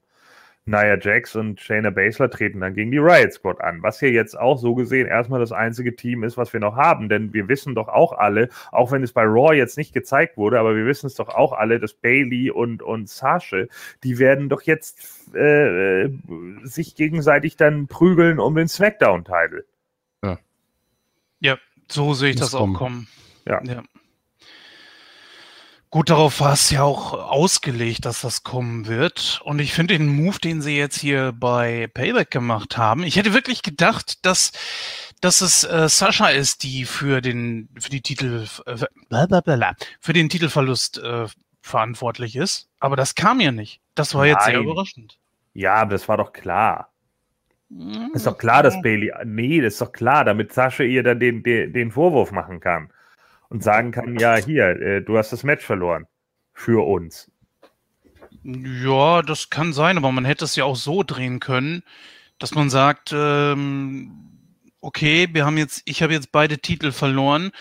[0.68, 4.38] Nia Jax und Shayna Baszler treten dann gegen die Riot Squad an, was hier jetzt
[4.38, 7.74] auch so gesehen erstmal das einzige Team ist, was wir noch haben, denn wir wissen
[7.74, 11.08] doch auch alle, auch wenn es bei Raw jetzt nicht gezeigt wurde, aber wir wissen
[11.08, 13.64] es doch auch alle, dass Bailey und, und Sasha,
[14.04, 16.10] die werden doch jetzt äh,
[16.64, 19.66] sich gegenseitig dann prügeln um den Smackdown-Titel.
[20.24, 20.38] Ja.
[21.40, 21.58] ja,
[21.90, 23.08] so sehe ich das, das auch kommen.
[23.46, 23.64] Ja.
[23.64, 23.84] ja.
[25.90, 29.42] Gut, darauf war es ja auch ausgelegt, dass das kommen wird.
[29.46, 33.34] Und ich finde den Move, den sie jetzt hier bei Payback gemacht haben, ich hätte
[33.34, 34.52] wirklich gedacht, dass,
[35.22, 40.98] dass es äh, Sascha ist, die für den, für die Titel, äh, für den Titelverlust
[40.98, 41.28] äh,
[41.62, 42.68] verantwortlich ist.
[42.80, 43.80] Aber das kam ja nicht.
[43.98, 44.36] Das war Nein.
[44.36, 45.18] jetzt sehr überraschend.
[45.54, 46.92] Ja, aber das war doch klar.
[47.70, 48.12] Mhm.
[48.14, 49.12] Ist doch klar, dass Bailey.
[49.26, 52.92] Nee, das ist doch klar, damit Sascha ihr dann den, den, den Vorwurf machen kann
[53.50, 56.06] und sagen kann, ja, hier, äh, du hast das Match verloren.
[56.54, 57.32] Für uns.
[58.44, 61.84] Ja, das kann sein, aber man hätte es ja auch so drehen können,
[62.40, 64.12] dass man sagt, ähm,
[64.80, 67.52] okay, wir haben jetzt, ich habe jetzt beide Titel verloren,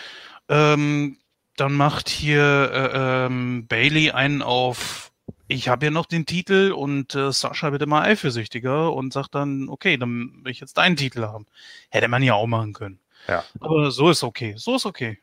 [0.48, 1.18] ähm,
[1.56, 5.05] dann macht hier äh, ähm, Bailey einen auf,
[5.48, 9.68] ich habe ja noch den Titel und äh, Sascha wird immer eifersüchtiger und sagt dann,
[9.68, 11.46] okay, dann will ich jetzt deinen Titel haben.
[11.90, 12.98] Hätte man ja auch machen können.
[13.28, 13.44] Ja.
[13.60, 15.18] Aber so ist okay, so ist okay.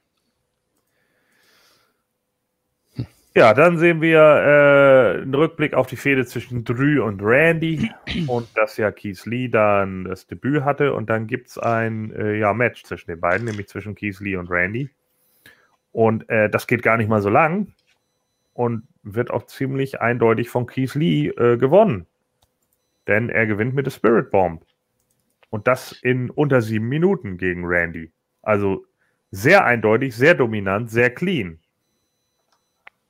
[3.36, 7.90] Ja, dann sehen wir äh, einen Rückblick auf die Fehde zwischen Drew und Randy
[8.28, 12.38] und dass ja Keith Lee dann das Debüt hatte und dann gibt es ein äh,
[12.38, 14.90] ja, Match zwischen den beiden, nämlich zwischen Keith Lee und Randy.
[15.92, 17.74] Und äh, das geht gar nicht mal so lang
[18.54, 22.08] und wird auch ziemlich eindeutig von Keith Lee äh, gewonnen.
[23.08, 24.66] Denn er gewinnt mit der Spirit Bomb.
[25.50, 28.12] Und das in unter sieben Minuten gegen Randy.
[28.42, 28.86] Also
[29.30, 31.60] sehr eindeutig, sehr dominant, sehr clean.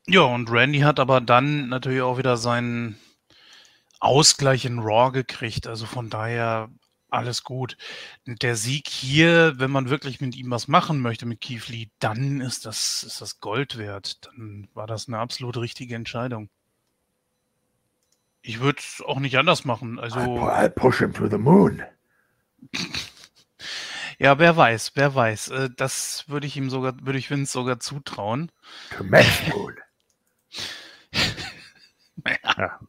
[0.07, 2.97] Ja, und Randy hat aber dann natürlich auch wieder seinen
[3.99, 5.67] Ausgleich in Raw gekriegt.
[5.67, 6.69] Also von daher
[7.13, 7.77] alles gut.
[8.25, 12.65] Der Sieg hier, wenn man wirklich mit ihm was machen möchte, mit Lee, dann ist
[12.65, 14.19] das, ist das Gold wert.
[14.25, 16.49] Dann war das eine absolut richtige Entscheidung.
[18.41, 19.99] Ich würde es auch nicht anders machen.
[19.99, 21.83] Also, I'll push him to the moon.
[24.19, 25.47] ja, wer weiß, wer weiß.
[25.49, 28.51] Äh, das würde ich ihm sogar, würde ich Vince sogar zutrauen.
[28.97, 29.03] To
[29.53, 29.75] moon.
[32.57, 32.57] ja.
[32.57, 32.79] Ja,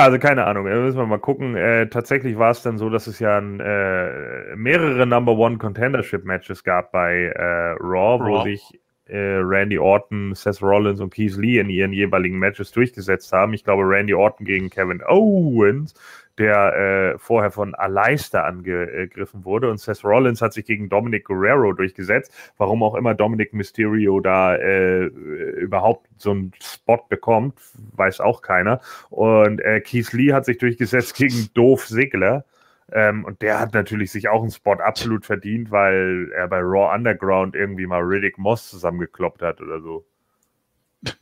[0.00, 0.66] also keine Ahnung.
[0.66, 1.54] Da müssen wir mal gucken.
[1.54, 6.24] Äh, tatsächlich war es dann so, dass es ja ein, äh, mehrere Number One Contendership
[6.24, 11.36] Matches gab bei äh, Raw, Raw, wo sich äh, Randy Orton, Seth Rollins und Keith
[11.36, 13.52] Lee in ihren jeweiligen Matches durchgesetzt haben.
[13.52, 15.94] Ich glaube, Randy Orton gegen Kevin Owens
[16.38, 19.70] der äh, vorher von Aleister angegriffen wurde.
[19.70, 22.32] Und Seth Rollins hat sich gegen Dominic Guerrero durchgesetzt.
[22.56, 27.58] Warum auch immer Dominic Mysterio da äh, überhaupt so einen Spot bekommt,
[27.94, 28.80] weiß auch keiner.
[29.10, 32.44] Und äh, Keith Lee hat sich durchgesetzt gegen Doof Sigler.
[32.90, 36.94] Ähm, und der hat natürlich sich auch einen Spot absolut verdient, weil er bei Raw
[36.94, 40.04] Underground irgendwie mal Riddick Moss zusammengekloppt hat oder so.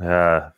[0.00, 0.54] Ja,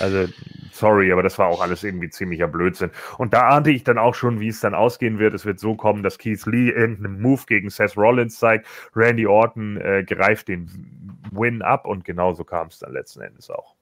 [0.00, 0.32] also,
[0.72, 2.90] sorry, aber das war auch alles irgendwie ziemlicher Blödsinn.
[3.16, 5.34] Und da ahnte ich dann auch schon, wie es dann ausgehen wird.
[5.34, 8.66] Es wird so kommen, dass Keith Lee irgendeinen Move gegen Seth Rollins zeigt.
[8.94, 13.74] Randy Orton äh, greift den Win ab und genauso kam es dann letzten Endes auch.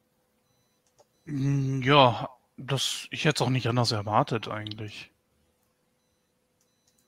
[1.26, 5.10] Mm, ja, das, ich hätte es auch nicht anders erwartet eigentlich.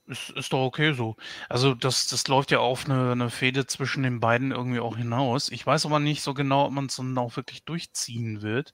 [0.09, 1.17] Ist, ist doch okay so.
[1.49, 5.49] Also das, das läuft ja auf eine, eine Fehde zwischen den beiden irgendwie auch hinaus.
[5.51, 8.73] Ich weiß aber nicht so genau, ob man es dann auch wirklich durchziehen wird.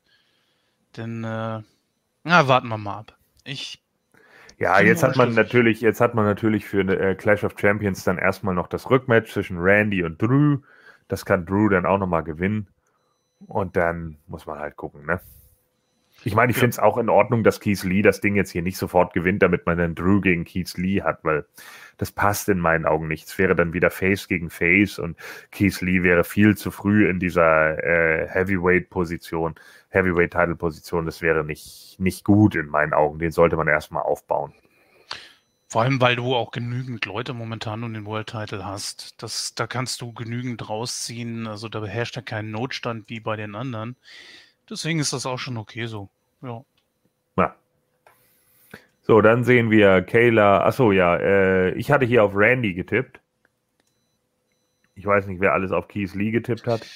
[0.98, 1.62] Denn, äh,
[2.24, 3.18] na, warten wir mal ab.
[3.44, 3.82] Ich.
[4.58, 8.04] Ja, jetzt hat man natürlich, jetzt hat man natürlich für eine, äh, Clash of Champions
[8.06, 10.60] dann erstmal noch das Rückmatch zwischen Randy und Drew.
[11.08, 12.68] Das kann Drew dann auch nochmal gewinnen.
[13.40, 15.20] Und dann muss man halt gucken, ne?
[16.26, 18.64] Ich meine, ich finde es auch in Ordnung, dass Keith Lee das Ding jetzt hier
[18.64, 21.46] nicht sofort gewinnt, damit man dann Drew gegen Keith Lee hat, weil
[21.98, 23.28] das passt in meinen Augen nicht.
[23.28, 25.18] Es wäre dann wieder Face gegen Face und
[25.52, 29.54] Keith Lee wäre viel zu früh in dieser äh, Heavyweight-Position,
[29.90, 31.06] Heavyweight-Title-Position.
[31.06, 33.20] Das wäre nicht, nicht gut in meinen Augen.
[33.20, 34.52] Den sollte man erstmal aufbauen.
[35.68, 39.22] Vor allem, weil du auch genügend Leute momentan um den World Title hast.
[39.22, 41.46] Das, da kannst du genügend rausziehen.
[41.46, 43.96] Also da beherrscht ja kein Notstand wie bei den anderen.
[44.70, 46.10] Deswegen ist das auch schon okay so.
[46.42, 46.64] Ja.
[47.38, 47.56] ja.
[49.02, 50.64] So, dann sehen wir Kayla.
[50.66, 53.20] Achso, ja, äh, ich hatte hier auf Randy getippt.
[54.96, 56.88] Ich weiß nicht, wer alles auf Keith Lee getippt hat.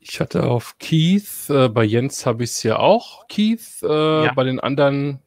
[0.00, 3.82] Ich hatte auf Keith, äh, bei Jens habe ich es ja auch, Keith.
[3.82, 4.32] Äh, ja.
[4.34, 5.20] Bei den anderen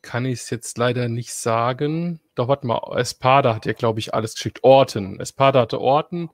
[0.00, 2.20] kann ich es jetzt leider nicht sagen.
[2.34, 4.64] Doch, warte mal, Espada hat ja, glaube ich, alles geschickt.
[4.64, 5.20] Orton.
[5.20, 6.30] Espada hatte Orton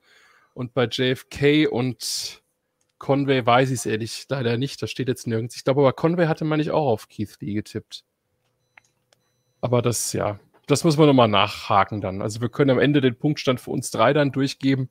[0.54, 2.42] und bei JFK und
[2.98, 4.82] Conway weiß ich es ehrlich leider nicht.
[4.82, 5.56] Das steht jetzt nirgends.
[5.56, 8.04] Ich glaube aber, Conway hatte man nicht auch auf Keith Lee getippt.
[9.60, 12.22] Aber das, ja, das muss man nochmal nachhaken dann.
[12.22, 14.90] Also wir können am Ende den Punktstand für uns drei dann durchgeben.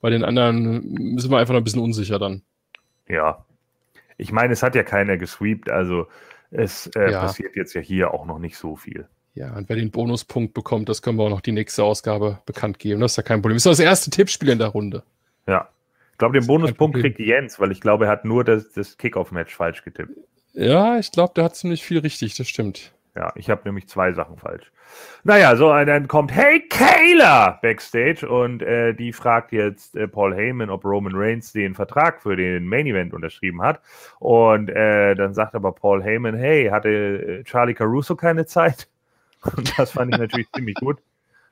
[0.00, 2.42] Bei den anderen sind wir einfach noch ein bisschen unsicher dann.
[3.08, 3.44] Ja.
[4.18, 6.06] Ich meine, es hat ja keiner gesweept, also
[6.50, 7.20] es äh, ja.
[7.20, 9.08] passiert jetzt ja hier auch noch nicht so viel.
[9.34, 12.78] Ja, und wer den Bonuspunkt bekommt, das können wir auch noch die nächste Ausgabe bekannt
[12.78, 13.02] geben.
[13.02, 13.56] Das ist ja kein Problem.
[13.56, 15.02] Das ist das erste Tippspiel in der Runde.
[15.46, 15.68] Ja.
[16.16, 19.54] Ich glaube, den Bonuspunkt kriegt Jens, weil ich glaube, er hat nur das, das Kickoff-Match
[19.54, 20.16] falsch getippt.
[20.54, 22.94] Ja, ich glaube, der hat ziemlich viel richtig, das stimmt.
[23.14, 24.72] Ja, ich habe nämlich zwei Sachen falsch.
[25.24, 30.70] Naja, so, dann kommt Hey Kayla backstage und äh, die fragt jetzt äh, Paul Heyman,
[30.70, 33.82] ob Roman Reigns den Vertrag für den Main Event unterschrieben hat.
[34.18, 38.88] Und äh, dann sagt aber Paul Heyman, hey, hatte äh, Charlie Caruso keine Zeit?
[39.54, 40.96] Und das fand ich natürlich ziemlich gut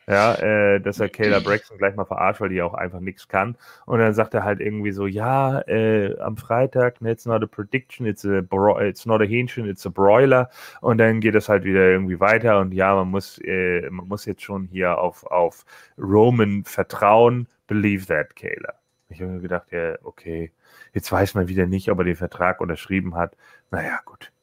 [0.06, 3.56] ja, äh, dass er Kayla Braxton gleich mal verarscht, weil die auch einfach nichts kann.
[3.86, 7.46] Und dann sagt er halt irgendwie so, ja, äh, am Freitag, ne, it's not a
[7.46, 8.42] prediction, it's, a
[8.80, 10.50] it's not a Hähnchen, it's a broiler.
[10.80, 14.26] Und dann geht es halt wieder irgendwie weiter und ja, man muss, äh, man muss
[14.26, 15.64] jetzt schon hier auf, auf
[15.98, 17.48] Roman vertrauen.
[17.66, 18.74] Believe that, Kayla.
[19.08, 20.52] Ich habe mir gedacht, ja, okay,
[20.92, 23.36] jetzt weiß man wieder nicht, ob er den Vertrag unterschrieben hat.
[23.70, 24.33] Naja, gut.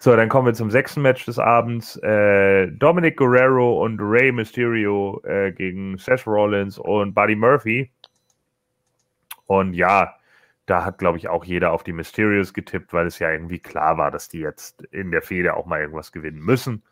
[0.00, 1.96] So, dann kommen wir zum sechsten Match des Abends.
[2.02, 7.90] Äh, Dominic Guerrero und Rey Mysterio äh, gegen Seth Rollins und Buddy Murphy.
[9.46, 10.14] Und ja,
[10.66, 13.98] Da hat, glaube ich, auch jeder auf die Mysterious getippt, weil es ja irgendwie klar
[13.98, 16.84] war, dass die jetzt in der Fehde auch mal irgendwas gewinnen müssen.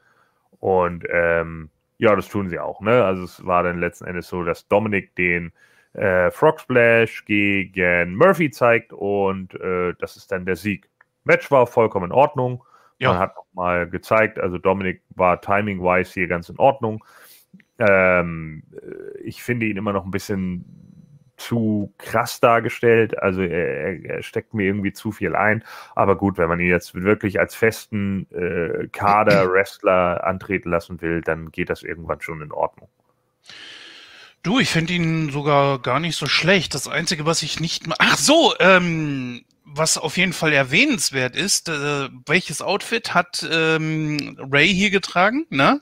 [0.60, 2.80] Und ähm, ja, das tun sie auch.
[2.82, 3.04] Ne?
[3.04, 5.52] Also es war dann letzten Endes so, dass Dominik den
[5.94, 10.88] äh, Frog Splash gegen Murphy zeigt und äh, das ist dann der Sieg.
[11.24, 12.64] Match war vollkommen in Ordnung.
[12.98, 13.10] Ja.
[13.10, 17.04] Man hat auch mal gezeigt, also Dominik war timing-wise hier ganz in Ordnung.
[17.78, 20.64] Ähm, äh, ich finde ihn immer noch ein bisschen
[21.36, 23.18] zu krass dargestellt.
[23.18, 25.64] Also er, er, steckt mir irgendwie zu viel ein.
[25.94, 31.50] Aber gut, wenn man ihn jetzt wirklich als festen äh, Kader-Wrestler antreten lassen will, dann
[31.52, 32.88] geht das irgendwann schon in Ordnung.
[34.42, 36.74] Du, ich finde ihn sogar gar nicht so schlecht.
[36.74, 37.84] Das Einzige, was ich nicht...
[37.98, 44.68] Ach so, ähm, was auf jeden Fall erwähnenswert ist, äh, welches Outfit hat ähm, Ray
[44.72, 45.80] hier getragen, ne?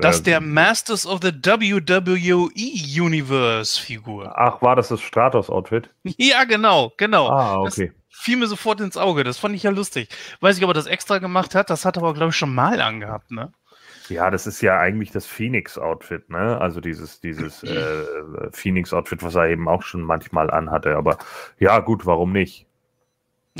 [0.00, 4.32] Das ist der Masters of the WWE Universe Figur.
[4.36, 5.90] Ach, war das das Stratos-Outfit?
[6.16, 7.28] Ja, genau, genau.
[7.28, 7.92] Ah, okay.
[8.08, 9.24] Das fiel mir sofort ins Auge.
[9.24, 10.08] Das fand ich ja lustig.
[10.40, 11.68] Weiß ich, ob er das extra gemacht hat.
[11.68, 13.52] Das hat er aber, glaube ich, schon mal angehabt, ne?
[14.08, 16.60] Ja, das ist ja eigentlich das Phoenix-Outfit, ne?
[16.60, 18.04] Also dieses, dieses äh,
[18.52, 20.96] Phoenix-Outfit, was er eben auch schon manchmal anhatte.
[20.96, 21.18] Aber
[21.58, 22.66] ja, gut, warum nicht?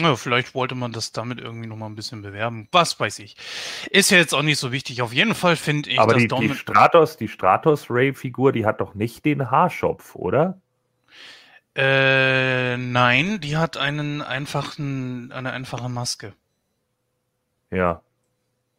[0.00, 2.68] Ja, vielleicht wollte man das damit irgendwie nochmal ein bisschen bewerben.
[2.70, 3.36] Was weiß ich.
[3.90, 5.02] Ist ja jetzt auch nicht so wichtig.
[5.02, 9.24] Auf jeden Fall finde ich, Aber die, die Stratos, die Stratos-Ray-Figur, die hat doch nicht
[9.24, 10.60] den Haarschopf, oder?
[11.74, 16.32] Äh, nein, die hat einen einfachen, eine einfache Maske.
[17.70, 18.02] Ja,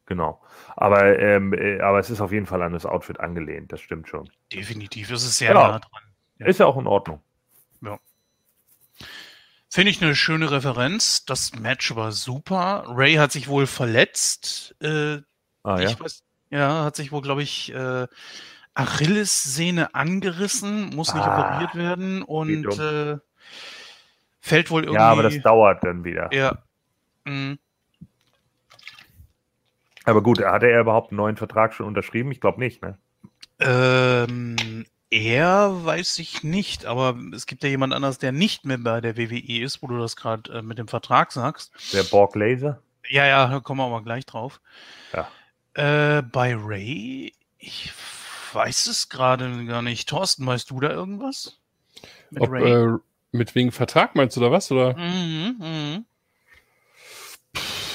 [0.09, 0.41] genau.
[0.75, 4.09] Aber, ähm, äh, aber es ist auf jeden Fall an das Outfit angelehnt, das stimmt
[4.09, 4.29] schon.
[4.51, 5.67] Definitiv, es ist sehr genau.
[5.67, 6.03] nah dran.
[6.39, 6.45] Ja.
[6.47, 7.21] Ist ja auch in Ordnung.
[7.81, 7.97] Ja.
[9.69, 11.25] Finde ich eine schöne Referenz.
[11.25, 12.85] Das Match war super.
[12.87, 14.75] Ray hat sich wohl verletzt.
[14.81, 15.17] Äh,
[15.63, 15.99] ah, ja?
[15.99, 18.07] Weiß, ja, hat sich wohl, glaube ich, äh,
[18.73, 23.17] Achillessehne angerissen, muss nicht ah, operiert werden und äh,
[24.39, 24.99] fällt wohl irgendwie.
[24.99, 26.33] Ja, aber das dauert dann wieder.
[26.33, 26.57] Ja.
[27.25, 27.59] Mhm.
[30.09, 32.31] Aber gut, hatte er überhaupt einen neuen Vertrag schon unterschrieben?
[32.31, 32.97] Ich glaube nicht, ne?
[33.59, 39.01] Ähm, er weiß ich nicht, aber es gibt ja jemand anderes, der nicht mehr bei
[39.01, 41.71] der WWE ist, wo du das gerade äh, mit dem Vertrag sagst.
[41.93, 42.81] Der Borg Laser?
[43.09, 44.61] Ja, ja, da kommen wir aber gleich drauf.
[45.13, 45.27] Ja.
[45.73, 47.91] Äh, bei Ray, ich
[48.53, 50.07] weiß es gerade gar nicht.
[50.09, 51.59] Thorsten, weißt du da irgendwas?
[52.29, 52.71] Mit Ob, Ray?
[52.71, 52.97] Äh,
[53.31, 54.71] mit wegen Vertrag meinst du da was?
[54.71, 54.95] Oder?
[54.97, 56.03] Mhm, mh.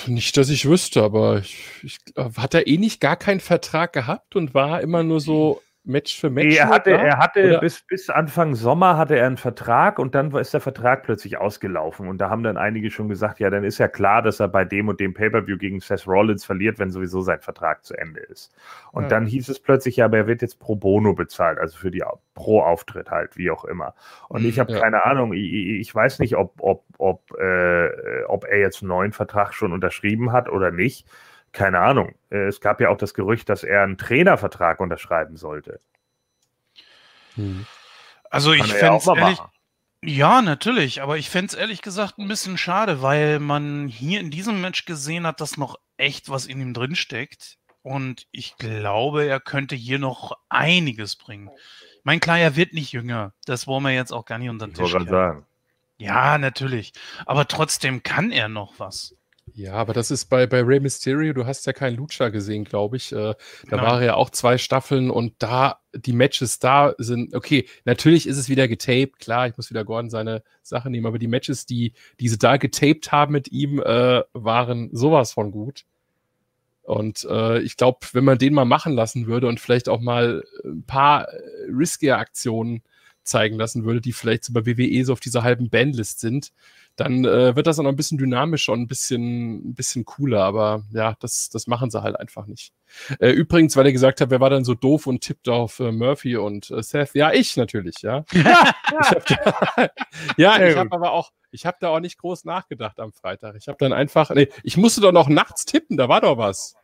[0.06, 4.36] Nicht, dass ich wüsste, aber ich, ich, hat er eh nicht gar keinen Vertrag gehabt
[4.36, 6.56] und war immer nur so Match für Match?
[6.56, 10.54] Er hatte, er hatte bis, bis Anfang Sommer hatte er einen Vertrag und dann ist
[10.54, 12.08] der Vertrag plötzlich ausgelaufen.
[12.08, 14.64] Und da haben dann einige schon gesagt, ja, dann ist ja klar, dass er bei
[14.64, 18.54] dem und dem Pay-Per-View gegen Seth Rollins verliert, wenn sowieso sein Vertrag zu Ende ist.
[18.92, 19.08] Und ja.
[19.10, 22.02] dann hieß es plötzlich, ja, aber er wird jetzt pro Bono bezahlt, also für die
[22.34, 23.94] pro Auftritt halt, wie auch immer.
[24.28, 24.80] Und ich habe ja.
[24.80, 29.12] keine Ahnung, ich, ich, weiß nicht, ob, ob, ob, äh, ob er jetzt einen neuen
[29.12, 31.06] Vertrag schon unterschrieben hat oder nicht
[31.54, 32.14] keine Ahnung.
[32.30, 35.80] Äh, es gab ja auch das Gerücht, dass er einen Trainervertrag unterschreiben sollte.
[37.36, 37.64] Hm.
[38.28, 39.38] Also Kann ich fände es ja ehrlich.
[40.02, 44.30] Ja, natürlich, aber ich fände es ehrlich gesagt ein bisschen schade, weil man hier in
[44.30, 47.56] diesem Match gesehen hat, dass noch echt was in ihm drin steckt.
[47.80, 51.50] Und ich glaube, er könnte hier noch einiges bringen.
[52.02, 53.32] Mein klar, er wird nicht jünger.
[53.46, 55.46] Das wollen wir jetzt auch gar nicht unter den Tisch sagen.
[55.96, 56.92] Ja, natürlich.
[57.24, 59.16] Aber trotzdem kann er noch was.
[59.56, 62.96] Ja, aber das ist bei, bei Rey Mysterio, du hast ja keinen Lucha gesehen, glaube
[62.96, 63.12] ich.
[63.12, 63.34] Äh,
[63.70, 68.36] da war ja auch zwei Staffeln und da, die Matches da sind, okay, natürlich ist
[68.36, 71.92] es wieder getaped, klar, ich muss wieder Gordon seine Sache nehmen, aber die Matches, die,
[72.18, 75.84] die sie da getaped haben mit ihm, äh, waren sowas von gut.
[76.82, 80.42] Und äh, ich glaube, wenn man den mal machen lassen würde und vielleicht auch mal
[80.64, 81.40] ein paar äh,
[81.70, 82.82] riskier Aktionen
[83.22, 86.52] zeigen lassen würde, die vielleicht so bei WWE so auf dieser halben Bandlist sind,
[86.96, 90.44] dann äh, wird das auch noch ein bisschen dynamischer und ein bisschen, ein bisschen cooler.
[90.44, 92.72] Aber ja, das, das machen sie halt einfach nicht.
[93.18, 95.90] Äh, übrigens, weil er gesagt hat, wer war denn so doof und tippt auf äh,
[95.90, 97.14] Murphy und äh, Seth?
[97.14, 98.24] Ja, ich natürlich, ja.
[98.32, 99.28] ich hab
[100.36, 103.56] ja, ich habe aber auch, ich habe da auch nicht groß nachgedacht am Freitag.
[103.56, 106.74] Ich habe dann einfach, nee, ich musste doch noch nachts tippen, da war doch was.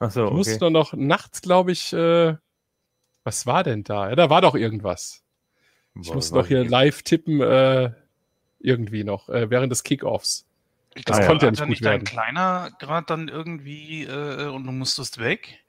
[0.00, 2.34] Ach so, ich musste doch noch nachts, glaube ich, äh,
[3.22, 4.08] was war denn da?
[4.08, 5.22] Ja, da war doch irgendwas.
[6.00, 7.92] Ich musste doch hier live tippen, äh,
[8.62, 10.46] irgendwie noch, äh, während des Kickoffs.
[11.04, 12.04] Das ah, konnte ja, ja nicht gut werden.
[12.04, 15.62] kleiner gerade dann irgendwie äh, und du musstest weg?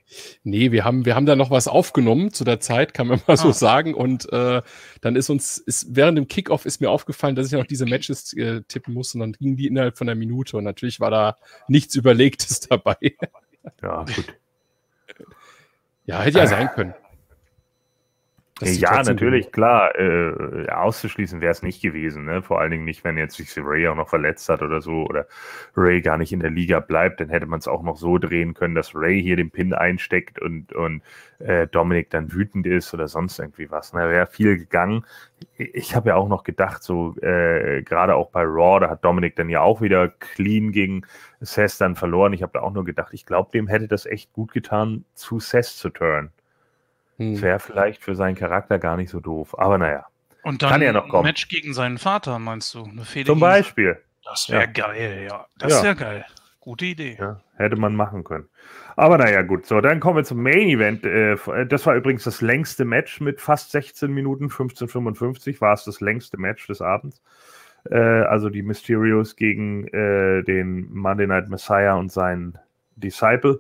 [0.44, 3.34] Nee, wir haben, wir haben da noch was aufgenommen zu der Zeit, kann man mal
[3.34, 3.38] ah.
[3.38, 3.94] so sagen.
[3.94, 4.62] Und äh,
[5.02, 8.34] dann ist uns, ist, während dem Kickoff ist mir aufgefallen, dass ich noch diese Matches
[8.34, 11.38] äh, tippen musste und dann gingen die innerhalb von einer Minute und natürlich war da
[11.68, 12.98] nichts Überlegtes dabei.
[13.82, 14.36] Ja, gut.
[16.06, 16.94] Ja, hätte ja sein können.
[18.66, 19.98] Ja, natürlich, klar.
[19.98, 22.26] Äh, auszuschließen wäre es nicht gewesen.
[22.26, 22.42] Ne?
[22.42, 25.28] Vor allen Dingen nicht, wenn jetzt sich Ray auch noch verletzt hat oder so oder
[25.76, 27.20] Ray gar nicht in der Liga bleibt.
[27.20, 30.40] Dann hätte man es auch noch so drehen können, dass Ray hier den Pin einsteckt
[30.42, 31.02] und, und
[31.40, 33.94] äh, Dominik dann wütend ist oder sonst irgendwie was.
[33.94, 34.10] Ne?
[34.10, 35.06] Wäre viel gegangen.
[35.58, 39.36] Ich habe ja auch noch gedacht, so äh, gerade auch bei Raw, da hat Dominik
[39.36, 41.06] dann ja auch wieder clean gegen
[41.42, 42.34] Seth dann verloren.
[42.34, 45.40] Ich habe da auch nur gedacht, ich glaube, dem hätte das echt gut getan, zu
[45.40, 46.32] Seth zu turnen.
[47.18, 47.42] Hm.
[47.42, 49.58] Wäre vielleicht für seinen Charakter gar nicht so doof.
[49.58, 50.06] Aber naja.
[50.44, 51.24] Und dann Kann ja noch kommen.
[51.24, 52.90] ein Match gegen seinen Vater, meinst du?
[53.26, 53.98] Zum Beispiel.
[54.26, 54.68] Das wäre ja.
[54.68, 55.46] geil, ja.
[55.58, 55.84] Das ja.
[55.84, 56.26] wäre geil.
[56.60, 57.18] Gute Idee.
[57.20, 58.48] Ja, hätte man machen können.
[58.96, 59.66] Aber naja, gut.
[59.66, 61.04] So, dann kommen wir zum Main Event.
[61.06, 61.36] Äh,
[61.68, 66.38] das war übrigens das längste Match mit fast 16 Minuten, 15,55 war es das längste
[66.38, 67.22] Match des Abends.
[67.90, 72.58] Äh, also die Mysterios gegen äh, den Monday Night Messiah und seinen
[72.96, 73.60] Disciple.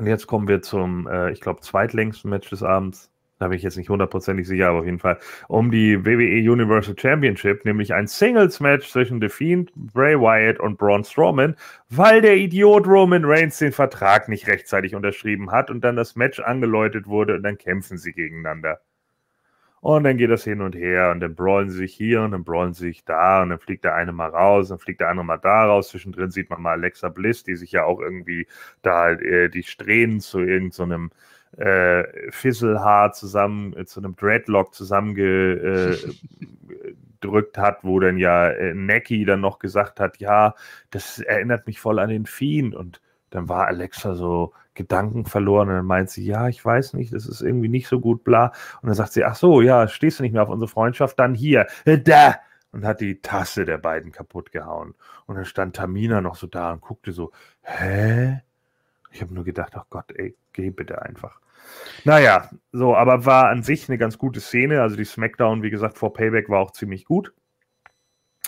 [0.00, 3.10] Und jetzt kommen wir zum, äh, ich glaube, zweitlängsten Match des Abends.
[3.38, 6.94] Da bin ich jetzt nicht hundertprozentig sicher, aber auf jeden Fall um die WWE Universal
[6.98, 11.54] Championship, nämlich ein Singles-Match zwischen The Fiend, Bray Wyatt und Braun Strowman,
[11.90, 16.40] weil der Idiot Roman Reigns den Vertrag nicht rechtzeitig unterschrieben hat und dann das Match
[16.40, 18.80] angeläutet wurde und dann kämpfen sie gegeneinander.
[19.80, 22.44] Und dann geht das hin und her und dann brawlen sie sich hier und dann
[22.44, 25.24] brawlen sie sich da und dann fliegt der eine mal raus, dann fliegt der andere
[25.24, 25.88] mal da raus.
[25.88, 28.46] Zwischendrin sieht man mal Alexa Bliss, die sich ja auch irgendwie
[28.82, 31.16] da äh, die Strähnen zu irgendeinem so
[31.56, 35.98] äh, Fisselhaar zusammen, äh, zu einem Dreadlock zusammengedrückt
[37.56, 40.54] äh, hat, wo dann ja äh, Necki dann noch gesagt hat, ja,
[40.90, 43.00] das erinnert mich voll an den Fiend und
[43.30, 47.26] dann war Alexa so, Gedanken verloren und dann meint sie, ja, ich weiß nicht, das
[47.26, 48.52] ist irgendwie nicht so gut, bla.
[48.80, 51.34] Und dann sagt sie, ach so, ja, stehst du nicht mehr auf unsere Freundschaft, dann
[51.34, 52.36] hier, äh, da.
[52.72, 54.94] Und hat die Tasse der beiden kaputt gehauen.
[55.26, 57.32] Und dann stand Tamina noch so da und guckte so,
[57.62, 58.40] hä?
[59.10, 61.40] Ich habe nur gedacht, ach Gott, ey, geh bitte einfach.
[62.04, 64.80] Naja, so, aber war an sich eine ganz gute Szene.
[64.82, 67.32] Also die Smackdown, wie gesagt, vor Payback war auch ziemlich gut.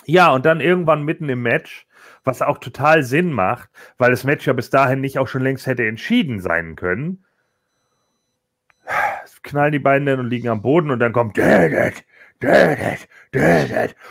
[0.05, 1.87] Ja, und dann irgendwann mitten im Match
[2.23, 5.67] was auch total Sinn macht, weil das Match ja bis dahin nicht auch schon längst
[5.67, 7.25] hätte entschieden sein können.
[9.43, 11.37] Knallen die beiden dann und liegen am Boden und dann kommt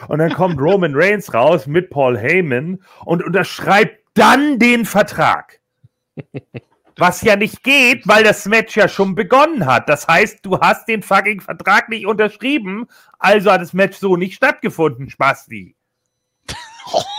[0.08, 5.60] und dann kommt Roman Reigns raus mit Paul Heyman und unterschreibt dann den Vertrag.
[6.98, 9.88] Was ja nicht geht, weil das Match ja schon begonnen hat.
[9.88, 12.86] Das heißt, du hast den fucking Vertrag nicht unterschrieben,
[13.18, 15.74] also hat das Match so nicht stattgefunden, Spasti.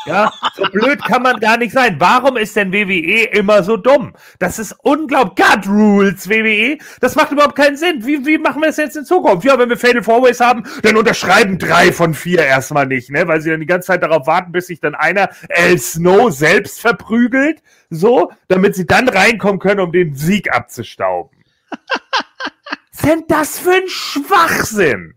[0.05, 1.95] Ja, so blöd kann man gar nicht sein.
[1.99, 4.13] Warum ist denn WWE immer so dumm?
[4.39, 5.45] Das ist unglaublich.
[5.45, 6.77] God Rules, WWE.
[6.99, 8.05] Das macht überhaupt keinen Sinn.
[8.05, 9.45] Wie, wie machen wir das jetzt in Zukunft?
[9.45, 13.27] Ja, wenn wir Fatal Fourways haben, dann unterschreiben drei von vier erstmal nicht, ne?
[13.27, 16.81] Weil sie dann die ganze Zeit darauf warten, bis sich dann einer El Snow selbst
[16.81, 17.61] verprügelt.
[17.89, 21.37] So, damit sie dann reinkommen können, um den Sieg abzustauben.
[23.03, 25.15] Denn das für ein Schwachsinn?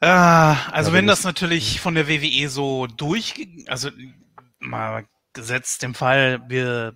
[0.00, 3.90] Ah, also wenn das natürlich von der WWE so durch, also
[4.58, 6.94] mal gesetzt im Fall, wir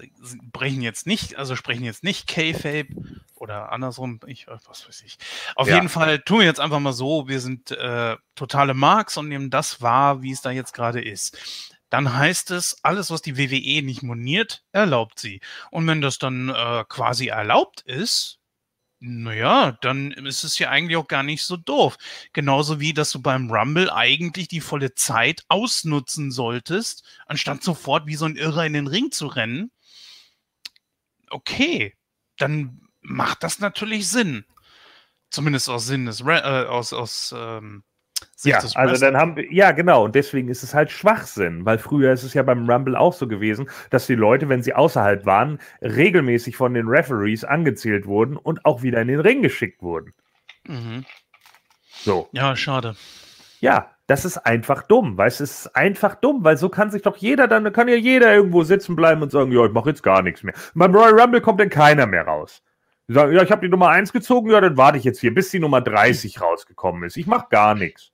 [0.00, 0.06] äh,
[0.52, 2.88] brechen jetzt nicht, also sprechen jetzt nicht K-Fape
[3.34, 5.18] oder andersrum, ich was weiß ich.
[5.56, 5.76] Auf ja.
[5.76, 9.50] jeden Fall tun wir jetzt einfach mal so, wir sind äh, totale Marks und nehmen
[9.50, 11.38] das wahr, wie es da jetzt gerade ist.
[11.90, 15.40] Dann heißt es, alles, was die WWE nicht moniert, erlaubt sie.
[15.70, 18.37] Und wenn das dann äh, quasi erlaubt ist,
[19.00, 21.96] naja, dann ist es ja eigentlich auch gar nicht so doof.
[22.32, 28.16] Genauso wie, dass du beim Rumble eigentlich die volle Zeit ausnutzen solltest, anstatt sofort wie
[28.16, 29.70] so ein Irrer in den Ring zu rennen.
[31.30, 31.94] Okay,
[32.38, 34.44] dann macht das natürlich Sinn.
[35.30, 37.84] Zumindest aus Sinn des, äh, aus, aus ähm,
[38.42, 42.12] ja, also dann haben wir, ja genau, und deswegen ist es halt Schwachsinn, weil früher
[42.12, 45.58] ist es ja beim Rumble auch so gewesen, dass die Leute, wenn sie außerhalb waren,
[45.82, 50.14] regelmäßig von den Referees angezählt wurden und auch wieder in den Ring geschickt wurden.
[50.66, 51.04] Mhm.
[51.90, 52.28] So.
[52.32, 52.94] Ja, schade.
[53.60, 57.02] Ja, das ist einfach dumm, weißt du, es ist einfach dumm, weil so kann sich
[57.02, 60.02] doch jeder dann, kann ja jeder irgendwo sitzen bleiben und sagen, ja, ich mache jetzt
[60.02, 60.54] gar nichts mehr.
[60.74, 62.62] Beim Royal Rumble kommt dann keiner mehr raus.
[63.08, 65.32] Die sagen, ja, ich habe die Nummer 1 gezogen, ja, dann warte ich jetzt hier,
[65.32, 67.16] bis die Nummer 30 rausgekommen ist.
[67.16, 68.12] Ich mache gar nichts.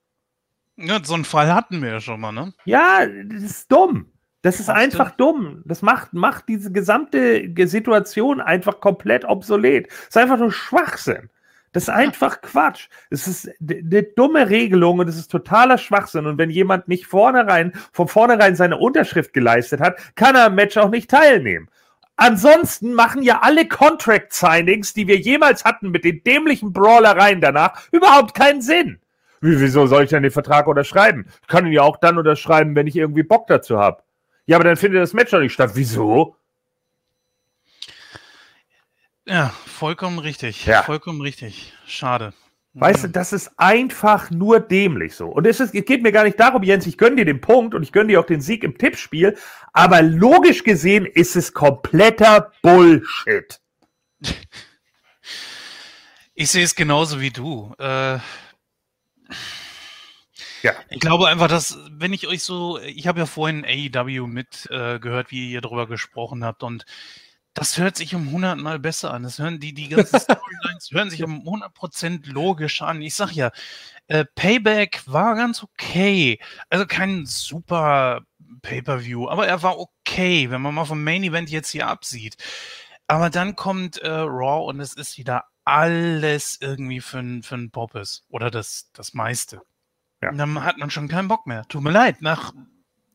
[0.77, 2.53] Ja, so einen Fall hatten wir ja schon mal, ne?
[2.65, 4.07] Ja, das ist dumm.
[4.43, 5.63] Das ist einfach dumm.
[5.65, 9.89] Das macht, macht diese gesamte Situation einfach komplett obsolet.
[9.89, 11.31] Das ist einfach nur Schwachsinn.
[11.73, 12.89] Das ist einfach Quatsch.
[13.11, 16.27] Das ist eine dumme Regelung und das ist totaler Schwachsinn.
[16.27, 20.77] Und wenn jemand nicht vornherein, von vornherein seine Unterschrift geleistet hat, kann er am Match
[20.77, 21.69] auch nicht teilnehmen.
[22.17, 28.35] Ansonsten machen ja alle Contract-Signings, die wir jemals hatten mit den dämlichen Brawlereien danach, überhaupt
[28.35, 29.01] keinen Sinn.
[29.41, 31.27] Wie, wieso soll ich denn den Vertrag unterschreiben?
[31.43, 34.03] Ich kann ihn ja auch dann unterschreiben, wenn ich irgendwie Bock dazu habe.
[34.47, 35.73] Ja, aber dann findet das Match doch nicht statt.
[35.75, 36.37] Wieso?
[39.27, 40.67] Ja, vollkommen richtig.
[40.67, 40.83] Ja.
[40.83, 41.73] Vollkommen richtig.
[41.87, 42.33] Schade.
[42.77, 45.29] Weißt du, das ist einfach nur dämlich so.
[45.29, 47.73] Und es, ist, es geht mir gar nicht darum, Jens, ich gönne dir den Punkt
[47.73, 49.37] und ich gönne dir auch den Sieg im Tippspiel,
[49.73, 53.61] aber logisch gesehen ist es kompletter Bullshit.
[56.37, 57.73] Ich sehe es genauso wie du.
[57.79, 58.19] Äh,
[60.65, 60.73] ja.
[60.91, 65.31] Ich glaube einfach, dass, wenn ich euch so, ich habe ja vorhin AEW mitgehört, äh,
[65.31, 66.87] wie ihr darüber gesprochen habt und
[67.55, 69.23] das hört sich um 100 Mal besser an.
[69.23, 73.01] Das hören die, die ganzen Storylines hören sich um 100% logisch an.
[73.01, 73.53] Ich sag ja,
[74.09, 76.41] äh, Payback war ganz okay.
[76.69, 78.23] Also kein super
[78.63, 82.37] Pay-per-View, aber er war okay, wenn man mal vom Main Event jetzt hier absieht.
[83.07, 87.71] Aber dann kommt äh, Raw und es ist wieder alles irgendwie für ein, für ein
[87.71, 88.25] Poppes.
[88.29, 89.63] Oder das, das meiste.
[90.23, 90.31] Ja.
[90.31, 91.65] Und dann hat man schon keinen Bock mehr.
[91.69, 92.53] Tut mir leid, nach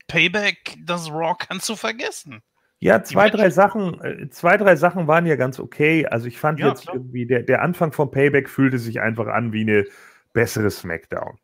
[0.08, 2.42] Payback, das Raw kannst du vergessen.
[2.82, 6.06] Ja, zwei, drei Sachen, äh, zwei, drei Sachen waren ja ganz okay.
[6.06, 6.96] Also ich fand ja, jetzt klar.
[6.96, 9.86] irgendwie, der, der Anfang vom Payback fühlte sich einfach an wie eine
[10.32, 11.38] bessere Smackdown.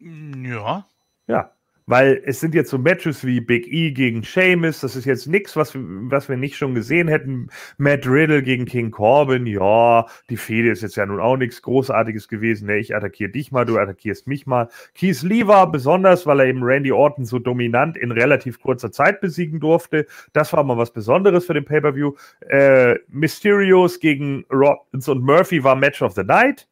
[0.00, 0.86] Ja.
[1.26, 1.55] Ja.
[1.86, 5.54] Weil es sind jetzt so Matches wie Big E gegen Sheamus, das ist jetzt nichts,
[5.54, 7.48] was, was wir nicht schon gesehen hätten.
[7.78, 12.26] Matt Riddle gegen King Corbin, ja, die Fehde ist jetzt ja nun auch nichts Großartiges
[12.26, 12.66] gewesen.
[12.66, 12.78] Ne?
[12.78, 14.68] Ich attackiere dich mal, du attackierst mich mal.
[14.94, 19.20] Keith Lee war besonders, weil er eben Randy Orton so dominant in relativ kurzer Zeit
[19.20, 20.06] besiegen durfte.
[20.32, 22.14] Das war mal was Besonderes für den Pay-Per-View.
[22.48, 26.66] Äh, Mysterios gegen Rollins und Murphy war Match of the Night.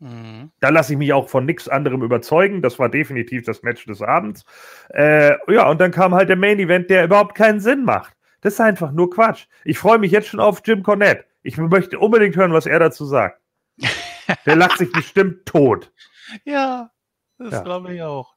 [0.00, 0.50] Mhm.
[0.60, 2.62] Da lasse ich mich auch von nichts anderem überzeugen.
[2.62, 4.44] Das war definitiv das Match des Abends.
[4.88, 8.16] Äh, ja, und dann kam halt der Main Event, der überhaupt keinen Sinn macht.
[8.40, 9.46] Das ist einfach nur Quatsch.
[9.64, 11.24] Ich freue mich jetzt schon auf Jim Cornette.
[11.42, 13.40] Ich möchte unbedingt hören, was er dazu sagt.
[14.46, 15.92] der lacht sich bestimmt tot.
[16.44, 16.90] Ja,
[17.38, 17.62] das ja.
[17.62, 18.34] glaube ich auch.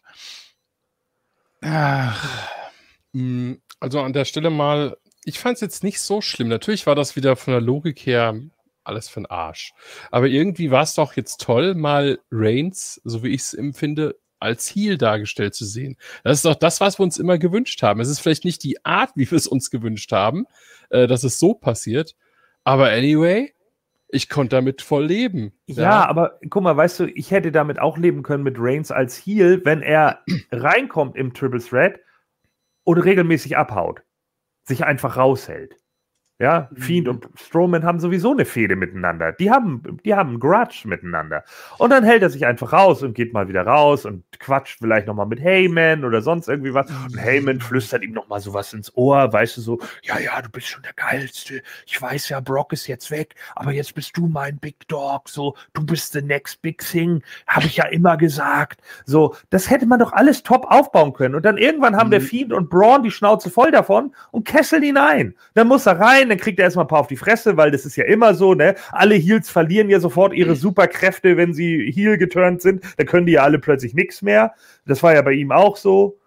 [3.13, 6.49] Mm, also an der Stelle mal, ich fand es jetzt nicht so schlimm.
[6.49, 8.35] Natürlich war das wieder von der Logik her
[8.83, 9.73] alles für den Arsch.
[10.11, 14.67] Aber irgendwie war es doch jetzt toll, mal Reigns, so wie ich es empfinde, als
[14.75, 15.95] Heal dargestellt zu sehen.
[16.23, 18.01] Das ist doch das, was wir uns immer gewünscht haben.
[18.01, 20.45] Es ist vielleicht nicht die Art, wie wir es uns gewünscht haben,
[20.89, 22.15] äh, dass es so passiert.
[22.65, 23.53] Aber anyway,
[24.09, 25.53] ich konnte damit voll leben.
[25.65, 28.91] Ja, ja, aber guck mal, weißt du, ich hätte damit auch leben können mit Reigns
[28.91, 31.99] als Heal, wenn er reinkommt im Triple Threat
[32.83, 34.03] und regelmäßig abhaut.
[34.65, 35.77] Sich einfach raushält.
[36.43, 36.81] Ja, mhm.
[36.81, 39.31] Fiend und Strowman haben sowieso eine Fehde miteinander.
[39.31, 41.45] Die haben, die haben einen Grudge miteinander.
[41.77, 45.07] Und dann hält er sich einfach raus und geht mal wieder raus und quatscht vielleicht
[45.07, 46.89] nochmal mit Heyman oder sonst irgendwie was.
[46.89, 50.67] Und Heyman flüstert ihm nochmal sowas ins Ohr, weißt du, so, ja, ja, du bist
[50.67, 51.61] schon der Geilste.
[51.85, 55.29] Ich weiß ja, Brock ist jetzt weg, aber jetzt bist du mein Big Dog.
[55.29, 57.23] So, du bist the next big thing.
[57.47, 58.81] Habe ich ja immer gesagt.
[59.05, 61.35] So, das hätte man doch alles top aufbauen können.
[61.35, 62.11] Und dann irgendwann haben mhm.
[62.11, 65.35] der Fiend und Braun die Schnauze voll davon und kesseln ihn ein.
[65.53, 67.85] Dann muss er rein, dann kriegt er erstmal ein paar auf die Fresse, weil das
[67.85, 68.75] ist ja immer so, ne?
[68.91, 72.83] Alle Heels verlieren ja sofort ihre Superkräfte, wenn sie Heel geturnt sind.
[72.97, 74.53] Da können die ja alle plötzlich nichts mehr.
[74.85, 76.17] Das war ja bei ihm auch so.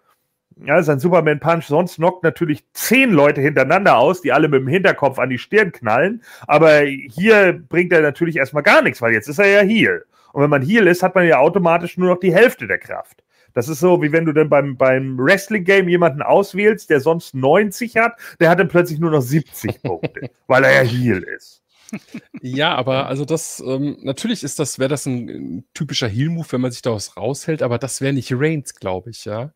[0.65, 4.67] Ja, sein Superman Punch sonst knockt natürlich zehn Leute hintereinander aus, die alle mit dem
[4.67, 6.23] Hinterkopf an die Stirn knallen.
[6.47, 10.05] Aber hier bringt er natürlich erstmal gar nichts, weil jetzt ist er ja Heal.
[10.33, 13.23] Und wenn man Heal ist, hat man ja automatisch nur noch die Hälfte der Kraft.
[13.57, 17.97] Das ist so, wie wenn du dann beim, beim Wrestling-Game jemanden auswählst, der sonst 90
[17.97, 21.63] hat, der hat dann plötzlich nur noch 70 Punkte, weil er ja Heal ist.
[22.39, 26.61] Ja, aber also das, ähm, natürlich ist das, wäre das ein, ein typischer Heal-Move, wenn
[26.61, 29.51] man sich daraus raushält, aber das wäre nicht Reigns, glaube ich, ja.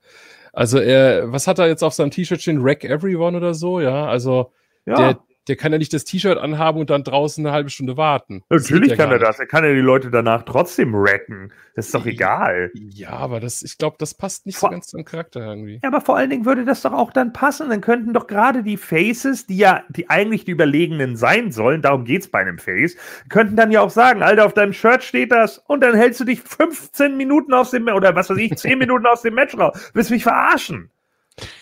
[0.52, 2.64] Also er, was hat er jetzt auf seinem T-Shirt stehen?
[2.64, 4.08] Wreck Everyone oder so, ja?
[4.08, 4.52] Also
[4.88, 4.96] ja.
[4.96, 8.44] der, der kann ja nicht das T-Shirt anhaben und dann draußen eine halbe Stunde warten.
[8.50, 9.40] Natürlich kann er das.
[9.40, 11.52] Er kann ja die Leute danach trotzdem retten.
[11.76, 12.72] Das ist doch egal.
[12.74, 15.80] Ja, aber das, ich glaube, das passt nicht vor so ganz zum Charakter irgendwie.
[15.82, 17.70] Ja, aber vor allen Dingen würde das doch auch dann passen.
[17.70, 22.06] Dann könnten doch gerade die Faces, die ja die eigentlich die Überlegenen sein sollen, darum
[22.06, 22.96] geht es bei einem Face,
[23.30, 26.26] könnten dann ja auch sagen, Alter, auf deinem Shirt steht das und dann hältst du
[26.26, 29.92] dich 15 Minuten aus dem, oder was weiß ich, 10 Minuten aus dem Match raus.
[29.94, 30.92] Willst du mich verarschen?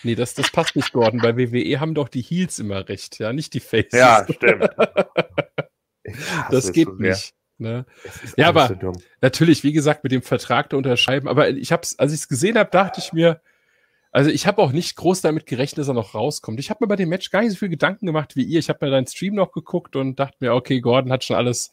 [0.02, 1.20] Nee, das, das passt nicht, Gordon.
[1.20, 3.92] Bei WWE haben doch die Heels immer recht, ja, nicht die Faces.
[3.92, 4.68] Ja, stimmt.
[6.50, 7.34] das geht so nicht.
[7.58, 7.84] Ne?
[8.36, 11.28] Ja, aber so natürlich, wie gesagt, mit dem Vertrag da unterschreiben.
[11.28, 13.40] Aber ich hab's, als ich es gesehen habe, dachte ich mir,
[14.12, 16.58] also ich habe auch nicht groß damit gerechnet, dass er noch rauskommt.
[16.58, 18.58] Ich habe mir bei dem Match gar nicht so viel Gedanken gemacht wie ihr.
[18.58, 21.70] Ich habe mir deinen Stream noch geguckt und dachte mir, okay, Gordon hat schon alles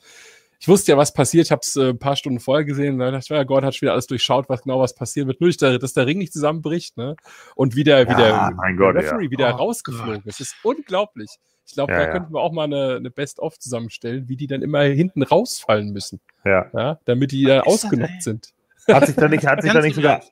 [0.59, 1.45] ich wusste ja, was passiert.
[1.45, 2.97] Ich habe es äh, ein paar Stunden vorher gesehen.
[2.97, 5.39] Da dachte ich, ja, Gott hat schon wieder alles durchschaut, was genau was passieren wird.
[5.39, 7.15] Nur, dass der Ring nicht zusammenbricht, ne?
[7.55, 9.31] Und wie der, ja, wie der, Gott, Referee ja.
[9.31, 10.39] wieder oh, rausgeflogen ist.
[10.39, 11.29] Das ist unglaublich.
[11.65, 14.61] Ich glaube, ja, da könnten wir auch mal eine, eine Best-of zusammenstellen, wie die dann
[14.61, 16.21] immer hinten rausfallen müssen.
[16.45, 16.69] Ja.
[16.73, 18.53] ja damit die da ausgenockt sind.
[18.87, 20.23] Hat sich da nicht, hat sich da nicht sogar.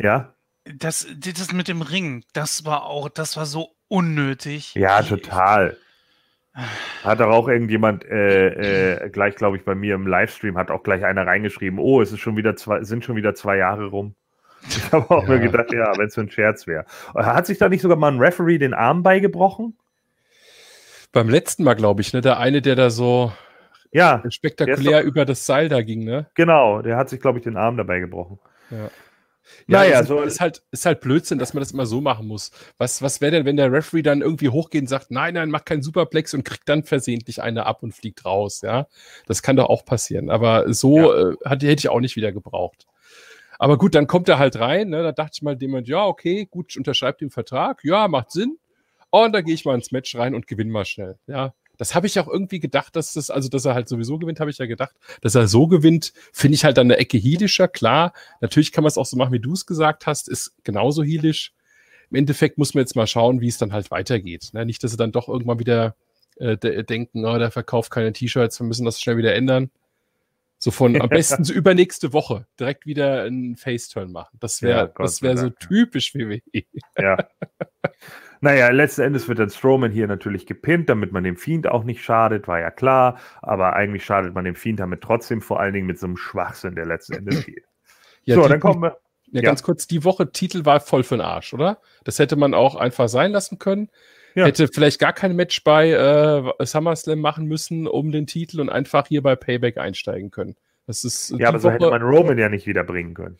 [0.00, 0.32] Ja.
[0.64, 4.74] Das, das mit dem Ring, das war auch, das war so unnötig.
[4.74, 5.76] Ja, total.
[7.02, 10.84] Hat doch auch irgendjemand äh, äh, gleich, glaube ich, bei mir im Livestream hat auch
[10.84, 14.14] gleich einer reingeschrieben, oh, es ist schon wieder zwei, sind schon wieder zwei Jahre rum.
[14.66, 15.34] Ich habe auch ja.
[15.34, 16.86] mir gedacht, ja, wenn es so ein Scherz wäre.
[17.14, 19.76] Hat sich da nicht sogar mal ein Referee den Arm beigebrochen?
[21.12, 22.22] Beim letzten Mal, glaube ich, ne?
[22.22, 23.30] Der eine, der da so
[23.92, 26.26] ja, spektakulär doch, über das Seil da ging, ne?
[26.34, 28.38] Genau, der hat sich, glaube ich, den Arm dabei gebrochen.
[28.70, 28.90] Ja.
[29.66, 32.26] Ja, naja, ist, so ist halt, ist halt Blödsinn, dass man das immer so machen
[32.26, 32.50] muss.
[32.78, 35.64] Was, was wäre denn, wenn der Referee dann irgendwie hochgeht und sagt, nein, nein, mach
[35.64, 38.86] keinen Superplex und kriegt dann versehentlich eine ab und fliegt raus, ja?
[39.26, 40.30] Das kann doch auch passieren.
[40.30, 41.30] Aber so ja.
[41.30, 42.86] äh, hätte ich auch nicht wieder gebraucht.
[43.58, 44.90] Aber gut, dann kommt er halt rein.
[44.90, 45.02] Ne?
[45.02, 47.84] Da dachte ich mal jemand, ja, okay, gut, unterschreibt den Vertrag.
[47.84, 48.58] Ja, macht Sinn.
[49.10, 51.18] Und da gehe ich mal ins Match rein und gewinne mal schnell.
[51.26, 54.40] Ja, das habe ich auch irgendwie gedacht, dass das, also dass er halt sowieso gewinnt,
[54.40, 54.94] habe ich ja gedacht.
[55.20, 57.68] Dass er so gewinnt, finde ich halt an der Ecke heelischer.
[57.68, 61.02] Klar, natürlich kann man es auch so machen, wie du es gesagt hast, ist genauso
[61.02, 61.52] heelisch.
[62.10, 64.50] Im Endeffekt muss man jetzt mal schauen, wie es dann halt weitergeht.
[64.52, 64.64] Ne?
[64.64, 65.96] Nicht, dass sie dann doch irgendwann wieder
[66.36, 69.70] äh, denken, oh, der verkauft keine T-Shirts, wir müssen das schnell wieder ändern.
[70.58, 74.38] So von am besten so übernächste Woche direkt wieder einen Face-Turn machen.
[74.40, 76.64] Das wäre ja, das wäre so typisch WWE.
[76.98, 77.16] Ja.
[78.44, 82.04] Naja, letzten Endes wird dann Strowman hier natürlich gepinnt, damit man dem Fiend auch nicht
[82.04, 83.18] schadet, war ja klar.
[83.40, 86.74] Aber eigentlich schadet man dem Fiend damit trotzdem, vor allen Dingen mit so einem Schwachsinn,
[86.74, 87.64] der letzten Endes geht.
[88.24, 88.98] Ja, so, dann kommen wir.
[89.28, 91.78] Ja, ja, ganz kurz, die Woche Titel war voll für den Arsch, oder?
[92.04, 93.88] Das hätte man auch einfach sein lassen können.
[94.34, 94.44] Ja.
[94.44, 99.06] Hätte vielleicht gar kein Match bei äh, SummerSlam machen müssen um den Titel und einfach
[99.06, 100.54] hier bei Payback einsteigen können.
[100.86, 103.38] Das ist ja, aber so Woche, hätte man Roman ja nicht wiederbringen können.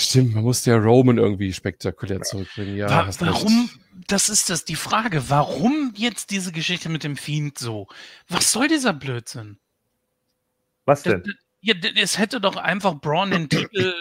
[0.00, 2.76] Stimmt, man musste ja Roman irgendwie spektakulär zurückbringen.
[2.76, 3.68] Ja, War, warum?
[4.06, 5.28] Das ist das die Frage.
[5.28, 7.88] Warum jetzt diese Geschichte mit dem Fiend so?
[8.28, 9.58] Was soll dieser Blödsinn?
[10.84, 11.24] Was denn?
[11.60, 13.92] Ja, es hätte doch einfach Braun den Titel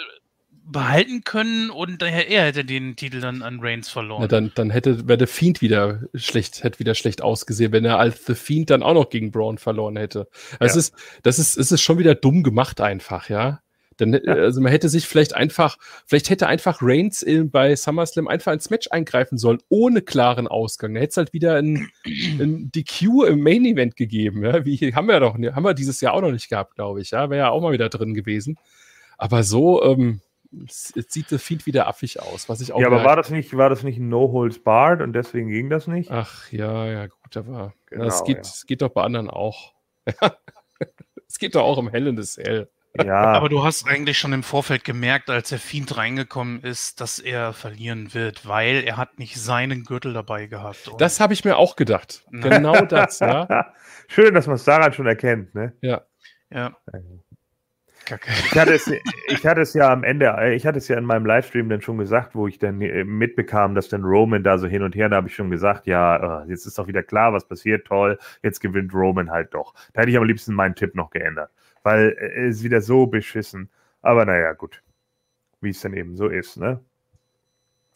[0.69, 4.21] behalten können und daher er hätte den Titel dann an Reigns verloren.
[4.21, 7.97] Ja, dann, dann hätte wäre der Fiend wieder schlecht, hätte wieder schlecht ausgesehen, wenn er
[7.97, 10.27] als The Fiend dann auch noch gegen Braun verloren hätte.
[10.59, 10.79] Also ja.
[10.79, 10.93] es ist,
[11.23, 13.61] das ist, es ist schon wieder dumm gemacht einfach, ja.
[13.97, 14.33] Dann, ja.
[14.33, 18.69] also man hätte sich vielleicht einfach, vielleicht hätte einfach Reigns in, bei SummerSlam einfach ins
[18.69, 20.93] Match eingreifen sollen, ohne klaren Ausgang.
[20.93, 24.43] Da hätte es halt wieder ein, ein DQ im Main Event gegeben.
[24.43, 24.65] Ja?
[24.65, 27.11] Wie haben wir doch, haben wir dieses Jahr auch noch nicht gehabt, glaube ich.
[27.11, 28.57] Ja, wäre ja auch mal wieder drin gewesen.
[29.17, 32.79] Aber so, ähm, Jetzt sieht das Feed wieder affig aus, was ich auch.
[32.79, 35.69] Ja, aber war das nicht, war das nicht ein No Holds Barred und deswegen ging
[35.69, 36.09] das nicht?
[36.09, 38.51] Ach ja, ja, gut, aber genau, das geht, ja.
[38.65, 39.73] geht doch bei anderen auch.
[41.29, 42.69] Es geht doch auch im Hell in the Cell.
[42.95, 43.21] Ja.
[43.33, 47.53] Aber du hast eigentlich schon im Vorfeld gemerkt, als der Fiend reingekommen ist, dass er
[47.53, 50.87] verlieren wird, weil er hat nicht seinen Gürtel dabei gehabt.
[50.87, 50.97] Oder?
[50.97, 52.23] Das habe ich mir auch gedacht.
[52.31, 53.73] Genau das, ja.
[54.07, 55.73] Schön, dass man es daran schon erkennt, ne?
[55.81, 56.01] Ja.
[56.49, 56.75] Ja.
[58.07, 58.31] Kacke.
[58.31, 58.89] Ich hatte, es,
[59.27, 61.97] ich hatte es ja am Ende, ich hatte es ja in meinem Livestream dann schon
[61.97, 65.17] gesagt, wo ich dann äh, mitbekam, dass dann Roman da so hin und her, da
[65.17, 68.61] habe ich schon gesagt, ja, äh, jetzt ist doch wieder klar, was passiert, toll, jetzt
[68.61, 69.73] gewinnt Roman halt doch.
[69.91, 71.51] Da hätte ich am liebsten meinen Tipp noch geändert
[71.83, 72.15] weil
[72.49, 73.69] es wieder so beschissen.
[74.01, 74.81] Aber naja, gut.
[75.61, 76.81] Wie es dann eben so ist, ne?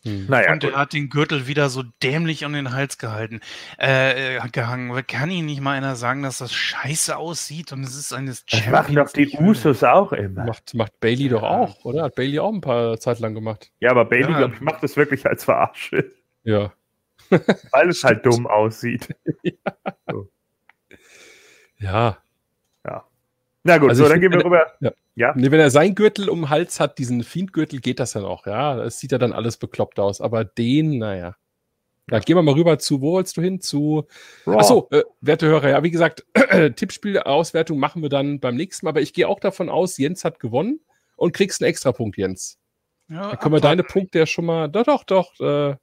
[0.04, 0.26] Hm.
[0.28, 3.40] Naja, und er hat den Gürtel wieder so dämlich um den Hals gehalten,
[3.78, 4.92] äh, gehangen.
[5.06, 8.66] Kann ihn nicht mal einer sagen, dass das scheiße aussieht und es ist eines Das
[8.68, 10.46] machen doch die Usos auch immer.
[10.46, 11.34] Macht, macht Bailey ja.
[11.34, 12.04] doch auch, oder?
[12.04, 13.72] Hat Bailey auch ein paar Zeit lang gemacht.
[13.80, 14.38] Ja, aber Bailey, ja.
[14.40, 16.12] glaube ich, macht das wirklich als Verarsche.
[16.44, 16.74] Ja.
[17.30, 19.16] Weil es halt dumm aussieht.
[19.44, 19.54] ja.
[20.10, 20.30] So.
[21.78, 22.18] ja.
[23.64, 24.66] Na gut, also so, dann gehen wir rüber.
[24.80, 24.92] Ja.
[25.16, 25.34] ja.
[25.36, 28.48] Nee, wenn er sein Gürtel um den Hals hat, diesen Fiendgürtel, geht das ja noch.
[28.48, 30.20] Ja, das sieht ja dann alles bekloppt aus.
[30.20, 31.36] Aber den, naja.
[32.10, 33.62] Ja, gehen wir mal rüber zu, wo wolltest du hin?
[33.62, 34.08] Zu.
[34.46, 36.26] Achso, äh, werte Hörer, ja, wie gesagt,
[36.76, 38.90] Tippspielauswertung machen wir dann beim nächsten Mal.
[38.90, 40.82] Aber ich gehe auch davon aus, Jens hat gewonnen
[41.16, 42.58] und kriegst einen Extrapunkt, Jens.
[43.10, 44.68] Ja, dann können wir deine Punkte ja schon mal.
[44.68, 45.40] Doch, doch, doch.
[45.40, 45.76] Äh,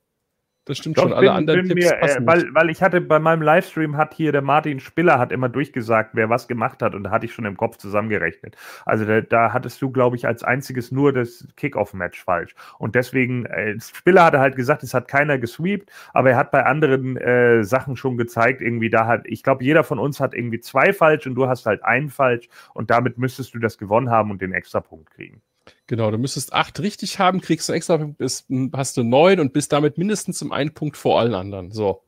[0.69, 1.13] das stimmt Doch, schon.
[1.13, 4.15] Alle bin, anderen bin Tipps mir, äh, weil, weil ich hatte bei meinem Livestream hat
[4.15, 7.33] hier der Martin Spiller hat immer durchgesagt, wer was gemacht hat und da hatte ich
[7.33, 8.57] schon im Kopf zusammengerechnet.
[8.85, 12.55] Also da, da hattest du, glaube ich, als einziges nur das Kickoff-Match falsch.
[12.79, 16.65] Und deswegen, äh, Spiller hatte halt gesagt, es hat keiner gesweept, aber er hat bei
[16.65, 20.61] anderen äh, Sachen schon gezeigt, irgendwie da hat, ich glaube, jeder von uns hat irgendwie
[20.61, 24.31] zwei falsch und du hast halt einen falsch und damit müsstest du das gewonnen haben
[24.31, 25.41] und den Extrapunkt kriegen.
[25.87, 29.73] Genau, du müsstest acht richtig haben, kriegst du extra, bist, hast du neun und bist
[29.73, 31.73] damit mindestens um einen Punkt vor allen anderen.
[31.73, 32.03] So.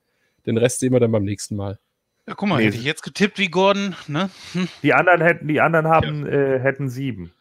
[0.46, 1.78] Den Rest sehen wir dann beim nächsten Mal.
[2.26, 2.66] Ja, guck mal, nee.
[2.66, 4.30] hätte ich jetzt getippt wie Gordon, ne?
[4.52, 4.68] Hm.
[4.82, 6.32] Die anderen hätten, die anderen haben, ja.
[6.32, 7.32] äh, hätten sieben.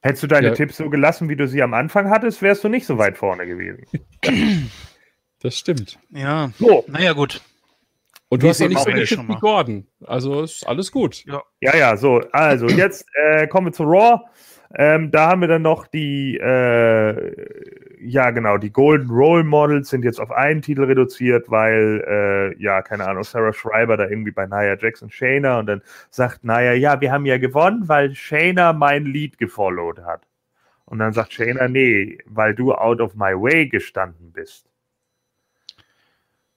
[0.00, 0.54] Hättest du deine ja.
[0.54, 3.46] Tipps so gelassen, wie du sie am Anfang hattest, wärst du nicht so weit vorne
[3.46, 3.86] gewesen.
[5.40, 5.98] das stimmt.
[6.10, 6.52] Ja.
[6.58, 6.84] So.
[6.88, 7.40] Naja, gut.
[8.28, 9.86] Und du hast ja nicht so getippt wie Gordon.
[10.04, 11.24] Also ist alles gut.
[11.24, 12.20] Ja, ja, ja so.
[12.32, 14.20] Also jetzt äh, kommen wir zu Raw.
[14.76, 17.32] Ähm, da haben wir dann noch die, äh,
[18.00, 22.82] ja, genau, die Golden Role Models sind jetzt auf einen Titel reduziert, weil, äh, ja,
[22.82, 27.00] keine Ahnung, Sarah Schreiber da irgendwie bei Nia Jackson Shayna und dann sagt Nia, ja,
[27.00, 30.26] wir haben ja gewonnen, weil Shayna mein Lied gefollowed hat.
[30.86, 34.73] Und dann sagt Shayna, nee, weil du out of my way gestanden bist.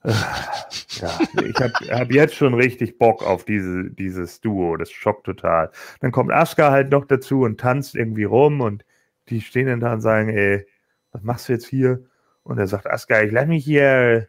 [0.03, 4.77] Ja, ich habe hab jetzt schon richtig Bock auf diese, dieses Duo.
[4.77, 5.71] Das schockt total.
[5.99, 8.85] Dann kommt Asuka halt noch dazu und tanzt irgendwie rum und
[9.29, 10.65] die stehen dann da und sagen, ey,
[11.11, 12.05] was machst du jetzt hier?
[12.43, 14.27] Und er sagt, Asuka, ich lass mich hier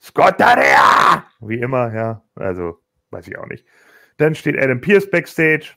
[0.00, 1.24] Scott Daria!
[1.40, 2.22] Wie immer, ja.
[2.34, 3.66] Also, weiß ich auch nicht.
[4.16, 5.74] Dann steht Adam Pierce backstage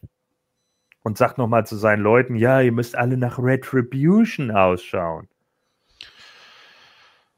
[1.03, 5.27] und sagt nochmal zu seinen Leuten, ja, ihr müsst alle nach Retribution ausschauen.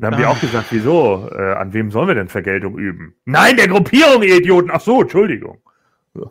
[0.03, 0.31] Dann haben die ah.
[0.31, 1.29] auch gesagt, wieso?
[1.31, 3.15] Äh, an wem sollen wir denn Vergeltung üben?
[3.23, 4.69] Nein, der Gruppierung, ihr Idioten.
[4.69, 5.61] Ach so, Entschuldigung.
[6.13, 6.29] So.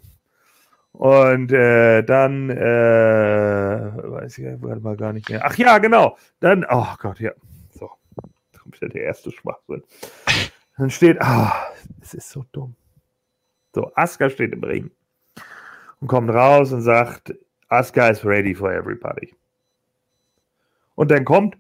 [0.93, 5.41] Und äh, dann, äh, weiß ich warte mal gar nicht mehr.
[5.43, 6.19] Ach ja, genau.
[6.41, 7.33] Dann, oh Gott, ja.
[7.71, 7.91] So,
[8.53, 9.83] da kommt ja der erste Schwachsinn.
[10.77, 11.55] Dann steht, ah,
[12.03, 12.77] es ist so dumm.
[13.75, 14.91] So, Asuka steht im Ring
[16.03, 17.35] und kommt raus und sagt,
[17.69, 19.35] Asuka is ready for everybody.
[20.95, 21.57] Und dann kommt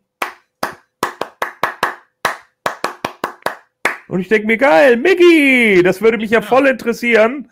[4.12, 7.50] Und ich denke mir, geil, Mickey, das würde mich ja voll interessieren,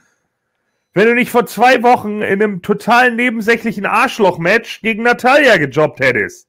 [0.92, 6.48] wenn du nicht vor zwei Wochen in einem total nebensächlichen Arschloch-Match gegen Natalia gejobbt hättest.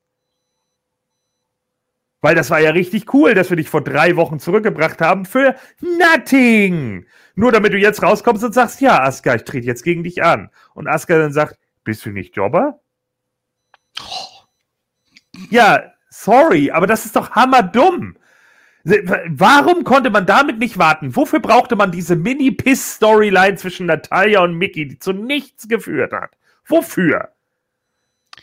[2.19, 5.55] Weil das war ja richtig cool, dass wir dich vor drei Wochen zurückgebracht haben für
[5.79, 7.05] nothing.
[7.35, 10.49] Nur damit du jetzt rauskommst und sagst, ja, Aska, ich trete jetzt gegen dich an.
[10.73, 12.81] Und Aska dann sagt, bist du nicht Jobber?
[15.49, 18.17] Ja, sorry, aber das ist doch hammerdumm.
[18.84, 21.16] Warum konnte man damit nicht warten?
[21.16, 26.32] Wofür brauchte man diese Mini-Piss-Storyline zwischen Natalia und Mickey, die zu nichts geführt hat?
[26.66, 27.30] Wofür?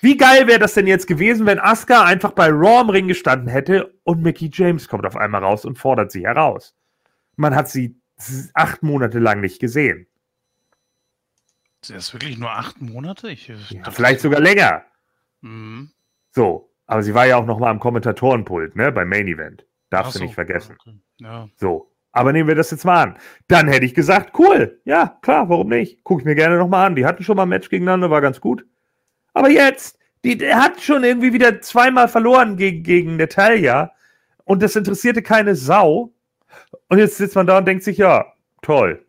[0.00, 3.48] Wie geil wäre das denn jetzt gewesen, wenn Asuka einfach bei Raw im Ring gestanden
[3.48, 6.76] hätte und Mickey James kommt auf einmal raus und fordert sie heraus?
[7.36, 7.96] Man hat sie
[8.54, 10.06] acht Monate lang nicht gesehen.
[11.88, 13.30] Das wirklich nur acht Monate?
[13.30, 14.84] Ich, ja, vielleicht sogar länger.
[15.40, 15.90] Mhm.
[16.32, 19.64] So, aber sie war ja auch noch mal am Kommentatorenpult, ne, beim Main Event.
[19.90, 20.76] Darfst so, du nicht vergessen.
[20.78, 20.98] Okay.
[21.18, 21.48] Ja.
[21.56, 21.92] So.
[22.12, 23.18] Aber nehmen wir das jetzt mal an.
[23.48, 24.80] Dann hätte ich gesagt, cool.
[24.84, 26.02] Ja, klar, warum nicht?
[26.04, 26.96] Guck ich mir gerne nochmal an.
[26.96, 28.66] Die hatten schon mal ein Match gegeneinander, war ganz gut.
[29.34, 33.92] Aber jetzt, die, der hat schon irgendwie wieder zweimal verloren gegen, gegen Natalia.
[34.44, 36.12] Und das interessierte keine Sau.
[36.88, 38.32] Und jetzt sitzt man da und denkt sich, ja,
[38.62, 39.04] toll.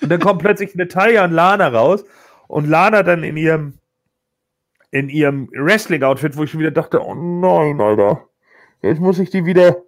[0.00, 2.04] Und dann kommt plötzlich Natalia und Lana raus.
[2.48, 3.78] Und Lana dann in ihrem,
[4.90, 8.28] in ihrem Wrestling-Outfit, wo ich schon wieder dachte, oh nein, Alter.
[8.82, 9.82] Jetzt muss ich die wieder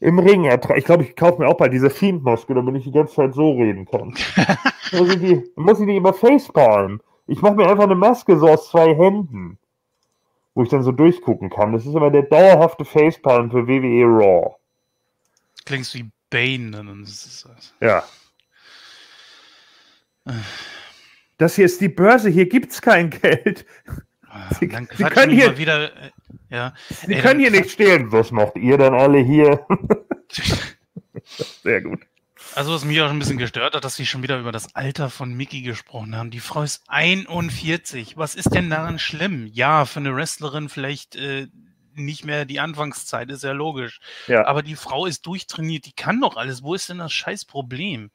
[0.00, 0.78] im Ring ertragen.
[0.78, 3.52] Ich glaube, ich kaufe mir auch bei dieser Fiend-Maske, damit ich die ganze Zeit so
[3.52, 4.14] reden kann.
[4.92, 7.00] muss, ich die, muss ich die immer facepalmen.
[7.26, 9.58] Ich mache mir einfach eine Maske so aus zwei Händen,
[10.54, 11.72] wo ich dann so durchgucken kann.
[11.72, 14.56] Das ist immer der dauerhafte Facepalm für WWE Raw.
[15.64, 16.70] Klingst wie Bane.
[16.70, 17.06] Dann
[17.80, 18.04] Ja.
[21.38, 23.66] Das hier ist die Börse, hier gibt es kein Geld.
[24.58, 25.90] Sie, dann Sie können hier wieder.
[26.50, 26.74] Ja.
[26.88, 28.12] Sie Ey, können hier nicht stehen.
[28.12, 29.66] Was macht ihr dann alle hier?
[31.62, 32.00] Sehr gut.
[32.54, 35.10] Also, was mich auch ein bisschen gestört hat, dass sie schon wieder über das Alter
[35.10, 36.30] von Mickey gesprochen haben.
[36.30, 38.16] Die Frau ist 41.
[38.16, 39.46] Was ist denn daran schlimm?
[39.52, 41.48] Ja, für eine Wrestlerin vielleicht äh,
[41.94, 44.00] nicht mehr die Anfangszeit, ist ja logisch.
[44.26, 44.46] Ja.
[44.46, 46.62] Aber die Frau ist durchtrainiert, die kann doch alles.
[46.62, 48.10] Wo ist denn das Scheißproblem?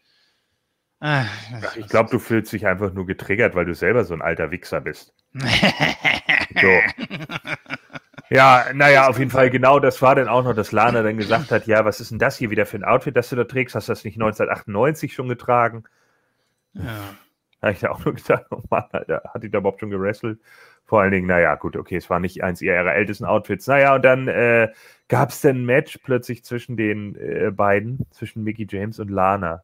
[1.00, 1.26] Ah,
[1.78, 4.82] ich glaube, du fühlst dich einfach nur getriggert, weil du selber so ein alter Wichser
[4.82, 5.14] bist.
[5.34, 5.42] so.
[8.32, 11.52] Ja, naja, auf jeden Fall genau das war dann auch noch, dass Lana dann gesagt
[11.52, 13.76] hat, ja, was ist denn das hier wieder für ein Outfit, das du da trägst?
[13.76, 15.84] Hast du das nicht 1998 schon getragen?
[16.74, 17.14] Ja.
[17.60, 19.90] Da habe ich da auch nur gedacht, oh Mann, Alter, hat die da überhaupt schon
[19.90, 20.40] gewrestelt?
[20.86, 23.68] Vor allen Dingen, naja, gut, okay, es war nicht eins ihrer ältesten Outfits.
[23.68, 24.70] Naja, und dann äh,
[25.10, 29.62] gab es dann ein Match plötzlich zwischen den äh, beiden, zwischen Mickey James und Lana.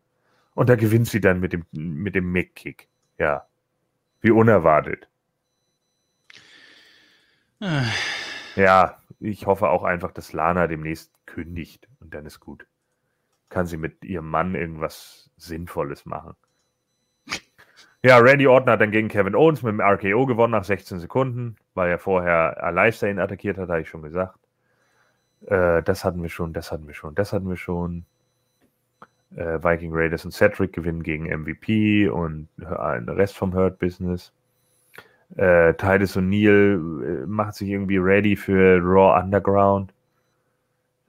[0.56, 2.89] Und da gewinnt sie dann mit dem, mit dem Mick-Kick.
[3.18, 3.45] Ja.
[4.19, 5.07] Wie unerwartet.
[7.61, 7.84] Äh.
[8.57, 12.65] Ja, ich hoffe auch einfach, dass Lana demnächst kündigt und dann ist gut.
[13.49, 16.35] Kann sie mit ihrem Mann irgendwas Sinnvolles machen.
[18.03, 21.55] Ja, Randy Orton hat dann gegen Kevin Owens mit dem RKO gewonnen nach 16 Sekunden,
[21.73, 24.39] weil er vorher Alistair ihn attackiert hat, habe ich schon gesagt.
[25.45, 28.05] Äh, das hatten wir schon, das hatten wir schon, das hatten wir schon.
[29.35, 34.31] Äh, Viking Raiders und Cedric gewinnen gegen MVP und den Rest vom Hurt Business.
[35.36, 39.94] Äh, Titus O'Neill äh, macht sich irgendwie ready für Raw Underground.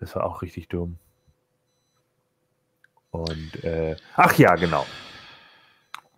[0.00, 0.98] Das war auch richtig dumm.
[3.10, 4.84] Und, äh, ach ja, genau.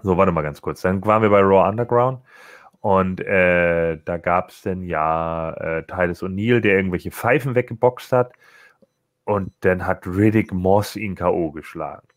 [0.03, 0.81] So, warte mal ganz kurz.
[0.83, 2.21] Dann waren wir bei Raw Underground
[2.81, 8.33] Und äh, da gab es dann ja äh, Titus O'Neill, der irgendwelche Pfeifen weggeboxt hat.
[9.25, 11.53] Und dann hat Riddick Moss ihn K.O.
[11.53, 12.09] geschlagen.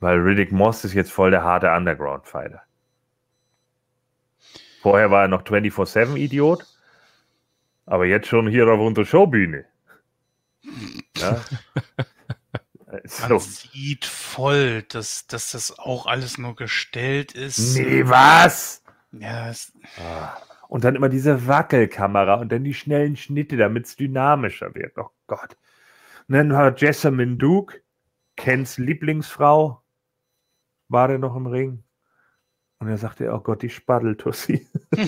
[0.00, 2.62] Weil Riddick Moss ist jetzt voll der harte Underground-Fighter.
[4.82, 6.66] Vorher war er noch 24-7-Idiot.
[7.86, 9.64] Aber jetzt schon hier auf unserer Showbühne.
[11.16, 11.40] Ja.
[13.04, 13.28] so.
[13.28, 17.76] Man sieht voll, dass, dass das auch alles nur gestellt ist.
[17.76, 18.82] Nee, was?
[19.12, 19.50] Ja.
[19.50, 20.36] Es ah.
[20.68, 24.96] Und dann immer diese Wackelkamera und dann die schnellen Schnitte, damit es dynamischer wird.
[24.96, 25.56] Oh Gott.
[26.28, 27.82] Und dann war Jessamine Duke,
[28.36, 29.82] Kens Lieblingsfrau,
[30.88, 31.84] war der noch im Ring.
[32.82, 34.66] Und er sagte, oh Gott, die Spaddeltussi.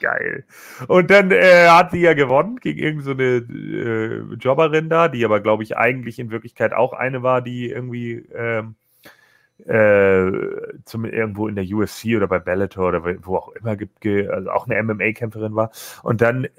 [0.00, 0.44] Geil.
[0.86, 5.40] Und dann äh, hat sie ja gewonnen gegen irgendeine so äh, Jobberin da, die aber,
[5.40, 8.76] glaube ich, eigentlich in Wirklichkeit auch eine war, die irgendwie ähm,
[9.66, 10.30] äh,
[10.84, 14.68] zum, irgendwo in der UFC oder bei Bellator oder wo auch immer gibt, also auch
[14.68, 15.72] eine MMA-Kämpferin war.
[16.04, 16.50] Und dann äh,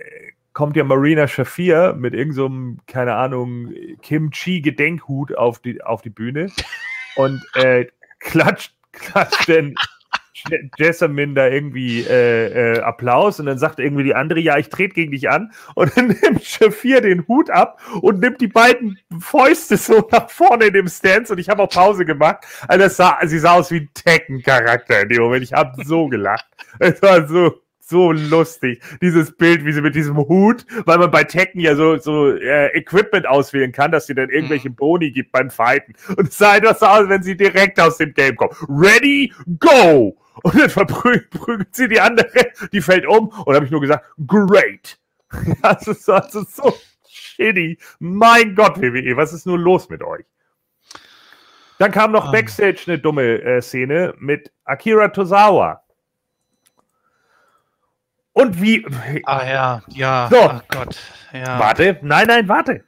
[0.51, 6.51] kommt ja Marina Shafir mit irgendeinem, so keine Ahnung, Kimchi-Gedenkhut auf die, auf die Bühne
[7.15, 7.85] und äh,
[8.19, 8.73] klatscht,
[9.47, 9.75] denn
[10.77, 14.93] Jessamine da irgendwie äh, äh, Applaus und dann sagt irgendwie die andere, ja, ich trete
[14.93, 19.77] gegen dich an und dann nimmt Shafir den Hut ab und nimmt die beiden Fäuste
[19.77, 22.45] so nach vorne in dem Stance und ich habe auch Pause gemacht.
[22.67, 25.43] Also sah, sie sah aus wie ein Tekken-Charakter in dem Moment.
[25.43, 26.45] Ich habe so gelacht.
[26.79, 27.61] Es war so
[27.91, 31.97] so lustig, dieses Bild, wie sie mit diesem Hut, weil man bei Tekken ja so,
[31.97, 34.75] so äh, Equipment auswählen kann, dass sie dann irgendwelche mhm.
[34.75, 35.93] Boni gibt beim Fighten.
[36.17, 38.55] Und es sah etwas so aus, wenn sie direkt aus dem Game kommt.
[38.67, 40.17] Ready, go!
[40.41, 42.27] Und dann verprügelt sie die andere,
[42.71, 44.97] die fällt um und habe ich nur gesagt, great.
[45.61, 46.73] Das ist, das ist so
[47.07, 47.77] shitty.
[47.99, 50.25] Mein Gott, WWE, was ist nur los mit euch?
[51.77, 52.31] Dann kam noch ah.
[52.31, 55.81] Backstage eine dumme äh, Szene mit Akira Tozawa.
[58.33, 58.85] Und wie.
[59.25, 60.27] Ah ja, ja.
[60.31, 60.37] So.
[60.37, 60.97] Oh Gott.
[61.33, 61.59] Ja.
[61.59, 62.83] Warte, nein, nein, warte.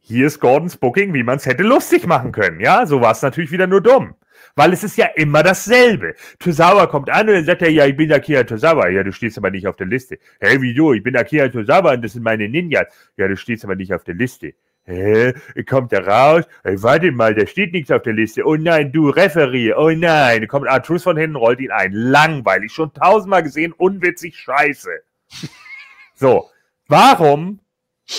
[0.00, 2.60] Hier ist Gordons Booking, wie man es hätte lustig machen können.
[2.60, 4.14] Ja, so war es natürlich wieder nur dumm.
[4.54, 6.14] Weil es ist ja immer dasselbe.
[6.38, 8.88] Tozawa kommt an und dann sagt er, ja, ich bin Akira Tozawa.
[8.88, 10.18] Ja, du stehst aber nicht auf der Liste.
[10.40, 10.94] Hey, wie du?
[10.94, 12.86] Ich bin Akira Tozawa und das sind meine Ninjas.
[13.16, 14.54] Ja, du stehst aber nicht auf der Liste.
[14.88, 15.34] Hä?
[15.68, 16.46] Kommt er raus?
[16.64, 18.46] Hey, warte mal, da steht nichts auf der Liste.
[18.46, 19.74] Oh nein, du Referee.
[19.74, 20.48] Oh nein.
[20.48, 21.92] Kommt Artrus von hinten, rollt ihn ein.
[21.92, 22.72] Langweilig.
[22.72, 23.72] Schon tausendmal gesehen.
[23.72, 24.38] Unwitzig.
[24.38, 24.88] Scheiße.
[26.14, 26.48] so.
[26.86, 27.60] Warum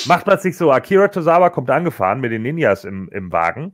[0.06, 0.72] macht man sich so?
[0.72, 3.74] Akira Tozawa kommt angefahren mit den Ninjas im, im Wagen.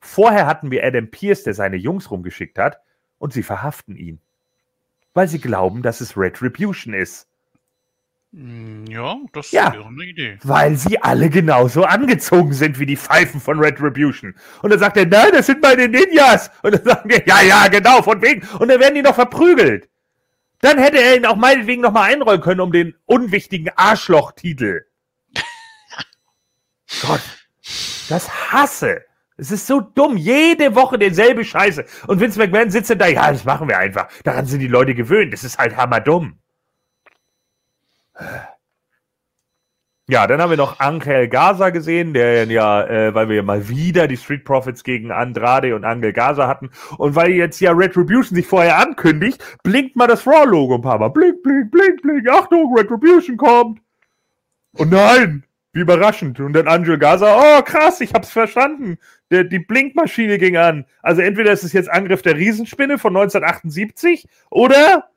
[0.00, 2.78] Vorher hatten wir Adam Pierce, der seine Jungs rumgeschickt hat.
[3.16, 4.20] Und sie verhaften ihn.
[5.14, 7.26] Weil sie glauben, dass es Retribution ist.
[8.34, 10.38] Hm, ja, das ja, wäre eine Idee.
[10.42, 14.34] Weil sie alle genauso angezogen sind wie die Pfeifen von Retribution.
[14.60, 16.50] Und dann sagt er, nein, das sind meine Ninjas.
[16.62, 18.46] Und dann sagen wir, ja, ja, genau, von wegen.
[18.58, 19.88] Und dann werden die noch verprügelt.
[20.60, 24.80] Dann hätte er ihn auch meinetwegen noch mal einrollen können um den unwichtigen Arschloch-Titel.
[27.02, 27.22] Gott,
[28.08, 29.02] das hasse.
[29.36, 30.16] Es ist so dumm.
[30.16, 31.84] Jede Woche derselbe Scheiße.
[32.08, 34.08] Und Vince McMahon sitzt da, ja, das machen wir einfach.
[34.24, 35.32] Daran sind die Leute gewöhnt.
[35.32, 36.38] Das ist halt hammerdumm.
[40.06, 43.70] Ja, dann haben wir noch Angel Gaza gesehen, der ja, äh, weil wir ja mal
[43.70, 48.36] wieder die Street Profits gegen Andrade und Angel Gaza hatten und weil jetzt ja Retribution
[48.36, 51.08] sich vorher ankündigt, blinkt mal das Raw-Logo ein paar Mal.
[51.08, 52.28] Blink, blink, blink, blink.
[52.28, 53.80] Achtung, Retribution kommt.
[54.76, 56.38] Und nein, wie überraschend.
[56.38, 58.98] Und dann Angel Gaza, oh krass, ich hab's verstanden.
[59.30, 60.84] Der, die Blinkmaschine ging an.
[61.00, 65.08] Also entweder ist es jetzt Angriff der Riesenspinne von 1978 oder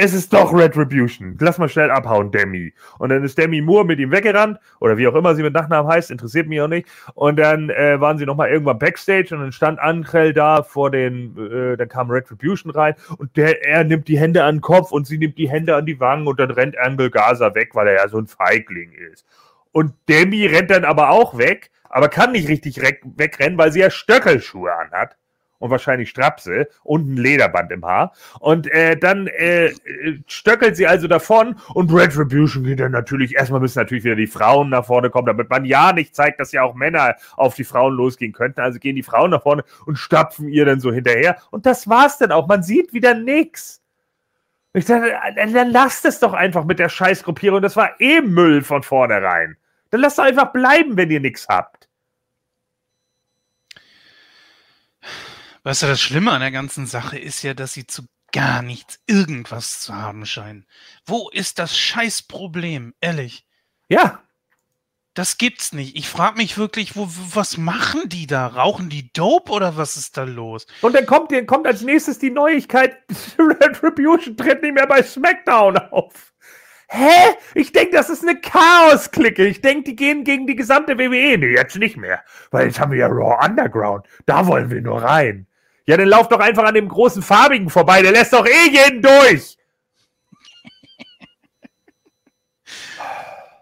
[0.00, 1.36] es ist doch Retribution.
[1.40, 2.72] Lass mal schnell abhauen, Demi.
[2.98, 5.90] Und dann ist Demi Moore mit ihm weggerannt, oder wie auch immer sie mit Nachnamen
[5.90, 6.86] heißt, interessiert mich auch nicht.
[7.14, 11.36] Und dann äh, waren sie nochmal irgendwann Backstage und dann stand Angel da vor den,
[11.36, 15.08] äh, dann kam Retribution rein und der, er nimmt die Hände an den Kopf und
[15.08, 17.94] sie nimmt die Hände an die Wangen und dann rennt Angel Gaza weg, weil er
[17.94, 19.26] ja so ein Feigling ist.
[19.72, 23.90] Und Demi rennt dann aber auch weg, aber kann nicht richtig wegrennen, weil sie ja
[23.90, 25.16] Stöckelschuhe anhat
[25.58, 28.12] und wahrscheinlich Strapse und ein Lederband im Haar.
[28.40, 29.72] Und äh, dann äh,
[30.26, 34.70] stöckelt sie also davon und Retribution geht dann natürlich, erstmal müssen natürlich wieder die Frauen
[34.70, 37.94] nach vorne kommen, damit man ja nicht zeigt, dass ja auch Männer auf die Frauen
[37.94, 38.60] losgehen könnten.
[38.60, 41.38] Also gehen die Frauen nach vorne und stapfen ihr dann so hinterher.
[41.50, 42.46] Und das war's dann auch.
[42.46, 43.82] Man sieht wieder nix.
[44.74, 47.62] Ich dachte, dann lasst es doch einfach mit der Scheißgruppierung.
[47.62, 49.56] Das war eh Müll von vornherein.
[49.90, 51.87] Dann lasst doch einfach bleiben, wenn ihr nichts habt.
[55.64, 59.00] Weißt du, das Schlimme an der ganzen Sache ist ja, dass sie zu gar nichts
[59.06, 60.66] irgendwas zu haben scheinen.
[61.06, 62.94] Wo ist das Scheißproblem?
[63.00, 63.46] Ehrlich.
[63.88, 64.22] Ja.
[65.14, 65.96] Das gibt's nicht.
[65.96, 68.46] Ich frage mich wirklich, wo, was machen die da?
[68.46, 70.66] Rauchen die Dope oder was ist da los?
[70.80, 72.98] Und dann kommt, dann kommt als nächstes die Neuigkeit,
[73.38, 76.32] Retribution tritt nicht mehr bei SmackDown auf.
[76.90, 77.34] Hä?
[77.54, 79.44] Ich denke, das ist eine Chaos-Clique.
[79.44, 81.36] Ich denke, die gehen gegen die gesamte WWE.
[81.36, 82.22] Nee, jetzt nicht mehr.
[82.52, 84.06] Weil jetzt haben wir ja Raw Underground.
[84.24, 85.47] Da wollen wir nur rein.
[85.88, 88.02] Ja, dann lauf doch einfach an dem großen Farbigen vorbei.
[88.02, 89.56] Der lässt doch eh jeden durch.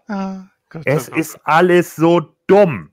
[0.07, 1.17] Gott, es Gott.
[1.17, 2.91] ist alles so dumm.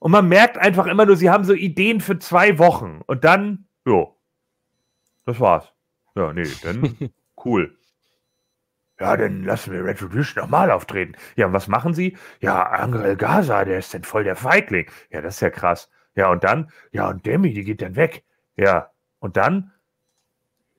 [0.00, 3.00] Und man merkt einfach immer nur, sie haben so Ideen für zwei Wochen.
[3.06, 4.14] Und dann, jo,
[5.24, 5.72] das war's.
[6.14, 7.10] Ja, nee, dann
[7.46, 7.74] cool.
[9.00, 11.14] Ja, dann lassen wir Retribution nochmal auftreten.
[11.36, 12.18] Ja, und was machen sie?
[12.40, 14.90] Ja, Angel Gaza, der ist denn voll der Feigling.
[15.08, 15.88] Ja, das ist ja krass.
[16.14, 16.70] Ja, und dann?
[16.92, 18.24] Ja, und Demi, die geht dann weg.
[18.56, 19.72] Ja, und dann?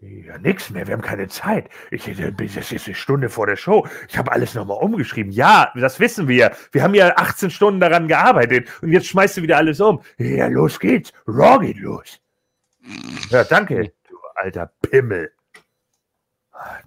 [0.01, 1.69] Ja, nix mehr, wir haben keine Zeit.
[1.89, 3.87] Ich, das ist eine Stunde vor der Show.
[4.07, 5.31] Ich habe alles nochmal umgeschrieben.
[5.31, 6.55] Ja, das wissen wir.
[6.71, 10.01] Wir haben ja 18 Stunden daran gearbeitet und jetzt schmeißt du wieder alles um.
[10.17, 11.11] Ja, los geht's.
[11.27, 12.19] Raw geht los.
[13.29, 15.31] Ja, danke, du alter Pimmel.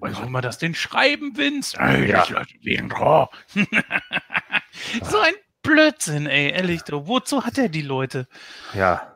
[0.00, 1.76] Wie soll man das denn schreiben, Vince?
[1.78, 2.24] Ey, ja.
[2.24, 3.28] das wegen Raw.
[5.02, 5.34] so ein
[5.68, 6.82] Blödsinn, ey, ehrlich.
[6.90, 8.26] Wozu hat er die Leute?
[8.74, 9.14] Ja.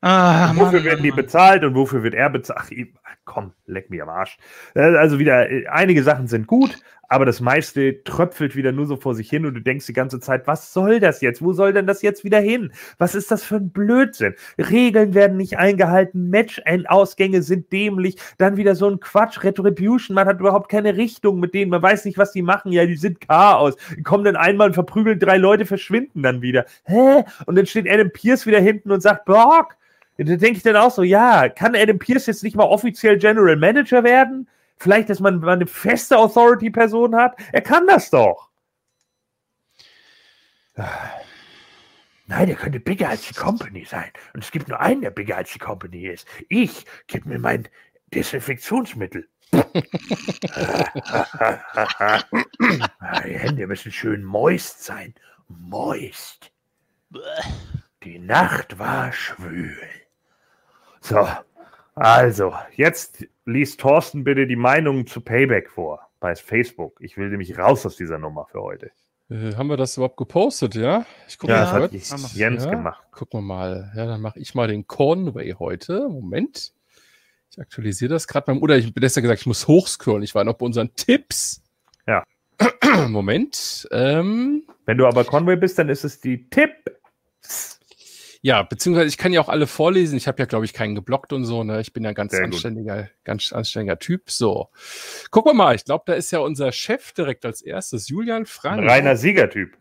[0.00, 2.58] Ah, wofür Mann, werden die bezahlt und wofür wird er bezahlt?
[3.04, 4.36] Ach, komm, leck mich am Arsch.
[4.74, 6.76] Äh, also wieder, äh, einige Sachen sind gut,
[7.12, 10.18] aber das meiste tröpfelt wieder nur so vor sich hin und du denkst die ganze
[10.18, 11.42] Zeit, was soll das jetzt?
[11.42, 12.72] Wo soll denn das jetzt wieder hin?
[12.96, 14.34] Was ist das für ein Blödsinn?
[14.58, 20.40] Regeln werden nicht eingehalten, Match-Ausgänge sind dämlich, dann wieder so ein Quatsch, Retribution, man hat
[20.40, 23.76] überhaupt keine Richtung mit denen, man weiß nicht, was die machen, ja, die sind Chaos,
[23.94, 26.64] die kommen dann einmal und verprügeln drei Leute, verschwinden dann wieder.
[26.84, 27.24] Hä?
[27.44, 29.76] Und dann steht Adam Pierce wieder hinten und sagt, Bock,
[30.16, 33.56] da denke ich dann auch so, ja, kann Adam Pierce jetzt nicht mal offiziell General
[33.56, 34.48] Manager werden?
[34.82, 37.36] Vielleicht, dass man eine feste Authority-Person hat.
[37.52, 38.50] Er kann das doch.
[42.26, 44.10] Nein, er könnte bigger als die Company sein.
[44.34, 46.26] Und es gibt nur einen, der bigger als die Company ist.
[46.48, 47.68] Ich gebe mir mein
[48.12, 49.28] Desinfektionsmittel.
[49.52, 49.62] die
[53.38, 55.14] Hände müssen schön moist sein.
[55.46, 56.50] Moist.
[58.02, 59.78] Die Nacht war schwül.
[61.00, 61.28] So,
[61.94, 66.98] also, jetzt liest Thorsten bitte die Meinung zu Payback vor bei Facebook.
[67.00, 68.90] Ich will nämlich raus aus dieser Nummer für heute.
[69.30, 71.06] Äh, haben wir das überhaupt gepostet, ja?
[71.26, 71.88] Ich gucke ja, mal.
[71.88, 73.02] Das hat Jens ja, gemacht.
[73.10, 73.92] Gucken wir mal.
[73.96, 76.08] Ja, dann mache ich mal den Conway heute.
[76.08, 76.72] Moment.
[77.50, 80.22] Ich aktualisiere das gerade beim, oder ich bin besser gesagt, ich muss hochscrollen.
[80.22, 81.62] Ich war noch bei unseren Tipps.
[82.06, 82.24] Ja.
[83.08, 83.88] Moment.
[83.90, 87.80] Ähm, Wenn du aber Conway bist, dann ist es die Tipps.
[88.44, 90.16] Ja, beziehungsweise ich kann ja auch alle vorlesen.
[90.16, 91.62] Ich habe ja, glaube ich, keinen geblockt und so.
[91.62, 91.80] Ne?
[91.80, 93.10] Ich bin ja ganz Sehr anständiger, gut.
[93.22, 94.30] ganz anständiger Typ.
[94.30, 94.68] So,
[95.30, 95.76] gucken wir mal.
[95.76, 98.82] Ich glaube, da ist ja unser Chef direkt als erstes, Julian Frank.
[98.82, 99.76] Ein reiner Siegertyp.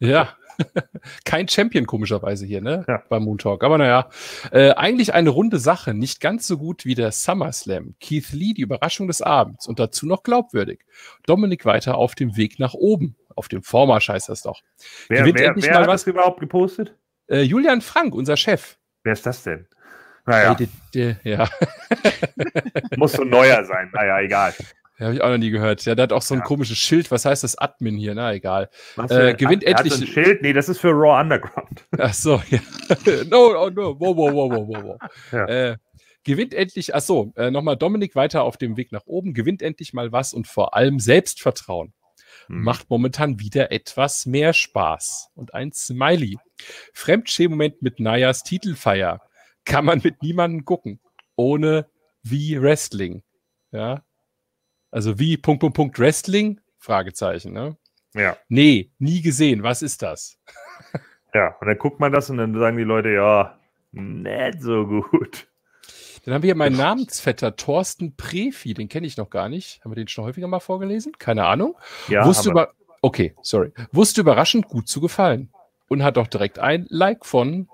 [0.00, 0.36] Ja,
[1.24, 2.84] kein Champion komischerweise hier, ne?
[2.88, 3.02] Ja.
[3.08, 3.62] Beim Moon Talk.
[3.62, 4.08] Aber naja,
[4.50, 5.94] äh, eigentlich eine runde Sache.
[5.94, 7.94] Nicht ganz so gut wie der SummerSlam.
[8.00, 10.84] Keith Lee, die Überraschung des Abends und dazu noch glaubwürdig.
[11.26, 13.16] Dominik weiter auf dem Weg nach oben.
[13.36, 14.60] Auf dem Vormarsch heißt das doch.
[15.08, 16.94] Wer, Gewinnt wer, endlich wer mal hat was das überhaupt gepostet?
[17.30, 18.76] Äh, Julian Frank, unser Chef.
[19.04, 19.66] Wer ist das denn?
[20.26, 20.54] Naja.
[20.54, 21.48] Die, die, ja.
[22.96, 23.90] Muss so neuer sein.
[23.92, 24.52] Naja, egal.
[24.98, 25.84] Ja, habe ich auch noch nie gehört.
[25.86, 26.44] Ja, der hat auch so ein ja.
[26.44, 27.10] komisches Schild.
[27.10, 28.14] Was heißt das Admin hier?
[28.14, 28.68] Na, egal.
[29.08, 29.94] Äh, gewinnt hat, endlich.
[29.94, 30.42] Hat ein Schild?
[30.42, 31.86] Nee, das ist für Raw Underground.
[31.98, 32.58] Ach so, ja.
[33.30, 33.98] no, oh, no.
[33.98, 34.98] Wow, wow, wow, wow, wow.
[35.32, 35.46] Ja.
[35.46, 35.76] Äh,
[36.24, 39.94] gewinnt endlich, ach so, äh, nochmal Dominik weiter auf dem Weg nach oben, gewinnt endlich
[39.94, 41.94] mal was und vor allem Selbstvertrauen.
[42.50, 42.64] Hm.
[42.64, 45.30] Macht momentan wieder etwas mehr Spaß.
[45.36, 46.36] Und ein Smiley.
[46.92, 49.20] Fremdschämen-Moment mit Nayas Titelfeier.
[49.64, 51.00] Kann man mit niemandem gucken.
[51.36, 51.86] Ohne
[52.22, 53.22] wie Wrestling.
[53.70, 54.02] Ja.
[54.90, 56.60] Also wie Punkt, Punkt, Punkt Wrestling?
[56.78, 57.76] Fragezeichen, ne?
[58.14, 58.36] Ja.
[58.48, 59.62] Nee, nie gesehen.
[59.62, 60.36] Was ist das?
[61.34, 63.60] ja, und dann guckt man das und dann sagen die Leute, ja,
[63.92, 65.46] nicht so gut.
[66.24, 69.80] Dann haben wir hier meinen Namensvetter Thorsten Prefi, den kenne ich noch gar nicht.
[69.82, 71.12] Haben wir den schon häufiger mal vorgelesen?
[71.18, 71.76] Keine Ahnung.
[72.08, 72.70] Ja, Wusste über
[73.02, 73.72] okay, sorry.
[73.92, 75.48] Wusste überraschend gut zu gefallen
[75.88, 77.68] und hat auch direkt ein Like von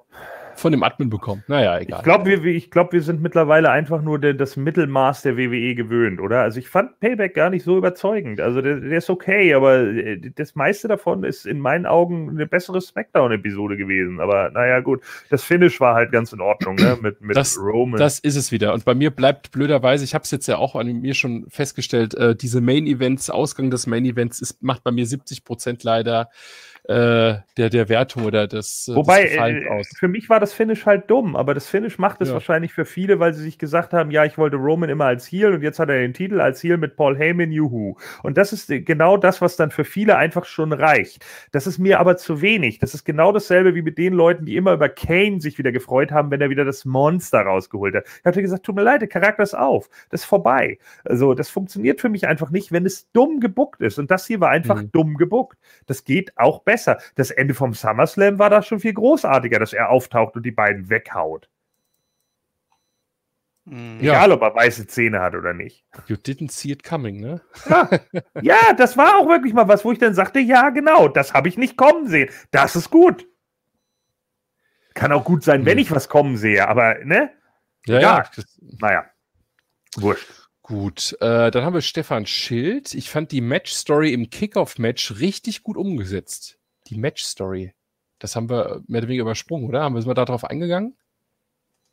[0.57, 1.45] von dem Admin bekommen.
[1.49, 1.99] Naja, egal.
[1.99, 6.21] Ich glaube, wir, glaub, wir sind mittlerweile einfach nur de, das Mittelmaß der WWE gewöhnt,
[6.21, 6.41] oder?
[6.41, 8.41] Also ich fand Payback gar nicht so überzeugend.
[8.41, 12.47] Also der, der, ist okay, aber äh, das meiste davon ist in meinen Augen eine
[12.47, 14.21] bessere Smackdown-Episode gewesen.
[14.21, 16.99] Aber naja, gut, das Finish war halt ganz in Ordnung, ne?
[17.01, 17.99] Mit, mit das, Roman.
[17.99, 18.73] Das ist es wieder.
[18.73, 22.15] Und bei mir bleibt blöderweise, ich habe es jetzt ja auch an mir schon festgestellt,
[22.15, 26.31] äh, diese Main-Events, Ausgang des Main-Events macht bei mir 70 Prozent leider
[26.89, 30.87] äh, der, der Wertung oder des, äh, Wobei, des äh, für mich war das Finish
[30.87, 32.35] halt dumm, aber das Finish macht es ja.
[32.35, 35.53] wahrscheinlich für viele, weil sie sich gesagt haben, ja, ich wollte Roman immer als Heel
[35.53, 37.97] und jetzt hat er den Titel als Heel mit Paul Heyman, juhu.
[38.23, 41.25] Und das ist genau das, was dann für viele einfach schon reicht.
[41.51, 42.79] Das ist mir aber zu wenig.
[42.79, 46.13] Das ist genau dasselbe wie mit den Leuten, die immer über Kane sich wieder gefreut
[46.13, 48.05] haben, wenn er wieder das Monster rausgeholt hat.
[48.07, 49.89] Ich hatte gesagt, tut mir leid, der Charakter ist auf.
[50.11, 50.79] Das ist vorbei.
[51.05, 53.99] Also, das funktioniert für mich einfach nicht, wenn es dumm gebuckt ist.
[53.99, 54.93] Und das hier war einfach mhm.
[54.93, 55.59] dumm gebuckt.
[55.87, 56.99] Das geht auch besser besser.
[57.15, 60.91] Das Ende vom SummerSlam war da schon viel großartiger, dass er auftaucht und die beiden
[60.91, 61.49] weghaut.
[63.65, 63.99] Mhm.
[64.01, 65.85] Egal, ob er weiße Zähne hat oder nicht.
[66.07, 67.41] You didn't see it coming, ne?
[67.69, 67.91] Ja.
[68.43, 71.49] ja, das war auch wirklich mal was, wo ich dann sagte, ja, genau, das habe
[71.49, 72.31] ich nicht kommen sehen.
[72.51, 73.27] Das ist gut.
[74.95, 75.83] Kann auch gut sein, wenn mhm.
[75.83, 77.31] ich was kommen sehe, aber, ne?
[77.87, 78.25] Ja, ja.
[78.37, 78.45] ja.
[78.81, 79.05] Naja,
[79.97, 80.27] wurscht.
[80.63, 82.93] Gut, äh, dann haben wir Stefan Schild.
[82.95, 87.73] Ich fand die Match-Story im Kickoff-Match richtig gut umgesetzt die Match-Story.
[88.19, 89.83] Das haben wir mehr oder weniger übersprungen, oder?
[89.83, 90.97] Haben wir da drauf eingegangen?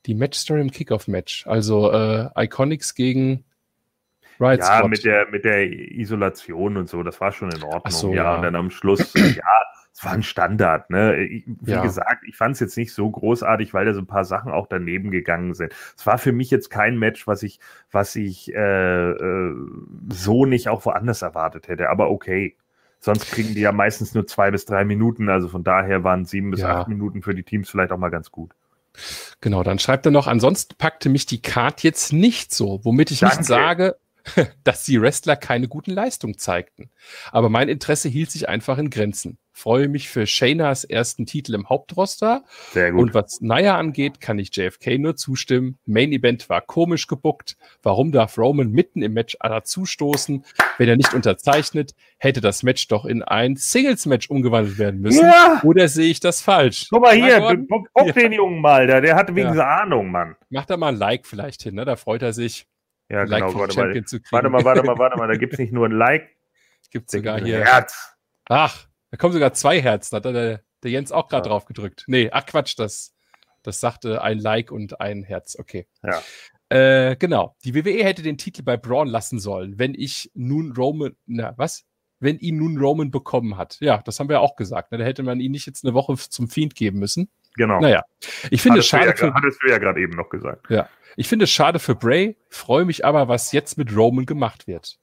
[0.05, 1.47] Die Match-Story im Kickoff-Match.
[1.47, 3.45] Also äh, Iconics gegen
[4.39, 4.89] Riot Ja, Squad.
[4.89, 7.91] mit der, mit der Isolation und so, das war schon in Ordnung.
[7.91, 9.43] So, ja, ja, und dann am Schluss, ja,
[9.93, 10.89] es war ein Standard.
[10.89, 11.43] Ne?
[11.45, 11.81] Wie ja.
[11.81, 14.67] gesagt, ich fand es jetzt nicht so großartig, weil da so ein paar Sachen auch
[14.67, 15.73] daneben gegangen sind.
[15.95, 17.59] Es war für mich jetzt kein Match, was ich,
[17.91, 19.55] was ich äh, äh,
[20.11, 21.89] so nicht auch woanders erwartet hätte.
[21.89, 22.57] Aber okay.
[23.03, 25.27] Sonst kriegen die ja meistens nur zwei bis drei Minuten.
[25.27, 26.80] Also von daher waren sieben bis ja.
[26.80, 28.51] acht Minuten für die Teams vielleicht auch mal ganz gut.
[29.41, 33.19] Genau, dann schreibt er noch, ansonsten packte mich die Card jetzt nicht so, womit ich
[33.19, 33.39] Danke.
[33.39, 33.97] nicht sage,
[34.63, 36.91] dass die Wrestler keine guten Leistungen zeigten.
[37.34, 39.38] Aber mein Interesse hielt sich einfach in Grenzen.
[39.55, 42.43] Freue mich für Shaynas ersten Titel im Hauptroster.
[42.71, 43.01] Sehr gut.
[43.01, 45.77] Und was Naya angeht, kann ich JFK nur zustimmen.
[45.85, 47.55] Main Event war komisch gebuckt.
[47.84, 50.43] Warum darf Roman mitten im Match Ada zustoßen?
[50.80, 55.23] Wenn er nicht unterzeichnet, hätte das Match doch in ein Singles-Match umgewandelt werden müssen.
[55.23, 55.61] Ja.
[55.63, 56.88] Oder sehe ich das falsch?
[56.89, 57.39] Guck mal hier,
[57.69, 58.11] guck, ja.
[58.11, 59.81] den Jungen mal, der, der hatte wegen ja.
[59.81, 60.35] Ahnung, Mann.
[60.49, 61.85] Macht da mal ein Like vielleicht hin, ne?
[61.85, 62.65] Da freut er sich.
[63.07, 63.38] Ja, genau.
[63.38, 63.93] Like warte, mal,
[64.31, 65.27] warte mal, warte mal, warte mal.
[65.27, 66.27] Da gibt es nicht nur ein Like.
[66.89, 67.63] Gibt sogar hier.
[67.63, 68.15] Herz.
[68.49, 70.15] Ach, da kommen sogar zwei Herzen.
[70.15, 71.52] Da hat der, der Jens auch gerade ja.
[71.52, 72.03] drauf gedrückt.
[72.07, 73.14] Nee, ach Quatsch, das,
[73.61, 75.56] das sagte ein Like und ein Herz.
[75.60, 75.85] Okay.
[76.02, 76.23] Ja.
[76.76, 77.56] Äh, genau.
[77.64, 81.85] Die WWE hätte den Titel bei Braun lassen sollen, wenn ich nun Roman, na, was?
[82.19, 83.77] Wenn ihn nun Roman bekommen hat.
[83.81, 84.91] Ja, das haben wir auch gesagt.
[84.91, 84.98] Ne?
[84.98, 87.30] Da hätte man ihn nicht jetzt eine Woche zum Fiend geben müssen.
[87.56, 87.81] Genau.
[87.81, 88.02] Naja,
[88.49, 89.10] ich finde es schade.
[89.10, 90.72] Ja, für, hattest du ja gerade eben noch gesagt.
[90.72, 94.65] Ja, ich finde es schade für Bray, freue mich aber, was jetzt mit Roman gemacht
[94.65, 94.98] wird.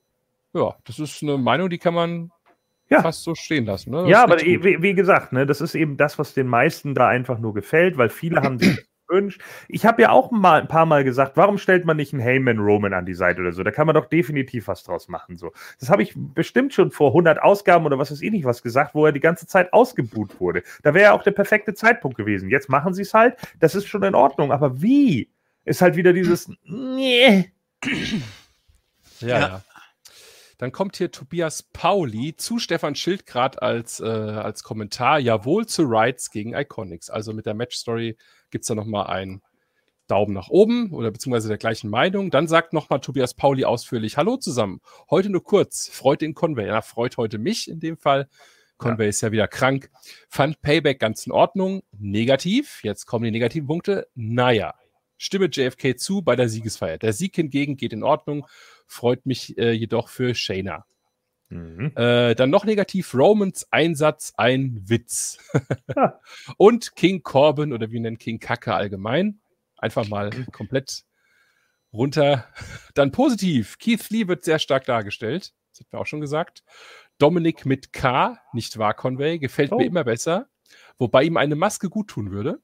[0.52, 2.32] Ja, das ist eine Meinung, die kann man
[2.90, 3.02] ja.
[3.02, 3.90] fast so stehen lassen.
[3.90, 4.08] Ne?
[4.08, 7.38] Ja, aber wie, wie, gesagt, ne, das ist eben das, was den meisten da einfach
[7.38, 9.40] nur gefällt, weil viele haben sich gewünscht.
[9.68, 12.58] Ich habe ja auch mal ein paar Mal gesagt, warum stellt man nicht einen Heyman
[12.58, 13.62] Roman an die Seite oder so?
[13.62, 15.36] Da kann man doch definitiv was draus machen.
[15.36, 15.52] So.
[15.78, 18.94] Das habe ich bestimmt schon vor 100 Ausgaben oder was weiß ich nicht was gesagt,
[18.94, 20.62] wo er die ganze Zeit ausgebuht wurde.
[20.82, 22.50] Da wäre ja auch der perfekte Zeitpunkt gewesen.
[22.50, 24.52] Jetzt machen sie es halt, das ist schon in Ordnung.
[24.52, 25.30] Aber wie?
[25.64, 26.50] Ist halt wieder dieses.
[26.64, 27.52] Nee.
[29.20, 29.62] Ja, ja.
[30.60, 35.18] Dann kommt hier Tobias Pauli zu Stefan Schildgrad als, äh, als Kommentar.
[35.18, 37.08] Jawohl zu Rights gegen Iconics.
[37.08, 38.18] Also mit der Match-Story
[38.50, 39.40] gibt es da nochmal einen
[40.06, 42.30] Daumen nach oben oder beziehungsweise der gleichen Meinung.
[42.30, 44.82] Dann sagt nochmal Tobias Pauli ausführlich: Hallo zusammen.
[45.08, 45.88] Heute nur kurz.
[45.88, 46.66] Freut den Conway.
[46.66, 48.28] Ja, freut heute mich in dem Fall.
[48.76, 49.08] Conway ja.
[49.08, 49.90] ist ja wieder krank.
[50.28, 51.84] Fand Payback ganz in Ordnung.
[51.98, 52.80] Negativ.
[52.82, 54.08] Jetzt kommen die negativen Punkte.
[54.14, 54.74] Naja.
[55.22, 56.96] Stimme JFK zu bei der Siegesfeier.
[56.96, 58.46] Der Sieg hingegen geht in Ordnung.
[58.86, 60.86] Freut mich äh, jedoch für Shayna.
[61.50, 61.92] Mhm.
[61.94, 65.36] Äh, dann noch negativ: Romans Einsatz, ein Witz.
[66.56, 69.40] Und King Corbin oder wie nennt King Kacke allgemein.
[69.76, 71.04] Einfach mal komplett
[71.92, 72.48] runter.
[72.94, 75.52] Dann positiv: Keith Lee wird sehr stark dargestellt.
[75.72, 76.64] Das hat mir auch schon gesagt.
[77.18, 79.76] Dominik mit K, nicht wahr, Conway, gefällt oh.
[79.76, 80.48] mir immer besser.
[80.96, 82.62] Wobei ihm eine Maske gut tun würde.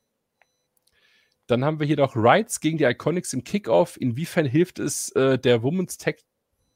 [1.46, 3.96] Dann haben wir hier noch Rights gegen die Iconics im Kickoff.
[4.00, 6.24] Inwiefern hilft es äh, der Women's Tech,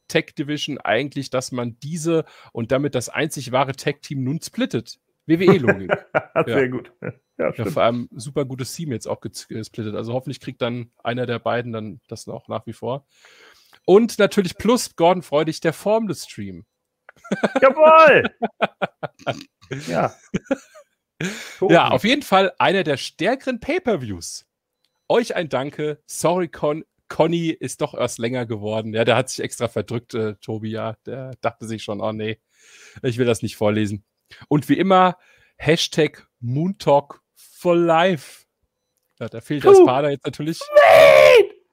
[0.09, 4.99] Tech Division eigentlich, dass man diese und damit das einzig wahre Tech-Team nun splittet?
[5.27, 5.91] WWE-Logik.
[6.47, 6.93] Sehr gut.
[7.39, 9.95] Ja, ja, vor allem super gutes Team jetzt auch gesplittet.
[9.95, 13.07] Also hoffentlich kriegt dann einer der beiden dann das noch nach wie vor.
[13.87, 16.67] Und natürlich plus Gordon Freudig, der Formless Stream.
[17.63, 18.25] Jawohl!
[19.89, 20.15] ja.
[21.69, 24.47] Ja, auf jeden Fall einer der stärkeren Pay-Per-Views
[25.11, 26.03] euch ein Danke.
[26.07, 28.95] Sorry, Con Conny ist doch erst länger geworden.
[28.95, 30.95] Ja, der hat sich extra verdrückt, äh, Tobi, ja.
[31.07, 32.41] Der dachte sich schon, oh nee,
[33.03, 34.05] ich will das nicht vorlesen.
[34.49, 35.19] Und wie immer,
[35.57, 38.45] Hashtag Moontalk for Life.
[39.19, 39.71] Ja, da fehlt Puh.
[39.71, 40.61] das Pader jetzt natürlich.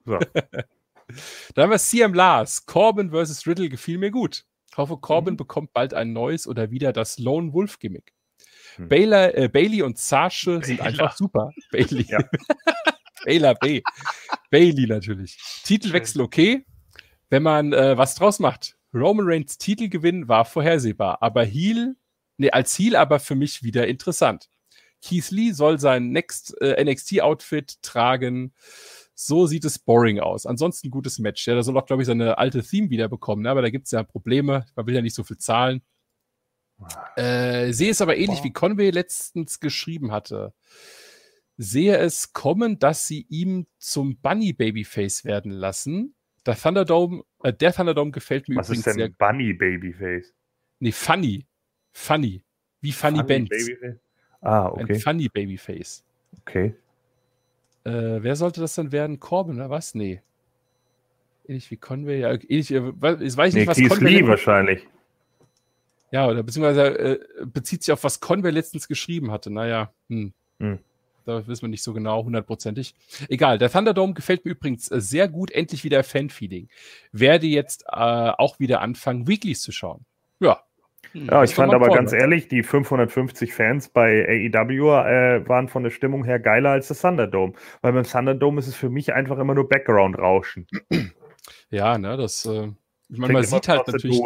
[0.04, 0.18] So.
[1.54, 2.66] Dann haben wir CM Lars.
[2.66, 3.46] Corbin vs.
[3.46, 4.44] Riddle gefiel mir gut.
[4.70, 5.38] Ich hoffe, Corbin mhm.
[5.38, 8.12] bekommt bald ein neues oder wieder das Lone Wolf Gimmick.
[8.76, 8.88] Hm.
[8.88, 11.52] Baylor, äh, Bailey und Sasche sind einfach super.
[11.72, 12.06] Bailey.
[12.08, 12.18] Ja.
[13.28, 13.82] Baylor B.
[14.50, 15.38] Bailey natürlich.
[15.62, 16.64] Titelwechsel okay,
[17.28, 18.78] wenn man äh, was draus macht.
[18.94, 21.96] Roman Reigns Titelgewinn war vorhersehbar, aber Heel,
[22.38, 24.48] nee, als Heel aber für mich wieder interessant.
[25.02, 28.54] Keith Lee soll sein Next äh, NXT-Outfit tragen.
[29.14, 30.46] So sieht es boring aus.
[30.46, 31.46] Ansonsten gutes Match.
[31.46, 33.50] Ja, da soll auch, glaube ich, seine alte Theme wieder bekommen, ne?
[33.50, 34.64] aber da gibt es ja Probleme.
[34.74, 35.82] Man will ja nicht so viel zahlen.
[37.16, 40.54] Äh, sehe es aber ähnlich, wie Conway letztens geschrieben hatte.
[41.58, 46.14] Sehe es kommen, dass sie ihm zum Bunny Babyface werden lassen.
[46.46, 49.08] Der Thunderdome, äh, der Thunderdome gefällt mir Was übrigens ist denn sehr.
[49.10, 50.32] Bunny Babyface?
[50.78, 51.46] Nee, Funny.
[51.92, 52.42] Funny.
[52.80, 53.48] Wie Funny, Funny Benz.
[53.48, 54.00] Babyface?
[54.40, 54.94] Ah, okay.
[54.94, 56.04] Ein Funny Babyface.
[56.40, 56.74] Okay.
[57.84, 59.18] Äh, wer sollte das dann werden?
[59.18, 59.94] Corbin oder was?
[59.94, 60.22] Nee.
[61.46, 62.20] Ähnlich wie Conway.
[62.20, 64.20] Ja, ähnlich, äh, ich weiß nicht, nee, was Keith Conway.
[64.20, 64.86] Lee wahrscheinlich.
[66.12, 69.50] Ja, oder beziehungsweise äh, bezieht sich auf was Conway letztens geschrieben hatte.
[69.50, 70.32] Naja, hm.
[70.60, 70.78] hm.
[71.28, 72.94] Da wissen wir nicht so genau, hundertprozentig.
[73.28, 75.50] Egal, der Thunderdome gefällt mir übrigens äh, sehr gut.
[75.50, 76.70] Endlich wieder Fan-Feeling.
[77.12, 80.06] Werde jetzt äh, auch wieder anfangen, Weeklies zu schauen.
[80.40, 80.62] Ja,
[81.12, 85.82] hm, ja, ich fand aber ganz ehrlich, die 550 Fans bei AEW äh, waren von
[85.82, 87.52] der Stimmung her geiler als das Thunderdome.
[87.82, 90.66] Weil beim Thunderdome ist es für mich einfach immer nur Background-Rauschen.
[91.70, 92.68] Ja, ne, das, äh,
[93.10, 94.18] ich meine, man sieht halt natürlich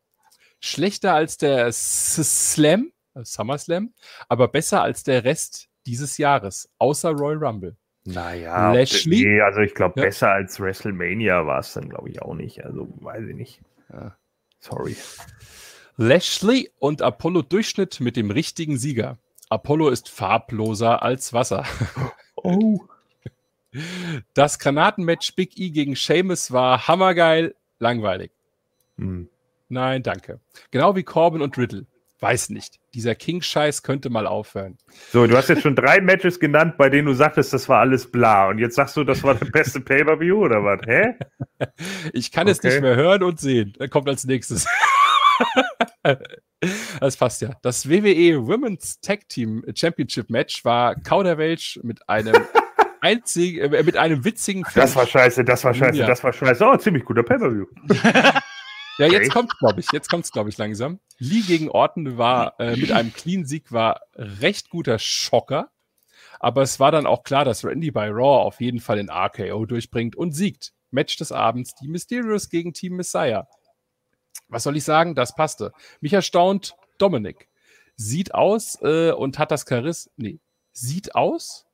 [0.60, 3.94] Schlechter als der Slam, äh, SummerSlam,
[4.30, 7.76] aber besser als der Rest dieses Jahres, außer Royal Rumble.
[8.06, 9.24] Naja, Lashley?
[9.26, 10.06] Nee, also ich glaube, ja.
[10.06, 12.64] besser als WrestleMania war es dann, glaube ich, auch nicht.
[12.64, 13.62] Also weiß ich nicht.
[13.92, 14.16] Ja.
[14.60, 14.96] Sorry.
[15.98, 19.18] Lashley und Apollo Durchschnitt mit dem richtigen Sieger.
[19.50, 21.66] Apollo ist farbloser als Wasser.
[22.46, 22.82] Oh.
[24.34, 28.32] Das Granatenmatch Big E gegen Seamus war hammergeil, langweilig.
[28.98, 29.30] Hm.
[29.70, 30.40] Nein, danke.
[30.72, 31.88] Genau wie Corbin und Riddle.
[32.20, 32.80] Weiß nicht.
[32.94, 34.78] Dieser King-Scheiß könnte mal aufhören.
[35.12, 38.10] So, du hast jetzt schon drei Matches genannt, bei denen du sagtest, das war alles
[38.10, 38.48] bla.
[38.48, 40.80] Und jetzt sagst du, das war der beste Pay-Per-View oder was?
[40.86, 41.16] Hä?
[42.14, 42.52] Ich kann okay.
[42.52, 43.74] es nicht mehr hören und sehen.
[43.78, 44.66] Er kommt als nächstes.
[47.00, 47.52] das passt ja.
[47.62, 52.36] Das WWE Women's Tag Team Championship Match war Kauderwelsch mit einem
[53.02, 54.76] einzigen, äh, mit einem witzigen Finish.
[54.76, 56.08] Das war scheiße, das war scheiße, ja.
[56.08, 56.66] das war scheiße.
[56.66, 57.66] Oh, ziemlich guter Pay-Per-View.
[58.98, 61.00] Ja, jetzt kommt, glaube ich, jetzt kommt es, glaube ich, langsam.
[61.18, 65.72] Lee gegen Orton war äh, mit einem Clean-Sieg war recht guter Schocker.
[66.40, 69.66] Aber es war dann auch klar, dass Randy bei Raw auf jeden Fall den RKO
[69.66, 70.74] durchbringt und siegt.
[70.92, 73.48] Match des Abends, die Mysterios gegen Team Messiah.
[74.48, 75.16] Was soll ich sagen?
[75.16, 75.72] Das passte.
[76.02, 77.48] Mich erstaunt Dominik.
[77.96, 80.12] Sieht aus äh, und hat das Charisma.
[80.18, 80.40] Nee,
[80.72, 81.66] sieht aus?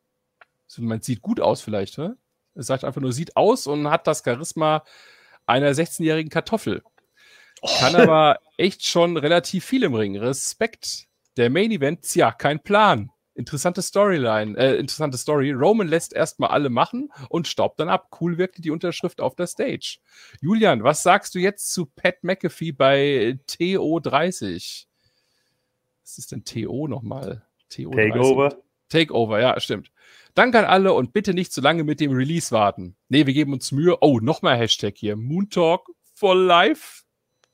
[0.77, 2.15] Man sieht gut aus vielleicht, ne?
[2.55, 4.83] Er sagt einfach nur, sieht aus und hat das Charisma
[5.45, 6.83] einer 16-jährigen Kartoffel.
[7.79, 10.17] Kann aber echt schon relativ viel im Ring.
[10.17, 11.07] Respekt.
[11.37, 13.11] Der Main Event, tja, kein Plan.
[13.35, 15.51] Interessante Storyline, äh, interessante Story.
[15.51, 18.09] Roman lässt erstmal alle machen und staubt dann ab.
[18.19, 19.99] Cool wirkte die Unterschrift auf der Stage.
[20.41, 24.87] Julian, was sagst du jetzt zu Pat McAfee bei TO30?
[26.03, 27.45] Was ist denn TO nochmal?
[27.69, 28.57] TO Takeover.
[28.89, 29.91] Takeover, ja, stimmt.
[30.33, 32.97] Danke an alle und bitte nicht zu lange mit dem Release warten.
[33.07, 33.97] Nee, wir geben uns Mühe.
[34.01, 35.15] Oh, nochmal Hashtag hier.
[35.15, 37.03] Moon Talk for Life.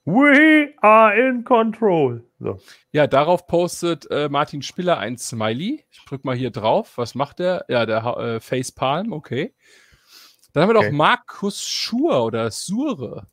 [0.06, 2.24] We are in control.
[2.40, 2.60] So.
[2.92, 5.84] Ja, darauf postet äh, Martin Spiller ein Smiley.
[5.90, 6.98] Ich drück mal hier drauf.
[6.98, 7.66] Was macht der?
[7.70, 9.54] Ja, der äh, Face Palm, okay.
[10.54, 10.92] Dann haben wir okay.
[10.92, 13.28] noch Markus Schur oder Sure.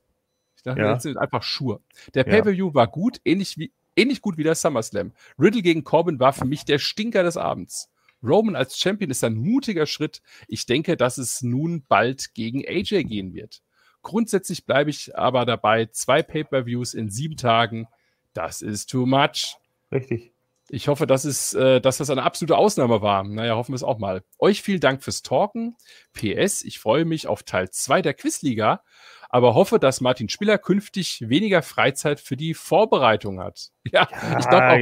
[0.57, 0.93] Ich dachte, ja.
[0.93, 1.82] jetzt sind einfach Schur.
[2.15, 2.74] Der Pay-Per-View ja.
[2.74, 5.12] war gut, ähnlich, wie, ähnlich gut wie der SummerSlam.
[5.39, 7.90] Riddle gegen Corbin war für mich der Stinker des Abends.
[8.23, 10.23] Roman als Champion ist ein mutiger Schritt.
[10.49, 13.62] Ich denke, dass es nun bald gegen AJ gehen wird.
[14.03, 17.89] Grundsätzlich bleibe ich aber dabei, zwei Pay-per-Views in sieben Tagen,
[18.35, 19.57] das ist too much.
[19.91, 20.33] Richtig.
[20.69, 23.24] Ich hoffe, dass, es, äh, dass das eine absolute Ausnahme war.
[23.24, 24.23] Naja, hoffen wir es auch mal.
[24.39, 25.77] Euch vielen Dank fürs Talken.
[26.15, 28.83] PS, ich freue mich auf Teil 2 der Quizliga,
[29.29, 33.70] aber hoffe, dass Martin Spieler künftig weniger Freizeit für die Vorbereitung hat.
[33.93, 34.79] Ja, ja ich glaube auch.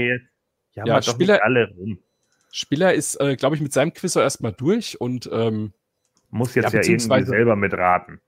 [0.74, 1.98] Ja, ja Spieler, alle rum.
[2.52, 5.72] Spieler ist, äh, glaube ich, mit seinem Quiz erstmal durch und ähm,
[6.30, 8.20] muss jetzt ja, ja irgendwie selber mitraten.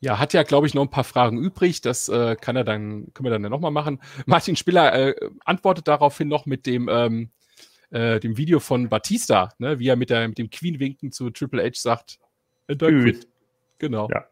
[0.00, 1.80] Ja, hat ja, glaube ich, noch ein paar Fragen übrig.
[1.80, 4.00] Das äh, kann er dann, können wir dann ja nochmal machen.
[4.26, 5.14] Martin Spiller äh,
[5.44, 7.30] antwortet daraufhin noch mit dem, ähm,
[7.90, 11.64] äh, dem Video von Batista, ne, wie er mit, der, mit dem Queen-Winken zu Triple
[11.64, 12.18] H sagt.
[12.66, 13.20] Äh, danke.
[13.78, 14.08] Genau.
[14.10, 14.26] Ja.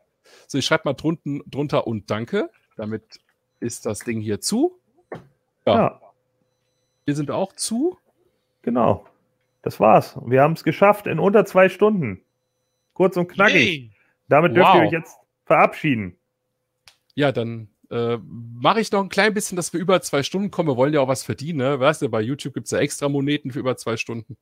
[0.47, 2.51] So, ich schreibe mal drunten, drunter und danke.
[2.77, 3.21] Damit
[3.61, 4.79] ist das Ding hier zu.
[5.67, 5.75] Ja.
[5.75, 6.01] ja.
[7.05, 7.99] Wir sind auch zu.
[8.63, 9.07] Genau.
[9.63, 10.19] Das war's.
[10.27, 12.23] Wir haben es geschafft in unter zwei Stunden.
[12.93, 13.55] Kurz und knackig.
[13.55, 13.91] Yay.
[14.29, 14.57] Damit wow.
[14.57, 16.19] dürft ihr euch jetzt verabschieden.
[17.15, 20.69] Ja, dann äh, mache ich noch ein klein bisschen, dass wir über zwei Stunden kommen.
[20.69, 21.59] Wir wollen ja auch was verdienen.
[21.59, 21.81] Ne?
[21.81, 24.37] Weißt du, bei YouTube gibt es ja extra Moneten für über zwei Stunden.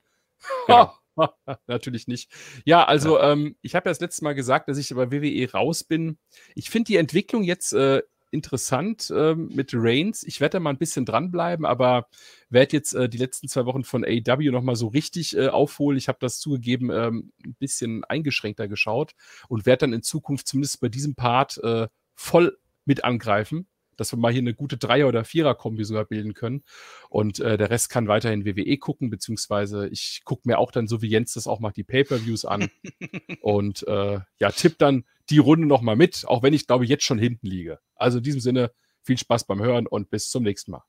[0.66, 0.94] Genau.
[1.66, 2.30] Natürlich nicht.
[2.64, 3.32] Ja, also ja.
[3.32, 6.18] Ähm, ich habe ja das letzte Mal gesagt, dass ich bei WWE raus bin.
[6.54, 8.02] Ich finde die Entwicklung jetzt äh,
[8.32, 10.24] interessant ähm, mit Reigns.
[10.24, 12.08] Ich werde da mal ein bisschen dranbleiben, aber
[12.48, 15.98] werde jetzt äh, die letzten zwei Wochen von AEW nochmal so richtig äh, aufholen.
[15.98, 19.12] Ich habe das zugegeben ähm, ein bisschen eingeschränkter geschaut
[19.48, 24.18] und werde dann in Zukunft zumindest bei diesem Part äh, voll mit angreifen dass wir
[24.18, 26.62] mal hier eine gute Dreier- oder Vierer-Kombi sogar bilden können.
[27.08, 31.02] Und äh, der Rest kann weiterhin WWE gucken, beziehungsweise ich gucke mir auch dann, so
[31.02, 32.70] wie Jens das auch macht, die Pay-Per-Views an.
[33.40, 37.18] und äh, ja, tipp dann die Runde nochmal mit, auch wenn ich glaube, jetzt schon
[37.18, 37.78] hinten liege.
[37.94, 40.82] Also in diesem Sinne, viel Spaß beim Hören und bis zum nächsten Mal.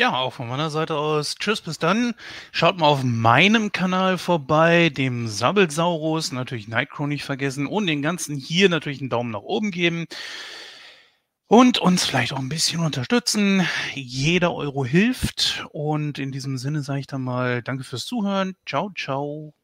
[0.00, 1.34] Ja, auch von meiner Seite aus.
[1.34, 2.14] Tschüss, bis dann.
[2.52, 8.36] Schaut mal auf meinem Kanal vorbei, dem Sabbelsaurus, natürlich Nightcrow nicht vergessen und den ganzen
[8.36, 10.06] hier natürlich einen Daumen nach oben geben
[11.48, 13.66] und uns vielleicht auch ein bisschen unterstützen.
[13.94, 15.66] Jeder Euro hilft.
[15.72, 18.54] Und in diesem Sinne sage ich dann mal Danke fürs Zuhören.
[18.66, 19.57] Ciao, ciao.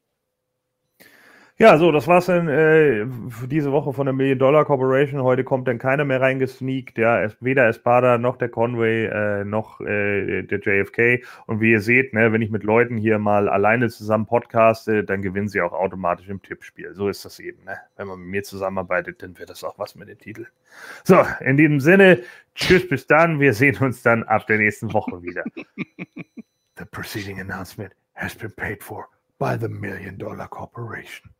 [1.57, 5.23] Ja, so, das war's dann äh, für diese Woche von der Million Dollar Corporation.
[5.23, 10.43] Heute kommt dann keiner mehr reingesneakt, ja, weder Espada noch der Conway äh, noch äh,
[10.43, 11.23] der JFK.
[11.45, 15.21] Und wie ihr seht, ne, wenn ich mit Leuten hier mal alleine zusammen podcaste, dann
[15.21, 16.93] gewinnen sie auch automatisch im Tippspiel.
[16.93, 17.63] So ist das eben.
[17.63, 17.77] Ne?
[17.95, 20.47] Wenn man mit mir zusammenarbeitet, dann wird das auch was mit dem Titel.
[21.05, 22.21] So, in diesem Sinne,
[22.55, 23.39] tschüss, bis dann.
[23.39, 25.45] Wir sehen uns dann ab der nächsten Woche wieder.
[26.77, 29.07] The preceding announcement has been paid for
[29.39, 31.31] by the Million Dollar Corporation.